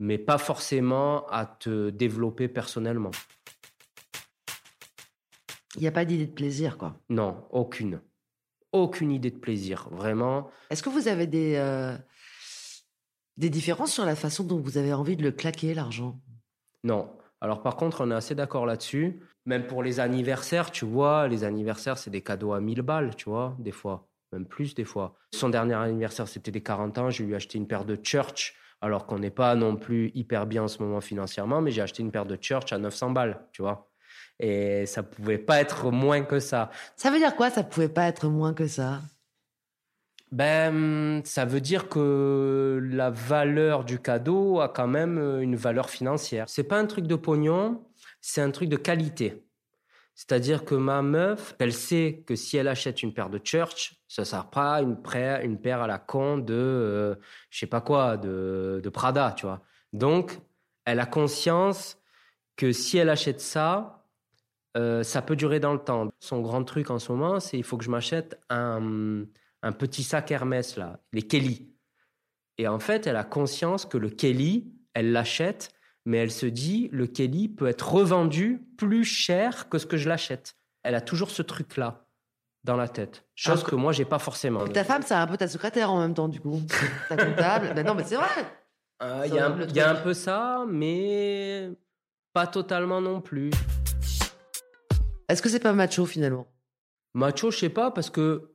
mais 0.00 0.18
pas 0.18 0.38
forcément 0.38 1.26
à 1.28 1.46
te 1.46 1.90
développer 1.90 2.48
personnellement. 2.48 3.12
Il 5.76 5.80
n'y 5.80 5.88
a 5.88 5.92
pas 5.92 6.04
d'idée 6.04 6.26
de 6.26 6.32
plaisir, 6.32 6.76
quoi. 6.76 6.96
Non, 7.08 7.44
aucune. 7.50 8.00
Aucune 8.72 9.10
idée 9.10 9.30
de 9.30 9.38
plaisir, 9.38 9.88
vraiment. 9.90 10.50
Est-ce 10.70 10.82
que 10.82 10.90
vous 10.90 11.08
avez 11.08 11.26
des, 11.26 11.56
euh, 11.56 11.96
des 13.36 13.50
différences 13.50 13.92
sur 13.92 14.04
la 14.04 14.16
façon 14.16 14.44
dont 14.44 14.60
vous 14.60 14.78
avez 14.78 14.92
envie 14.92 15.16
de 15.16 15.22
le 15.22 15.32
claquer, 15.32 15.74
l'argent? 15.74 16.20
Non. 16.84 17.10
Alors 17.40 17.62
par 17.62 17.76
contre, 17.76 18.02
on 18.02 18.10
est 18.10 18.14
assez 18.14 18.34
d'accord 18.34 18.66
là-dessus. 18.66 19.20
Même 19.46 19.66
pour 19.66 19.82
les 19.82 19.98
anniversaires, 19.98 20.70
tu 20.70 20.84
vois, 20.84 21.26
les 21.26 21.44
anniversaires, 21.44 21.98
c'est 21.98 22.10
des 22.10 22.22
cadeaux 22.22 22.52
à 22.52 22.60
1000 22.60 22.82
balles, 22.82 23.16
tu 23.16 23.28
vois, 23.28 23.56
des 23.58 23.72
fois. 23.72 24.08
Même 24.32 24.46
plus, 24.46 24.74
des 24.74 24.84
fois. 24.84 25.16
Son 25.34 25.48
dernier 25.48 25.74
anniversaire, 25.74 26.28
c'était 26.28 26.52
des 26.52 26.62
40 26.62 26.98
ans. 26.98 27.10
Je 27.10 27.22
lui 27.24 27.32
ai 27.32 27.36
acheté 27.36 27.58
une 27.58 27.66
paire 27.66 27.84
de 27.84 27.98
Church, 28.02 28.54
alors 28.80 29.06
qu'on 29.06 29.18
n'est 29.18 29.30
pas 29.30 29.54
non 29.56 29.76
plus 29.76 30.10
hyper 30.14 30.46
bien 30.46 30.62
en 30.62 30.68
ce 30.68 30.82
moment 30.82 31.00
financièrement, 31.00 31.60
mais 31.60 31.70
j'ai 31.70 31.82
acheté 31.82 32.02
une 32.02 32.12
paire 32.12 32.26
de 32.26 32.38
Church 32.40 32.72
à 32.72 32.78
900 32.78 33.10
balles, 33.10 33.46
tu 33.52 33.62
vois. 33.62 33.91
Et 34.42 34.86
ça 34.86 35.04
pouvait 35.04 35.38
pas 35.38 35.60
être 35.60 35.92
moins 35.92 36.22
que 36.22 36.40
ça. 36.40 36.70
Ça 36.96 37.10
veut 37.10 37.18
dire 37.18 37.36
quoi, 37.36 37.48
ça 37.48 37.62
pouvait 37.62 37.88
pas 37.88 38.08
être 38.08 38.28
moins 38.28 38.52
que 38.52 38.66
ça? 38.66 39.00
Ben, 40.32 41.22
ça 41.24 41.44
veut 41.44 41.60
dire 41.60 41.88
que 41.88 42.80
la 42.90 43.10
valeur 43.10 43.84
du 43.84 44.00
cadeau 44.00 44.60
a 44.60 44.68
quand 44.68 44.88
même 44.88 45.18
une 45.40 45.54
valeur 45.54 45.90
financière. 45.90 46.48
C'est 46.48 46.64
pas 46.64 46.78
un 46.78 46.86
truc 46.86 47.06
de 47.06 47.14
pognon, 47.14 47.84
c'est 48.20 48.40
un 48.40 48.50
truc 48.50 48.68
de 48.68 48.76
qualité. 48.76 49.44
C'est-à-dire 50.14 50.64
que 50.64 50.74
ma 50.74 51.02
meuf, 51.02 51.54
elle 51.58 51.72
sait 51.72 52.24
que 52.26 52.34
si 52.34 52.56
elle 52.56 52.68
achète 52.68 53.02
une 53.02 53.14
paire 53.14 53.30
de 53.30 53.40
Church, 53.42 53.94
ça 54.08 54.22
ne 54.22 54.26
sert 54.26 54.50
pas 54.50 54.82
une, 54.82 54.96
une 55.42 55.60
paire 55.60 55.82
à 55.82 55.86
la 55.86 55.98
con 55.98 56.38
de, 56.38 56.52
euh, 56.54 57.14
je 57.50 57.60
sais 57.60 57.66
pas 57.66 57.80
quoi, 57.80 58.16
de, 58.16 58.80
de, 58.82 58.88
Prada, 58.90 59.34
tu 59.36 59.46
vois. 59.46 59.62
Donc, 59.92 60.38
elle 60.84 61.00
a 61.00 61.06
conscience 61.06 61.98
que 62.56 62.72
si 62.72 62.98
elle 62.98 63.08
achète 63.08 63.40
ça, 63.40 64.01
euh, 64.76 65.02
ça 65.02 65.22
peut 65.22 65.36
durer 65.36 65.60
dans 65.60 65.72
le 65.72 65.78
temps. 65.78 66.08
Son 66.20 66.40
grand 66.40 66.64
truc 66.64 66.90
en 66.90 66.98
ce 66.98 67.12
moment, 67.12 67.40
c'est 67.40 67.58
il 67.58 67.64
faut 67.64 67.76
que 67.76 67.84
je 67.84 67.90
m'achète 67.90 68.40
un, 68.50 69.24
un 69.62 69.72
petit 69.72 70.02
sac 70.02 70.30
Hermès, 70.30 70.76
là, 70.76 71.00
les 71.12 71.22
Kelly. 71.22 71.68
Et 72.58 72.68
en 72.68 72.78
fait, 72.78 73.06
elle 73.06 73.16
a 73.16 73.24
conscience 73.24 73.86
que 73.86 73.98
le 73.98 74.10
Kelly, 74.10 74.72
elle 74.94 75.12
l'achète 75.12 75.74
mais 76.04 76.18
elle 76.18 76.30
se 76.30 76.46
dit 76.46 76.88
le 76.92 77.06
Kelly 77.06 77.48
peut 77.48 77.66
être 77.66 77.92
revendu 77.92 78.66
plus 78.76 79.04
cher 79.04 79.68
que 79.68 79.78
ce 79.78 79.86
que 79.86 79.96
je 79.96 80.08
l'achète. 80.08 80.56
Elle 80.82 80.94
a 80.94 81.00
toujours 81.00 81.30
ce 81.30 81.42
truc-là 81.42 82.06
dans 82.64 82.76
la 82.76 82.88
tête, 82.88 83.24
chose 83.34 83.64
que 83.64 83.74
moi 83.74 83.92
j'ai 83.92 84.04
pas 84.04 84.20
forcément. 84.20 84.66
Ta 84.68 84.84
femme, 84.84 85.02
c'est 85.04 85.14
un 85.14 85.26
peu 85.26 85.36
ta 85.36 85.48
secrétaire 85.48 85.90
en 85.90 86.00
même 86.00 86.14
temps 86.14 86.28
du 86.28 86.40
coup, 86.40 86.60
ta 87.08 87.16
comptable. 87.16 87.72
ben 87.74 87.84
non, 87.84 87.94
mais 87.94 88.04
c'est 88.04 88.14
vrai. 88.14 88.28
Euh, 89.02 89.24
il 89.26 89.34
y, 89.34 89.80
a 89.80 89.90
un 89.90 89.96
peu 89.96 90.14
ça, 90.14 90.64
mais 90.68 91.70
pas 92.32 92.46
totalement 92.46 93.00
non 93.00 93.20
plus. 93.20 93.50
Est-ce 95.28 95.42
que 95.42 95.48
c'est 95.48 95.60
pas 95.60 95.72
macho 95.72 96.06
finalement? 96.06 96.46
Macho, 97.14 97.50
je 97.50 97.58
sais 97.58 97.68
pas, 97.68 97.90
parce 97.90 98.10
que 98.10 98.52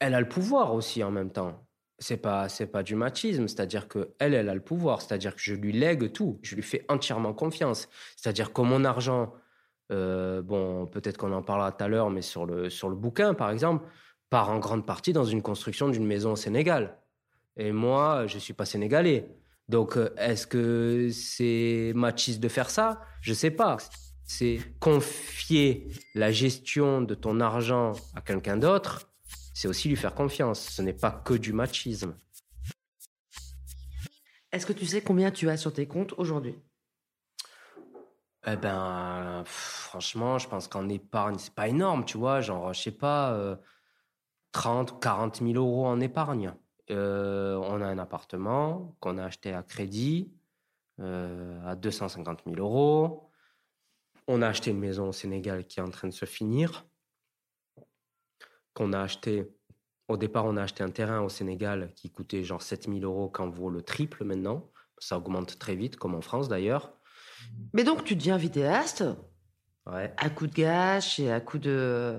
elle 0.00 0.14
a 0.14 0.20
le 0.20 0.28
pouvoir 0.28 0.74
aussi 0.74 1.02
en 1.02 1.10
même 1.10 1.30
temps. 1.30 1.66
C'est 1.98 2.18
pas 2.18 2.48
c'est 2.48 2.68
pas 2.68 2.84
du 2.84 2.94
machisme, 2.94 3.48
c'est-à-dire 3.48 3.88
que 3.88 4.14
elle 4.20 4.34
elle 4.34 4.48
a 4.48 4.54
le 4.54 4.60
pouvoir, 4.60 5.02
c'est-à-dire 5.02 5.34
que 5.34 5.40
je 5.40 5.54
lui 5.54 5.72
lègue 5.72 6.12
tout, 6.12 6.38
je 6.42 6.54
lui 6.54 6.62
fais 6.62 6.84
entièrement 6.88 7.34
confiance, 7.34 7.88
c'est-à-dire 8.16 8.52
que 8.52 8.60
mon 8.62 8.84
argent, 8.84 9.34
euh, 9.90 10.40
bon 10.42 10.86
peut-être 10.86 11.16
qu'on 11.16 11.32
en 11.32 11.42
parlera 11.42 11.72
tout 11.72 11.82
à 11.82 11.88
l'heure, 11.88 12.10
mais 12.10 12.22
sur 12.22 12.46
le 12.46 12.70
sur 12.70 12.88
le 12.88 12.94
bouquin 12.94 13.34
par 13.34 13.50
exemple, 13.50 13.84
part 14.30 14.48
en 14.50 14.60
grande 14.60 14.86
partie 14.86 15.12
dans 15.12 15.24
une 15.24 15.42
construction 15.42 15.88
d'une 15.88 16.06
maison 16.06 16.32
au 16.32 16.36
Sénégal. 16.36 16.98
Et 17.56 17.72
moi 17.72 18.28
je 18.28 18.38
suis 18.38 18.54
pas 18.54 18.64
sénégalais, 18.64 19.28
donc 19.68 19.96
euh, 19.96 20.14
est-ce 20.18 20.46
que 20.46 21.08
c'est 21.10 21.90
machiste 21.96 22.38
de 22.38 22.48
faire 22.48 22.70
ça? 22.70 23.00
Je 23.22 23.34
sais 23.34 23.50
pas. 23.50 23.76
C'est 24.28 24.60
confier 24.78 25.88
la 26.14 26.30
gestion 26.30 27.02
de 27.02 27.16
ton 27.16 27.40
argent 27.40 27.94
à 28.14 28.20
quelqu'un 28.20 28.56
d'autre 28.56 29.08
c'est 29.58 29.66
aussi 29.66 29.88
lui 29.88 29.96
faire 29.96 30.14
confiance. 30.14 30.60
Ce 30.60 30.82
n'est 30.82 30.92
pas 30.92 31.10
que 31.10 31.34
du 31.34 31.52
machisme. 31.52 32.14
Est-ce 34.52 34.64
que 34.64 34.72
tu 34.72 34.86
sais 34.86 35.00
combien 35.00 35.32
tu 35.32 35.50
as 35.50 35.56
sur 35.56 35.72
tes 35.72 35.88
comptes 35.88 36.14
aujourd'hui? 36.16 36.54
Eh 38.46 38.54
ben, 38.54 39.42
franchement, 39.46 40.38
je 40.38 40.48
pense 40.48 40.68
qu'en 40.68 40.88
épargne, 40.88 41.38
c'est 41.38 41.52
pas 41.52 41.66
énorme, 41.66 42.04
tu 42.04 42.18
vois. 42.18 42.40
Genre, 42.40 42.72
je 42.72 42.82
sais 42.82 42.92
pas, 42.92 43.36
30 44.52 44.90
30, 44.90 45.02
40 45.02 45.36
000 45.38 45.54
euros 45.54 45.88
en 45.88 45.98
épargne. 45.98 46.54
Euh, 46.90 47.56
on 47.56 47.82
a 47.82 47.86
un 47.86 47.98
appartement 47.98 48.96
qu'on 49.00 49.18
a 49.18 49.24
acheté 49.24 49.52
à 49.52 49.64
crédit 49.64 50.32
euh, 51.00 51.60
à 51.66 51.74
250 51.74 52.42
000 52.46 52.56
euros. 52.58 53.27
On 54.30 54.42
a 54.42 54.48
acheté 54.48 54.70
une 54.70 54.78
maison 54.78 55.08
au 55.08 55.12
Sénégal 55.12 55.66
qui 55.66 55.80
est 55.80 55.82
en 55.82 55.90
train 55.90 56.06
de 56.06 56.12
se 56.12 56.26
finir 56.26 56.86
qu'on 58.74 58.92
a 58.92 59.00
acheté. 59.00 59.50
Au 60.06 60.18
départ, 60.18 60.44
on 60.44 60.56
a 60.58 60.62
acheté 60.62 60.84
un 60.84 60.90
terrain 60.90 61.22
au 61.22 61.30
Sénégal 61.30 61.92
qui 61.96 62.10
coûtait 62.10 62.44
genre 62.44 62.62
7000 62.62 63.04
euros, 63.04 63.30
quand 63.30 63.48
vaut 63.48 63.70
le 63.70 63.82
triple 63.82 64.24
maintenant. 64.24 64.70
Ça 64.98 65.16
augmente 65.16 65.58
très 65.58 65.74
vite, 65.74 65.96
comme 65.96 66.14
en 66.14 66.20
France 66.20 66.48
d'ailleurs. 66.48 66.92
Mais 67.72 67.84
donc, 67.84 68.04
tu 68.04 68.16
deviens 68.16 68.36
vidéaste 68.36 69.02
ouais. 69.86 70.12
à 70.18 70.28
coup 70.28 70.46
de 70.46 70.54
gâche 70.54 71.18
et 71.18 71.32
à 71.32 71.40
coup 71.40 71.58
de, 71.58 72.18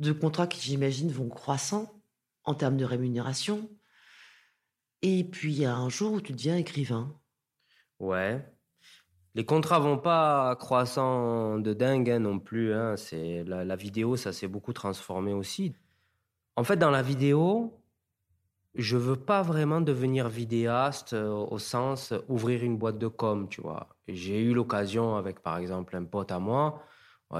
de 0.00 0.12
contrats 0.12 0.46
qui, 0.46 0.60
j'imagine, 0.60 1.12
vont 1.12 1.28
croissant 1.28 2.02
en 2.44 2.54
termes 2.54 2.78
de 2.78 2.86
rémunération. 2.86 3.70
Et 5.02 5.22
puis, 5.22 5.52
il 5.52 5.60
y 5.60 5.66
a 5.66 5.76
un 5.76 5.90
jour 5.90 6.14
où 6.14 6.20
tu 6.22 6.32
deviens 6.32 6.56
écrivain. 6.56 7.14
Ouais, 7.98 8.42
les 9.34 9.44
contrats 9.44 9.78
vont 9.78 9.98
pas 9.98 10.56
croissant 10.56 11.58
de 11.58 11.72
dingue 11.72 12.10
hein, 12.10 12.18
non 12.18 12.38
plus. 12.38 12.72
Hein. 12.72 12.96
C'est 12.96 13.44
la, 13.44 13.76
vidéo, 13.76 14.16
ça 14.16 14.32
s'est 14.32 14.48
beaucoup 14.48 14.72
transformé 14.72 15.32
aussi. 15.32 15.74
En 16.56 16.64
fait, 16.64 16.76
dans 16.76 16.90
la 16.90 17.02
vidéo, 17.02 17.78
je 18.74 18.96
veux 18.96 19.16
pas 19.16 19.42
vraiment 19.42 19.80
devenir 19.80 20.28
vidéaste 20.28 21.12
euh, 21.12 21.28
au 21.28 21.58
sens 21.58 22.12
ouvrir 22.28 22.64
une 22.64 22.76
boîte 22.76 22.98
de 22.98 23.08
com, 23.08 23.48
tu 23.48 23.60
vois. 23.60 23.88
J'ai 24.08 24.40
eu 24.40 24.54
l'occasion 24.54 25.16
avec, 25.16 25.40
par 25.40 25.58
exemple, 25.58 25.96
un 25.96 26.04
pote 26.04 26.32
à 26.32 26.38
moi. 26.38 26.82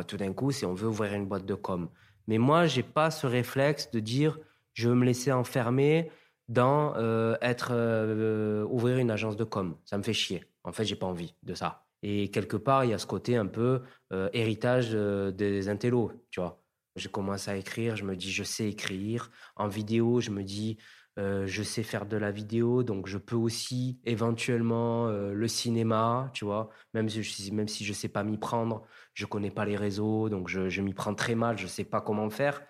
tout 0.07 0.17
d'un 0.17 0.33
coup, 0.33 0.53
c'est 0.53 0.67
on 0.67 0.75
veut 0.75 0.89
ouvrir 0.89 1.15
une 1.15 1.27
boîte 1.27 1.47
de 1.47 1.55
com. 1.55 1.89
Mais 2.27 2.39
moi, 2.39 2.67
j'ai 2.67 2.83
pas 2.83 3.11
ce 3.11 3.27
réflexe 3.27 3.91
de 3.91 4.01
dire 4.01 4.39
je 4.75 4.89
veux 4.89 4.95
me 4.95 5.05
laisser 5.05 5.33
enfermer 5.33 6.11
dans 6.49 6.95
euh, 6.97 7.37
être 7.43 7.71
euh, 7.73 8.65
ouvrir 8.65 8.99
une 8.99 9.11
agence 9.11 9.37
de 9.37 9.45
com. 9.45 9.77
Ça 9.85 9.99
me 9.99 10.03
fait 10.03 10.13
chier. 10.13 10.48
En 10.65 10.73
fait, 10.73 10.85
j'ai 10.85 10.97
pas 10.97 11.07
envie 11.07 11.35
de 11.43 11.55
ça. 11.55 11.89
Et 12.03 12.31
quelque 12.31 12.57
part, 12.57 12.85
il 12.85 12.91
y 12.91 12.95
a 12.95 12.99
ce 12.99 13.07
côté 13.07 13.37
un 13.37 13.47
peu 13.47 13.83
euh, 14.13 14.29
héritage 14.33 14.91
euh, 14.95 15.31
des 15.33 15.69
intellos, 15.69 16.13
tu 16.31 16.41
vois. 16.41 16.63
Je 16.97 17.09
commence 17.09 17.49
à 17.49 17.57
écrire, 17.57 17.97
je 17.97 18.05
me 18.05 18.17
dis 18.17 18.31
je 18.33 18.43
sais 18.45 18.69
écrire. 18.69 19.31
En 19.57 19.69
vidéo, 19.69 20.21
je 20.21 20.31
me 20.31 20.43
dis 20.43 20.79
euh, 21.19 21.47
je 21.47 21.63
sais 21.63 21.83
faire 21.83 22.07
de 22.07 22.17
la 22.17 22.31
vidéo, 22.31 22.83
donc 22.83 23.07
je 23.09 23.19
peux 23.19 23.37
aussi 23.37 24.01
éventuellement 24.05 25.09
le 25.09 25.49
cinéma, 25.49 26.31
tu 26.35 26.45
vois. 26.45 26.71
Même 26.95 27.09
si, 27.09 27.53
même 27.53 27.69
si 27.69 27.85
je 27.85 27.93
sais 27.93 28.09
pas 28.09 28.25
m'y 28.25 28.39
prendre, 28.39 28.85
je 29.15 29.27
connais 29.27 29.51
pas 29.51 29.65
les 29.65 29.77
réseaux, 29.77 30.29
donc 30.29 30.49
je, 30.49 30.69
je 30.69 30.83
m'y 30.83 30.95
prends 30.95 31.15
très 31.15 31.35
mal, 31.35 31.59
je 31.59 31.67
sais 31.67 31.85
pas 31.85 32.01
comment 32.01 32.31
faire. 32.31 32.63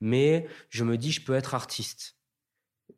Mais 0.00 0.48
je 0.70 0.84
me 0.84 0.96
dis 0.96 1.12
je 1.12 1.24
peux 1.24 1.34
être 1.34 1.54
artiste. 1.54 2.16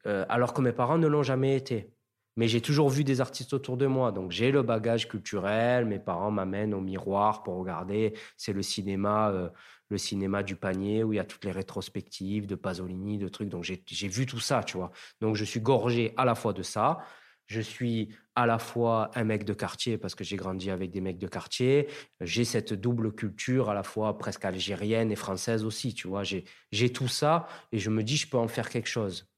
alors 0.04 0.54
que 0.54 0.62
mes 0.62 0.72
parents 0.72 0.98
ne 0.98 1.08
l'ont 1.08 1.22
jamais 1.22 1.56
été. 1.56 1.92
Mais 2.40 2.48
j'ai 2.48 2.62
toujours 2.62 2.88
vu 2.88 3.04
des 3.04 3.20
artistes 3.20 3.52
autour 3.52 3.76
de 3.76 3.84
moi, 3.84 4.12
donc 4.12 4.30
j'ai 4.30 4.50
le 4.50 4.62
bagage 4.62 5.08
culturel. 5.08 5.84
Mes 5.84 5.98
parents 5.98 6.30
m'amènent 6.30 6.72
au 6.72 6.80
miroir 6.80 7.42
pour 7.42 7.56
regarder. 7.56 8.14
C'est 8.38 8.54
le 8.54 8.62
cinéma, 8.62 9.28
euh, 9.28 9.50
le 9.90 9.98
cinéma 9.98 10.42
du 10.42 10.56
panier 10.56 11.04
où 11.04 11.12
il 11.12 11.16
y 11.16 11.18
a 11.18 11.26
toutes 11.26 11.44
les 11.44 11.50
rétrospectives 11.50 12.46
de 12.46 12.54
Pasolini, 12.54 13.18
de 13.18 13.28
trucs. 13.28 13.50
Donc 13.50 13.64
j'ai 13.64 14.08
vu 14.08 14.24
tout 14.24 14.40
ça, 14.40 14.64
tu 14.64 14.78
vois. 14.78 14.90
Donc 15.20 15.36
je 15.36 15.44
suis 15.44 15.60
gorgé 15.60 16.14
à 16.16 16.24
la 16.24 16.34
fois 16.34 16.54
de 16.54 16.62
ça. 16.62 17.00
Je 17.44 17.60
suis 17.60 18.08
à 18.34 18.46
la 18.46 18.58
fois 18.58 19.10
un 19.16 19.24
mec 19.24 19.44
de 19.44 19.52
quartier 19.52 19.98
parce 19.98 20.14
que 20.14 20.24
j'ai 20.24 20.36
grandi 20.36 20.70
avec 20.70 20.90
des 20.90 21.02
mecs 21.02 21.18
de 21.18 21.28
quartier. 21.28 21.88
J'ai 22.22 22.46
cette 22.46 22.72
double 22.72 23.12
culture 23.14 23.68
à 23.68 23.74
la 23.74 23.82
fois 23.82 24.16
presque 24.16 24.46
algérienne 24.46 25.12
et 25.12 25.16
française 25.16 25.62
aussi, 25.62 25.92
tu 25.92 26.08
vois. 26.08 26.22
J'ai 26.22 26.90
tout 26.90 27.08
ça 27.08 27.46
et 27.70 27.78
je 27.78 27.90
me 27.90 28.02
dis 28.02 28.16
je 28.16 28.30
peux 28.30 28.38
en 28.38 28.48
faire 28.48 28.70
quelque 28.70 28.88
chose. 28.88 29.30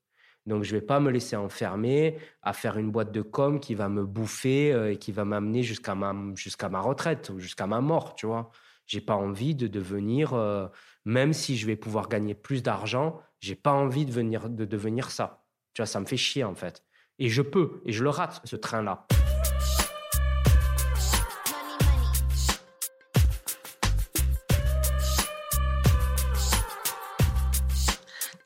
Donc, 0.47 0.65
je 0.65 0.75
ne 0.75 0.81
vais 0.81 0.87
pas 0.87 0.99
me 0.99 1.11
laisser 1.11 1.37
enfermer 1.37 2.19
à 2.43 2.53
faire 2.53 2.77
une 2.77 2.91
boîte 2.91 3.13
de 3.13 3.23
com 3.23 3.61
qui 3.61 3.75
va 3.75 3.89
me 3.89 4.05
bouffer 4.05 4.73
euh, 4.73 4.93
et 4.93 4.97
qui 4.97 5.13
va 5.13 5.25
m'amener 5.25 5.63
jusqu'à 5.63 5.95
ma, 5.95 6.15
jusqu'à 6.35 6.69
ma 6.69 6.81
retraite 6.81 7.31
ou 7.31 7.39
jusqu'à 7.39 7.67
ma 7.67 7.81
mort, 7.81 8.15
tu 8.17 8.27
vois. 8.27 8.51
J'ai 8.87 9.01
pas 9.01 9.15
envie 9.15 9.55
de 9.55 9.69
devenir, 9.69 10.35
euh, 10.35 10.67
même 11.05 11.33
si 11.33 11.57
je 11.57 11.67
vais 11.67 11.77
pouvoir 11.77 12.09
gagner 12.09 12.35
plus 12.35 12.63
d'argent, 12.63 13.21
j'ai 13.41 13.55
pas 13.55 13.73
envie 13.73 14.05
de, 14.05 14.11
venir, 14.11 14.51
de 14.51 14.65
devenir 14.65 15.11
ça. 15.11 15.45
Tu 15.75 15.83
vois, 15.83 15.87
ça 15.87 16.01
me 16.01 16.07
fait 16.07 16.17
chier 16.17 16.43
en 16.43 16.57
fait. 16.57 16.83
Et 17.21 17.29
je 17.29 17.43
peux, 17.43 17.81
et 17.85 17.93
je 17.93 18.03
le 18.03 18.11
rate, 18.11 18.41
ce 18.45 18.57
train-là. 18.57 19.07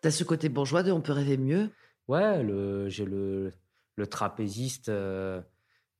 T'as 0.02 0.10
ce 0.10 0.24
côté 0.24 0.48
bourgeois 0.48 0.82
de 0.82 0.92
on 0.92 1.00
peut 1.00 1.12
rêver 1.12 1.36
mieux? 1.36 1.70
Ouais, 2.08 2.46
j'ai 2.88 3.04
le, 3.04 3.52
le 3.96 4.06
trapéziste, 4.06 4.88
euh, 4.88 5.40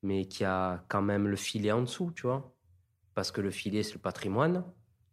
mais 0.03 0.27
qui 0.27 0.45
a 0.45 0.85
quand 0.89 1.03
même 1.03 1.27
le 1.27 1.37
filet 1.37 1.73
en 1.73 1.83
dessous, 1.83 2.13
tu 2.15 2.23
vois. 2.23 2.55
Parce 3.15 3.33
que 3.33 3.41
le 3.41 3.51
filet, 3.51 3.83
c'est 3.83 3.95
le 3.95 4.01
patrimoine. 4.01 4.65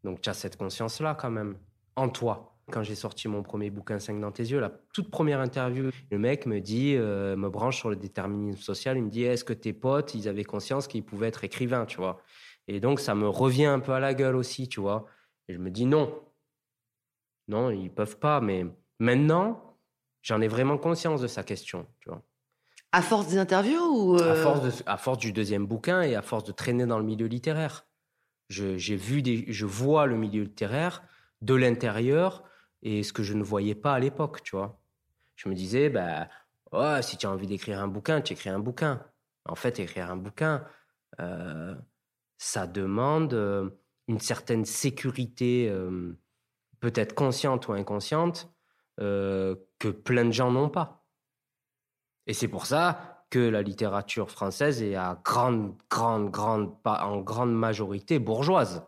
Donc, 0.04 0.22
tu 0.22 0.30
as 0.30 0.34
cette 0.34 0.58
conscience-là 0.58 1.16
quand 1.16 1.32
même, 1.32 1.58
en 1.96 2.10
toi. 2.10 2.58
Quand 2.72 2.84
j'ai 2.84 2.96
sorti 2.96 3.28
mon 3.28 3.44
premier 3.44 3.70
bouquin 3.70 4.00
5 4.00 4.20
dans 4.22 4.32
tes 4.32 4.44
yeux, 4.44 4.60
la 4.60 4.70
toute 4.94 5.10
première 5.10 5.40
interview, 5.40 5.90
le 6.12 6.18
mec 6.18 6.46
me 6.46 6.60
dit, 6.60 6.96
euh, 6.96 7.36
me 7.36 7.50
branche 7.50 7.78
sur 7.78 7.90
le 7.90 7.96
déterminisme 7.96 8.62
social, 8.62 8.98
il 8.98 9.04
me 9.04 9.10
dit, 9.10 9.24
est-ce 9.24 9.44
que 9.44 9.54
tes 9.54 9.74
potes, 9.74 10.14
ils 10.16 10.28
avaient 10.30 10.44
conscience 10.44 10.88
qu'ils 10.88 11.04
pouvaient 11.04 11.28
être 11.28 11.44
écrivains, 11.44 11.86
tu 11.86 11.98
vois 11.98 12.22
Et 12.68 12.80
donc, 12.80 13.00
ça 13.00 13.16
me 13.16 13.28
revient 13.28 13.66
un 13.66 13.80
peu 13.80 13.94
à 13.94 14.00
la 14.00 14.14
gueule 14.14 14.36
aussi, 14.36 14.68
tu 14.70 14.80
vois. 14.80 15.06
Et 15.48 15.54
je 15.54 15.60
me 15.60 15.72
dis, 15.72 15.86
non. 15.86 16.24
Non, 17.48 17.70
ils 17.70 17.90
peuvent 17.92 18.20
pas, 18.20 18.40
mais 18.42 18.66
maintenant, 19.00 19.63
J'en 20.24 20.40
ai 20.40 20.48
vraiment 20.48 20.78
conscience 20.78 21.22
de 21.22 21.28
sa 21.28 21.44
question, 21.44 21.86
tu 22.00 22.10
vois. 22.10 22.24
À 22.94 23.02
force 23.02 23.28
des 23.28 23.38
interviews 23.38 23.82
ou 23.82 24.16
à, 24.16 24.22
euh, 24.22 24.44
force 24.44 24.84
à 24.86 24.98
force 24.98 25.18
du 25.18 25.34
deuxième 25.34 25.66
bouquin 25.68 26.02
et 26.02 26.16
à 26.16 26.22
force 26.22 26.46
de 26.46 26.52
traîner 26.52 26.86
dans 26.86 26.98
le 26.98 27.04
milieu 27.04 27.28
littéraire. 27.28 27.86
Je, 28.50 28.78
j'ai 28.78 28.96
vu 28.96 29.22
des, 29.22 29.52
je 29.52 29.66
vois 29.66 30.06
le 30.06 30.16
milieu 30.16 30.44
littéraire 30.44 31.04
de 31.42 31.56
l'intérieur 31.56 32.44
et 32.84 33.04
ce 33.04 33.12
que 33.12 33.22
je 33.22 33.34
ne 33.34 33.44
voyais 33.44 33.76
pas 33.76 33.94
à 33.94 34.00
l'époque, 34.00 34.44
tu 34.44 34.56
vois. 34.56 34.80
Je 35.36 35.50
me 35.50 35.56
disais, 35.56 35.90
bah, 35.90 36.30
oh, 36.72 36.96
si 37.02 37.18
tu 37.18 37.26
as 37.26 37.32
envie 37.32 37.48
d'écrire 37.48 37.82
un 37.82 37.88
bouquin, 37.88 38.22
tu 38.22 38.34
écris 38.34 38.50
un 38.50 38.60
bouquin. 38.60 39.04
En 39.46 39.56
fait, 39.56 39.80
écrire 39.80 40.10
un 40.10 40.16
bouquin, 40.16 40.64
euh, 41.20 41.76
ça 42.38 42.66
demande 42.66 43.34
euh, 43.34 43.72
une 44.08 44.20
certaine 44.20 44.64
sécurité, 44.64 45.74
peut-être 46.80 47.16
consciente 47.16 47.68
ou 47.68 47.74
inconsciente, 47.74 48.53
euh, 49.00 49.56
que 49.80 49.88
plein 49.90 50.26
de 50.26 50.32
gens 50.32 50.52
n'ont 50.52 50.70
pas. 50.70 51.06
Et 52.28 52.34
c'est 52.34 52.48
pour 52.48 52.66
ça 52.66 53.26
que 53.30 53.40
la 53.40 53.62
littérature 53.62 54.30
française 54.30 54.84
est 54.84 54.96
à 54.96 55.20
grande, 55.24 55.76
grande, 55.90 56.30
grande, 56.30 56.76
en 56.86 57.20
grande 57.20 57.54
majorité 57.54 58.20
bourgeoise. 58.20 58.84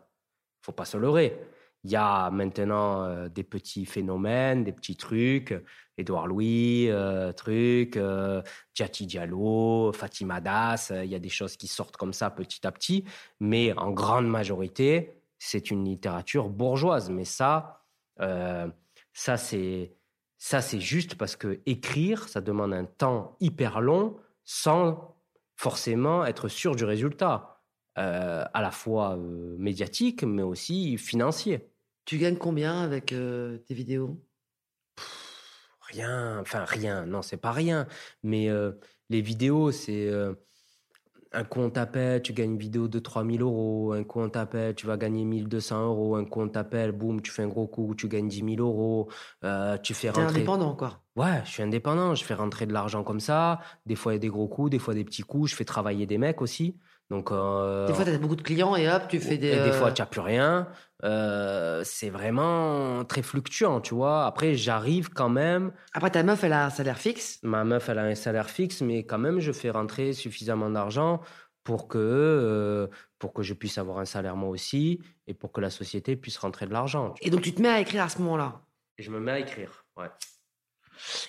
Faut 0.62 0.72
pas 0.72 0.84
se 0.84 0.96
leurrer. 0.96 1.38
Il 1.86 1.90
y 1.90 1.96
a 1.96 2.30
maintenant 2.30 3.04
euh, 3.04 3.28
des 3.28 3.44
petits 3.44 3.86
phénomènes, 3.86 4.64
des 4.64 4.72
petits 4.72 4.96
trucs, 4.96 5.54
Édouard 5.96 6.26
Louis, 6.26 6.88
euh, 6.90 7.32
truc, 7.32 7.96
euh, 7.96 8.42
Diallo, 8.74 9.92
Fatima 9.92 10.40
Das, 10.40 10.92
il 11.04 11.10
y 11.10 11.14
a 11.14 11.20
des 11.20 11.28
choses 11.28 11.56
qui 11.56 11.68
sortent 11.68 11.96
comme 11.96 12.12
ça 12.12 12.30
petit 12.30 12.66
à 12.66 12.72
petit, 12.72 13.04
mais 13.38 13.72
en 13.76 13.92
grande 13.92 14.28
majorité, 14.28 15.22
c'est 15.38 15.70
une 15.70 15.84
littérature 15.84 16.48
bourgeoise. 16.48 17.08
Mais 17.10 17.24
ça, 17.24 17.84
ça 19.16 19.38
c'est 19.38 19.96
ça, 20.38 20.60
c'est 20.60 20.80
juste 20.80 21.14
parce 21.14 21.34
que 21.34 21.60
écrire, 21.64 22.28
ça 22.28 22.40
demande 22.42 22.74
un 22.74 22.84
temps 22.84 23.36
hyper 23.40 23.80
long 23.80 24.16
sans 24.44 25.16
forcément 25.56 26.26
être 26.26 26.48
sûr 26.48 26.76
du 26.76 26.84
résultat, 26.84 27.62
euh, 27.98 28.44
à 28.52 28.60
la 28.60 28.70
fois 28.70 29.16
euh, 29.16 29.56
médiatique, 29.58 30.22
mais 30.22 30.42
aussi 30.42 30.98
financier. 30.98 31.70
Tu 32.04 32.18
gagnes 32.18 32.36
combien 32.36 32.82
avec 32.82 33.12
euh, 33.12 33.58
tes 33.58 33.72
vidéos? 33.72 34.22
Rien, 35.80 36.38
enfin 36.40 36.64
rien, 36.64 37.06
non, 37.06 37.22
c'est 37.22 37.38
pas 37.38 37.52
rien. 37.52 37.86
Mais 38.22 38.48
les 39.08 39.20
vidéos, 39.20 39.70
c'est 39.70 40.10
un 41.36 41.44
coup 41.44 41.60
on 41.60 41.68
t'appelle, 41.68 42.22
tu 42.22 42.32
gagnes 42.32 42.52
une 42.52 42.58
vidéo 42.58 42.88
de 42.88 42.98
3000 42.98 43.42
euros, 43.42 43.92
un 43.92 44.04
coup 44.04 44.20
on 44.20 44.30
t'appelle, 44.30 44.74
tu 44.74 44.86
vas 44.86 44.96
gagner 44.96 45.24
1200 45.24 45.84
euros, 45.86 46.16
un 46.16 46.24
coup 46.24 46.40
on 46.40 46.48
t'appelle, 46.48 46.92
boum, 46.92 47.20
tu 47.20 47.30
fais 47.30 47.42
un 47.42 47.48
gros 47.48 47.66
coup, 47.66 47.94
tu 47.94 48.08
gagnes 48.08 48.28
10 48.28 48.56
000 48.56 48.66
euros, 48.66 49.08
euh, 49.44 49.76
tu 49.76 49.92
fais 49.92 50.08
rentrer... 50.08 50.24
indépendant, 50.24 50.74
quoi. 50.74 51.02
Ouais, 51.14 51.42
je 51.44 51.50
suis 51.50 51.62
indépendant, 51.62 52.14
je 52.14 52.24
fais 52.24 52.34
rentrer 52.34 52.64
de 52.66 52.72
l'argent 52.72 53.04
comme 53.04 53.20
ça, 53.20 53.60
des 53.84 53.96
fois 53.96 54.12
il 54.12 54.16
y 54.16 54.18
a 54.18 54.20
des 54.20 54.28
gros 54.28 54.48
coups, 54.48 54.70
des 54.70 54.78
fois 54.78 54.94
des 54.94 55.04
petits 55.04 55.22
coups, 55.22 55.50
je 55.50 55.56
fais 55.56 55.66
travailler 55.66 56.06
des 56.06 56.18
mecs 56.18 56.40
aussi. 56.40 56.78
Donc, 57.08 57.30
euh, 57.30 57.86
des 57.86 57.94
fois, 57.94 58.04
tu 58.04 58.10
as 58.10 58.18
beaucoup 58.18 58.34
de 58.34 58.42
clients 58.42 58.74
et 58.74 58.90
hop, 58.90 59.04
tu 59.08 59.20
fais 59.20 59.38
des. 59.38 59.48
Et 59.48 59.62
des 59.62 59.72
fois, 59.72 59.92
tu 59.92 60.02
n'as 60.02 60.06
plus 60.06 60.20
rien. 60.20 60.68
Euh, 61.04 61.82
c'est 61.84 62.10
vraiment 62.10 63.04
très 63.04 63.22
fluctuant, 63.22 63.80
tu 63.80 63.94
vois. 63.94 64.26
Après, 64.26 64.54
j'arrive 64.54 65.10
quand 65.10 65.28
même. 65.28 65.72
Après, 65.92 66.10
ta 66.10 66.24
meuf, 66.24 66.42
elle 66.42 66.52
a 66.52 66.66
un 66.66 66.70
salaire 66.70 66.98
fixe? 66.98 67.38
Ma 67.42 67.62
meuf, 67.62 67.88
elle 67.88 67.98
a 67.98 68.04
un 68.04 68.14
salaire 68.16 68.50
fixe, 68.50 68.80
mais 68.80 69.04
quand 69.04 69.18
même, 69.18 69.38
je 69.38 69.52
fais 69.52 69.70
rentrer 69.70 70.14
suffisamment 70.14 70.68
d'argent 70.68 71.20
pour 71.62 71.86
que, 71.86 71.98
euh, 71.98 72.88
pour 73.18 73.32
que 73.32 73.42
je 73.42 73.54
puisse 73.54 73.78
avoir 73.78 73.98
un 73.98 74.04
salaire 74.04 74.36
moi 74.36 74.50
aussi 74.50 75.00
et 75.26 75.34
pour 75.34 75.52
que 75.52 75.60
la 75.60 75.70
société 75.70 76.16
puisse 76.16 76.38
rentrer 76.38 76.66
de 76.66 76.72
l'argent. 76.72 77.14
Et 77.20 77.30
donc, 77.30 77.42
tu 77.42 77.54
te 77.54 77.62
mets 77.62 77.68
à 77.68 77.80
écrire 77.80 78.02
à 78.02 78.08
ce 78.08 78.18
moment-là? 78.22 78.62
Je 78.98 79.10
me 79.10 79.20
mets 79.20 79.32
à 79.32 79.38
écrire, 79.38 79.84
ouais. 79.96 80.10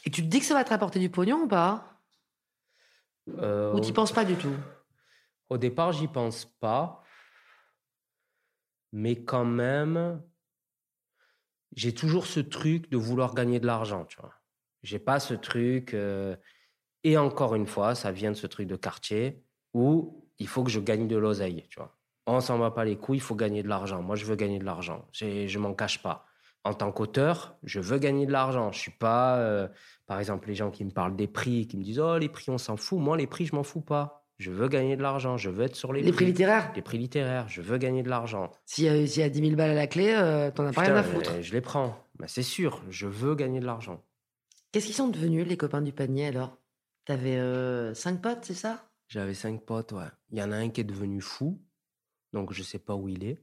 Et 0.05 0.09
tu 0.09 0.21
te 0.23 0.27
dis 0.27 0.39
que 0.39 0.45
ça 0.45 0.53
va 0.53 0.63
te 0.63 0.69
rapporter 0.69 0.99
du 0.99 1.09
pognon 1.09 1.41
ou 1.43 1.47
pas? 1.47 2.01
Euh, 3.39 3.73
Ou 3.73 3.81
tu 3.81 3.91
penses 3.93 4.13
pas 4.13 4.23
du 4.25 4.35
tout? 4.35 4.53
Au 5.49 5.57
départ, 5.57 5.91
j'y 5.93 6.07
pense 6.07 6.45
pas. 6.45 7.03
Mais 8.93 9.23
quand 9.23 9.45
même, 9.45 10.21
j'ai 11.75 11.93
toujours 11.93 12.25
ce 12.25 12.39
truc 12.39 12.89
de 12.89 12.97
vouloir 12.97 13.33
gagner 13.35 13.59
de 13.59 13.65
l'argent, 13.65 14.05
tu 14.05 14.19
vois. 14.19 14.33
J'ai 14.83 14.99
pas 14.99 15.19
ce 15.19 15.33
truc. 15.33 15.93
Euh, 15.93 16.35
et 17.03 17.17
encore 17.17 17.55
une 17.55 17.67
fois, 17.67 17.95
ça 17.95 18.11
vient 18.11 18.31
de 18.31 18.35
ce 18.35 18.47
truc 18.47 18.67
de 18.67 18.75
quartier 18.75 19.43
où 19.73 20.29
il 20.39 20.47
faut 20.47 20.63
que 20.63 20.69
je 20.69 20.79
gagne 20.79 21.07
de 21.07 21.17
l'oseille, 21.17 21.65
tu 21.69 21.79
vois. 21.79 21.97
On 22.25 22.41
s'en 22.41 22.57
va 22.57 22.71
pas 22.71 22.83
les 22.83 22.97
couilles, 22.97 23.17
il 23.17 23.21
faut 23.21 23.35
gagner 23.35 23.63
de 23.63 23.69
l'argent. 23.69 24.01
Moi, 24.01 24.15
je 24.15 24.25
veux 24.25 24.35
gagner 24.35 24.59
de 24.59 24.65
l'argent. 24.65 25.07
Je 25.13 25.59
m'en 25.59 25.73
cache 25.73 26.01
pas. 26.01 26.25
En 26.63 26.73
tant 26.73 26.91
qu'auteur, 26.91 27.57
je 27.63 27.79
veux 27.79 27.97
gagner 27.97 28.25
de 28.25 28.31
l'argent. 28.31 28.73
Je 28.73 28.79
suis 28.79 28.91
pas, 28.91 29.37
euh, 29.37 29.69
par 30.05 30.19
exemple, 30.19 30.49
les 30.49 30.55
gens 30.55 30.69
qui 30.69 30.83
me 30.83 30.91
parlent 30.91 31.15
des 31.15 31.27
prix, 31.27 31.67
qui 31.67 31.77
me 31.77 31.83
disent 31.83 31.99
oh 31.99 32.17
les 32.17 32.27
prix, 32.27 32.49
on 32.49 32.57
s'en 32.57 32.75
fout. 32.75 32.99
Moi, 32.99 33.15
les 33.15 33.27
prix, 33.27 33.45
je 33.45 33.55
m'en 33.55 33.63
fous 33.63 33.81
pas. 33.81 34.26
Je 34.37 34.51
veux 34.51 34.67
gagner 34.67 34.95
de 34.95 35.01
l'argent, 35.01 35.35
je 35.35 35.49
veux 35.49 35.65
être 35.65 35.75
sur 35.75 35.93
les, 35.93 36.01
les 36.01 36.11
prix, 36.11 36.25
littéraires. 36.25 36.71
Les 36.75 36.83
prix 36.83 36.99
littéraires, 36.99 37.49
je 37.49 37.61
veux 37.61 37.77
gagner 37.79 38.03
de 38.03 38.09
l'argent. 38.09 38.51
S'il 38.65 38.85
y, 38.85 38.89
a 39.21 39.29
10 39.29 39.39
000 39.39 39.55
balles 39.55 39.71
à 39.71 39.73
la 39.73 39.87
clé, 39.87 40.13
euh, 40.15 40.51
t'en 40.51 40.65
as 40.65 40.73
pas 40.73 40.81
rien 40.81 40.95
à 40.95 41.03
foutre. 41.03 41.41
Je 41.41 41.53
les 41.53 41.61
prends. 41.61 41.97
Bah, 42.19 42.27
c'est 42.27 42.43
sûr, 42.43 42.83
je 42.89 43.07
veux 43.07 43.33
gagner 43.33 43.59
de 43.59 43.65
l'argent. 43.65 44.03
Qu'est-ce 44.71 44.85
qu'ils 44.85 44.95
sont 44.95 45.07
devenus, 45.07 45.47
les 45.47 45.57
copains 45.57 45.81
du 45.81 45.91
panier, 45.91 46.27
alors? 46.27 46.57
T'avais 47.05 47.37
euh, 47.37 47.93
cinq 47.95 48.21
potes, 48.21 48.43
c'est 48.43 48.53
ça? 48.53 48.89
J'avais 49.07 49.33
cinq 49.33 49.65
potes, 49.65 49.93
ouais. 49.93 50.05
Il 50.29 50.37
y 50.37 50.43
en 50.43 50.51
a 50.51 50.57
un 50.57 50.69
qui 50.69 50.81
est 50.81 50.83
devenu 50.83 51.21
fou, 51.21 51.59
donc 52.33 52.53
je 52.53 52.61
sais 52.61 52.79
pas 52.79 52.95
où 52.95 53.07
il 53.07 53.23
est. 53.23 53.39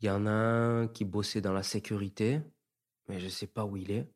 Il 0.00 0.06
y 0.06 0.10
en 0.10 0.26
a 0.26 0.30
un 0.30 0.86
qui 0.86 1.04
bossait 1.04 1.40
dans 1.40 1.52
la 1.52 1.62
sécurité, 1.62 2.40
mais 3.08 3.18
je 3.18 3.28
sais 3.28 3.46
pas 3.46 3.64
où 3.64 3.76
il 3.76 3.90
est. 3.90 4.06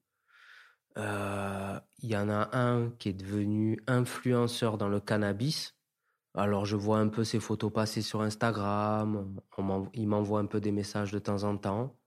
Euh, 0.97 1.81
il 2.03 2.11
y 2.11 2.17
en 2.17 2.29
a 2.29 2.57
un 2.57 2.91
qui 2.91 3.09
est 3.09 3.15
devenu 3.15 3.83
influenceur 3.87 4.79
dans 4.79 4.89
le 4.89 5.01
cannabis. 5.01 5.78
Alors 6.39 6.67
je 6.67 6.77
vois 6.77 6.99
un 6.99 7.09
peu 7.09 7.25
ses 7.25 7.41
photos 7.41 7.73
passer 7.73 8.01
sur 8.01 8.23
Instagram, 8.23 9.35
il 9.93 10.07
m'envoie 10.07 10.39
un 10.39 10.47
peu 10.47 10.61
des 10.61 10.71
messages 10.71 11.11
de 11.11 11.19
temps 11.19 11.43
en 11.43 11.57
temps. 11.57 11.99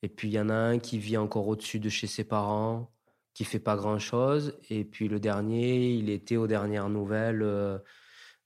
Et 0.00 0.08
puis 0.08 0.28
il 0.28 0.32
y 0.32 0.40
en 0.40 0.48
a 0.48 0.54
un 0.54 0.78
qui 0.78 0.98
vit 0.98 1.18
encore 1.18 1.46
au-dessus 1.46 1.78
de 1.78 1.90
chez 1.90 2.06
ses 2.06 2.24
parents, 2.24 2.90
qui 3.34 3.44
fait 3.44 3.58
pas 3.58 3.76
grand-chose. 3.76 4.58
Et 4.70 4.82
puis 4.86 5.08
le 5.08 5.20
dernier, 5.20 5.90
il 5.90 6.08
était 6.08 6.38
aux 6.38 6.46
dernières 6.46 6.88
nouvelles 6.88 7.42
euh, 7.42 7.78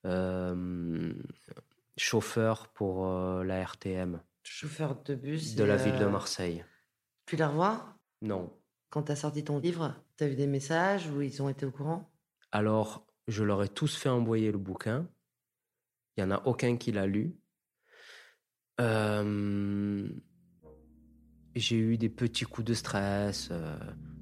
euh, 0.04 1.12
chauffeur 1.96 2.66
pour 2.66 3.06
euh, 3.06 3.44
la 3.44 3.62
RTM. 3.64 4.20
Chauffeur 4.42 5.00
de 5.04 5.14
bus 5.14 5.54
De 5.54 5.62
la 5.62 5.76
ville 5.76 5.96
de 5.96 6.06
Marseille. 6.06 6.64
Tu 7.26 7.36
la 7.36 7.46
revois 7.50 7.94
Non. 8.20 8.52
Quand 8.88 9.04
tu 9.04 9.12
as 9.12 9.16
sorti 9.16 9.44
ton 9.44 9.60
livre, 9.60 9.94
tu 10.16 10.24
as 10.24 10.26
eu 10.26 10.34
des 10.34 10.48
messages 10.48 11.08
où 11.08 11.20
ils 11.20 11.40
ont 11.40 11.48
été 11.48 11.66
au 11.66 11.70
courant? 11.70 12.10
Alors, 12.50 13.06
je 13.28 13.44
leur 13.44 13.62
ai 13.62 13.68
tous 13.68 13.96
fait 13.96 14.08
envoyer 14.08 14.50
le 14.50 14.58
bouquin. 14.58 15.06
Il 16.16 16.24
n'y 16.24 16.32
en 16.32 16.36
a 16.36 16.42
aucun 16.44 16.76
qui 16.76 16.92
l'a 16.92 17.06
lu. 17.06 17.36
Euh, 18.80 20.08
j'ai 21.54 21.76
eu 21.76 21.96
des 21.96 22.08
petits 22.08 22.44
coups 22.44 22.66
de 22.66 22.74
stress. 22.74 23.48
Euh, 23.50 23.76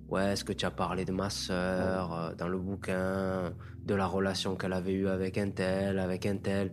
ouais, 0.08 0.32
est-ce 0.32 0.44
que 0.44 0.52
tu 0.52 0.66
as 0.66 0.70
parlé 0.70 1.04
de 1.04 1.12
ma 1.12 1.30
sœur 1.30 2.12
euh, 2.12 2.34
dans 2.34 2.48
le 2.48 2.58
bouquin, 2.58 3.54
de 3.84 3.94
la 3.94 4.06
relation 4.06 4.56
qu'elle 4.56 4.72
avait 4.72 4.94
eue 4.94 5.08
avec 5.08 5.38
un 5.38 5.50
tel, 5.50 5.98
avec 5.98 6.26
un 6.26 6.36
tel 6.36 6.72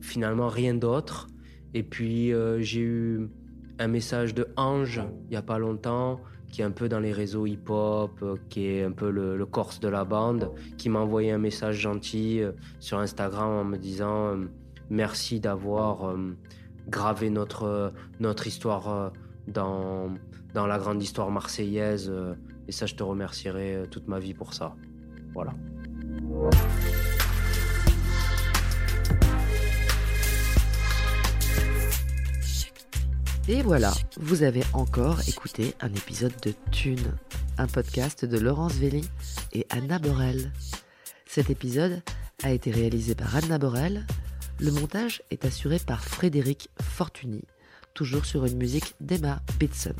Finalement, 0.00 0.48
rien 0.48 0.74
d'autre. 0.74 1.28
Et 1.74 1.82
puis, 1.82 2.32
j'ai 2.60 2.80
eu 2.80 3.28
un 3.78 3.88
message 3.88 4.34
de 4.34 4.48
Ange 4.56 5.02
il 5.24 5.30
n'y 5.30 5.36
a 5.36 5.42
pas 5.42 5.58
longtemps 5.58 6.20
qui 6.50 6.62
est 6.62 6.64
un 6.64 6.70
peu 6.70 6.88
dans 6.88 7.00
les 7.00 7.12
réseaux 7.12 7.46
hip-hop, 7.46 8.24
qui 8.48 8.66
est 8.66 8.84
un 8.84 8.92
peu 8.92 9.10
le, 9.10 9.46
corse 9.46 9.80
de 9.80 9.88
la 9.88 10.04
bande, 10.04 10.50
qui 10.76 10.88
m'a 10.88 11.00
envoyé 11.00 11.30
un 11.30 11.38
message 11.38 11.76
gentil 11.76 12.42
sur 12.80 12.98
Instagram 12.98 13.48
en 13.48 13.64
me 13.64 13.76
disant 13.76 14.36
merci 14.90 15.40
d'avoir 15.40 16.14
graver 16.88 17.30
notre, 17.30 17.92
notre 18.20 18.46
histoire 18.46 18.88
euh, 18.88 19.10
dans, 19.46 20.14
dans 20.54 20.66
la 20.66 20.78
grande 20.78 21.02
histoire 21.02 21.30
marseillaise. 21.30 22.08
Euh, 22.10 22.34
et 22.66 22.72
ça, 22.72 22.86
je 22.86 22.94
te 22.94 23.02
remercierai 23.02 23.76
euh, 23.76 23.86
toute 23.86 24.08
ma 24.08 24.18
vie 24.18 24.34
pour 24.34 24.54
ça. 24.54 24.74
Voilà. 25.34 25.54
Et 33.50 33.62
voilà, 33.62 33.94
vous 34.18 34.42
avez 34.42 34.62
encore 34.74 35.26
écouté 35.26 35.74
un 35.80 35.88
épisode 35.88 36.34
de 36.42 36.52
Thune, 36.70 37.14
un 37.56 37.66
podcast 37.66 38.26
de 38.26 38.38
Laurence 38.38 38.74
Velli 38.74 39.08
et 39.54 39.66
Anna 39.70 39.98
Borel. 39.98 40.52
Cet 41.24 41.48
épisode 41.48 42.02
a 42.42 42.50
été 42.50 42.70
réalisé 42.70 43.14
par 43.14 43.34
Anna 43.34 43.56
Borel, 43.56 44.06
le 44.60 44.70
montage 44.70 45.22
est 45.30 45.46
assuré 45.46 45.78
par 45.78 46.04
Frédéric 46.04 46.68
Fortuny, 46.82 47.42
toujours 47.94 48.26
sur 48.26 48.44
une 48.44 48.58
musique 48.58 48.94
d'Emma 49.00 49.40
Bitson. 49.58 49.96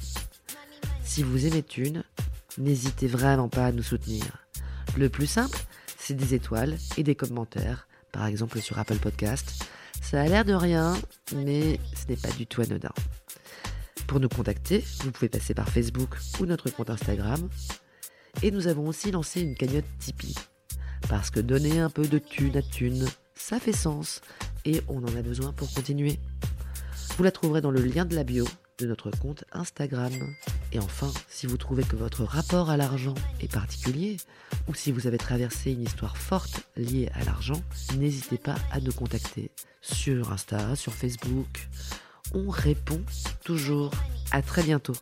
Si 1.02 1.22
vous 1.22 1.46
aimez 1.46 1.62
Thune, 1.62 2.04
n'hésitez 2.58 3.06
vraiment 3.06 3.48
pas 3.48 3.64
à 3.64 3.72
nous 3.72 3.82
soutenir. 3.82 4.46
Le 4.98 5.08
plus 5.08 5.26
simple, 5.26 5.58
c'est 5.96 6.12
des 6.12 6.34
étoiles 6.34 6.76
et 6.98 7.02
des 7.02 7.14
commentaires, 7.14 7.88
par 8.12 8.26
exemple 8.26 8.60
sur 8.60 8.78
Apple 8.78 8.98
Podcast. 8.98 9.64
Ça 10.02 10.20
a 10.20 10.28
l'air 10.28 10.44
de 10.44 10.54
rien, 10.54 10.96
mais 11.34 11.80
ce 11.94 12.10
n'est 12.10 12.16
pas 12.16 12.30
du 12.30 12.46
tout 12.46 12.60
anodin. 12.60 12.92
Pour 14.08 14.20
nous 14.20 14.28
contacter, 14.30 14.82
vous 15.04 15.12
pouvez 15.12 15.28
passer 15.28 15.52
par 15.52 15.68
Facebook 15.68 16.16
ou 16.40 16.46
notre 16.46 16.70
compte 16.70 16.88
Instagram. 16.88 17.46
Et 18.42 18.50
nous 18.50 18.66
avons 18.66 18.88
aussi 18.88 19.10
lancé 19.10 19.42
une 19.42 19.54
cagnotte 19.54 19.84
Tipeee. 19.98 20.34
Parce 21.10 21.30
que 21.30 21.40
donner 21.40 21.78
un 21.78 21.90
peu 21.90 22.08
de 22.08 22.18
thune 22.18 22.56
à 22.56 22.62
thune, 22.62 23.06
ça 23.34 23.60
fait 23.60 23.74
sens 23.74 24.22
et 24.64 24.80
on 24.88 25.04
en 25.04 25.14
a 25.14 25.20
besoin 25.20 25.52
pour 25.52 25.70
continuer. 25.74 26.18
Vous 27.18 27.22
la 27.22 27.30
trouverez 27.30 27.60
dans 27.60 27.70
le 27.70 27.82
lien 27.82 28.06
de 28.06 28.14
la 28.14 28.24
bio 28.24 28.46
de 28.78 28.86
notre 28.86 29.10
compte 29.10 29.44
Instagram. 29.52 30.12
Et 30.72 30.78
enfin, 30.78 31.12
si 31.28 31.46
vous 31.46 31.58
trouvez 31.58 31.82
que 31.82 31.96
votre 31.96 32.24
rapport 32.24 32.70
à 32.70 32.78
l'argent 32.78 33.14
est 33.40 33.52
particulier, 33.52 34.16
ou 34.68 34.74
si 34.74 34.90
vous 34.90 35.06
avez 35.06 35.18
traversé 35.18 35.72
une 35.72 35.82
histoire 35.82 36.16
forte 36.16 36.62
liée 36.76 37.10
à 37.12 37.24
l'argent, 37.24 37.60
n'hésitez 37.98 38.38
pas 38.38 38.56
à 38.72 38.80
nous 38.80 38.92
contacter 38.92 39.50
sur 39.82 40.32
Insta, 40.32 40.76
sur 40.76 40.94
Facebook. 40.94 41.68
On 42.34 42.50
répond 42.50 43.00
toujours. 43.44 43.90
À 44.30 44.42
très 44.42 44.62
bientôt. 44.62 44.94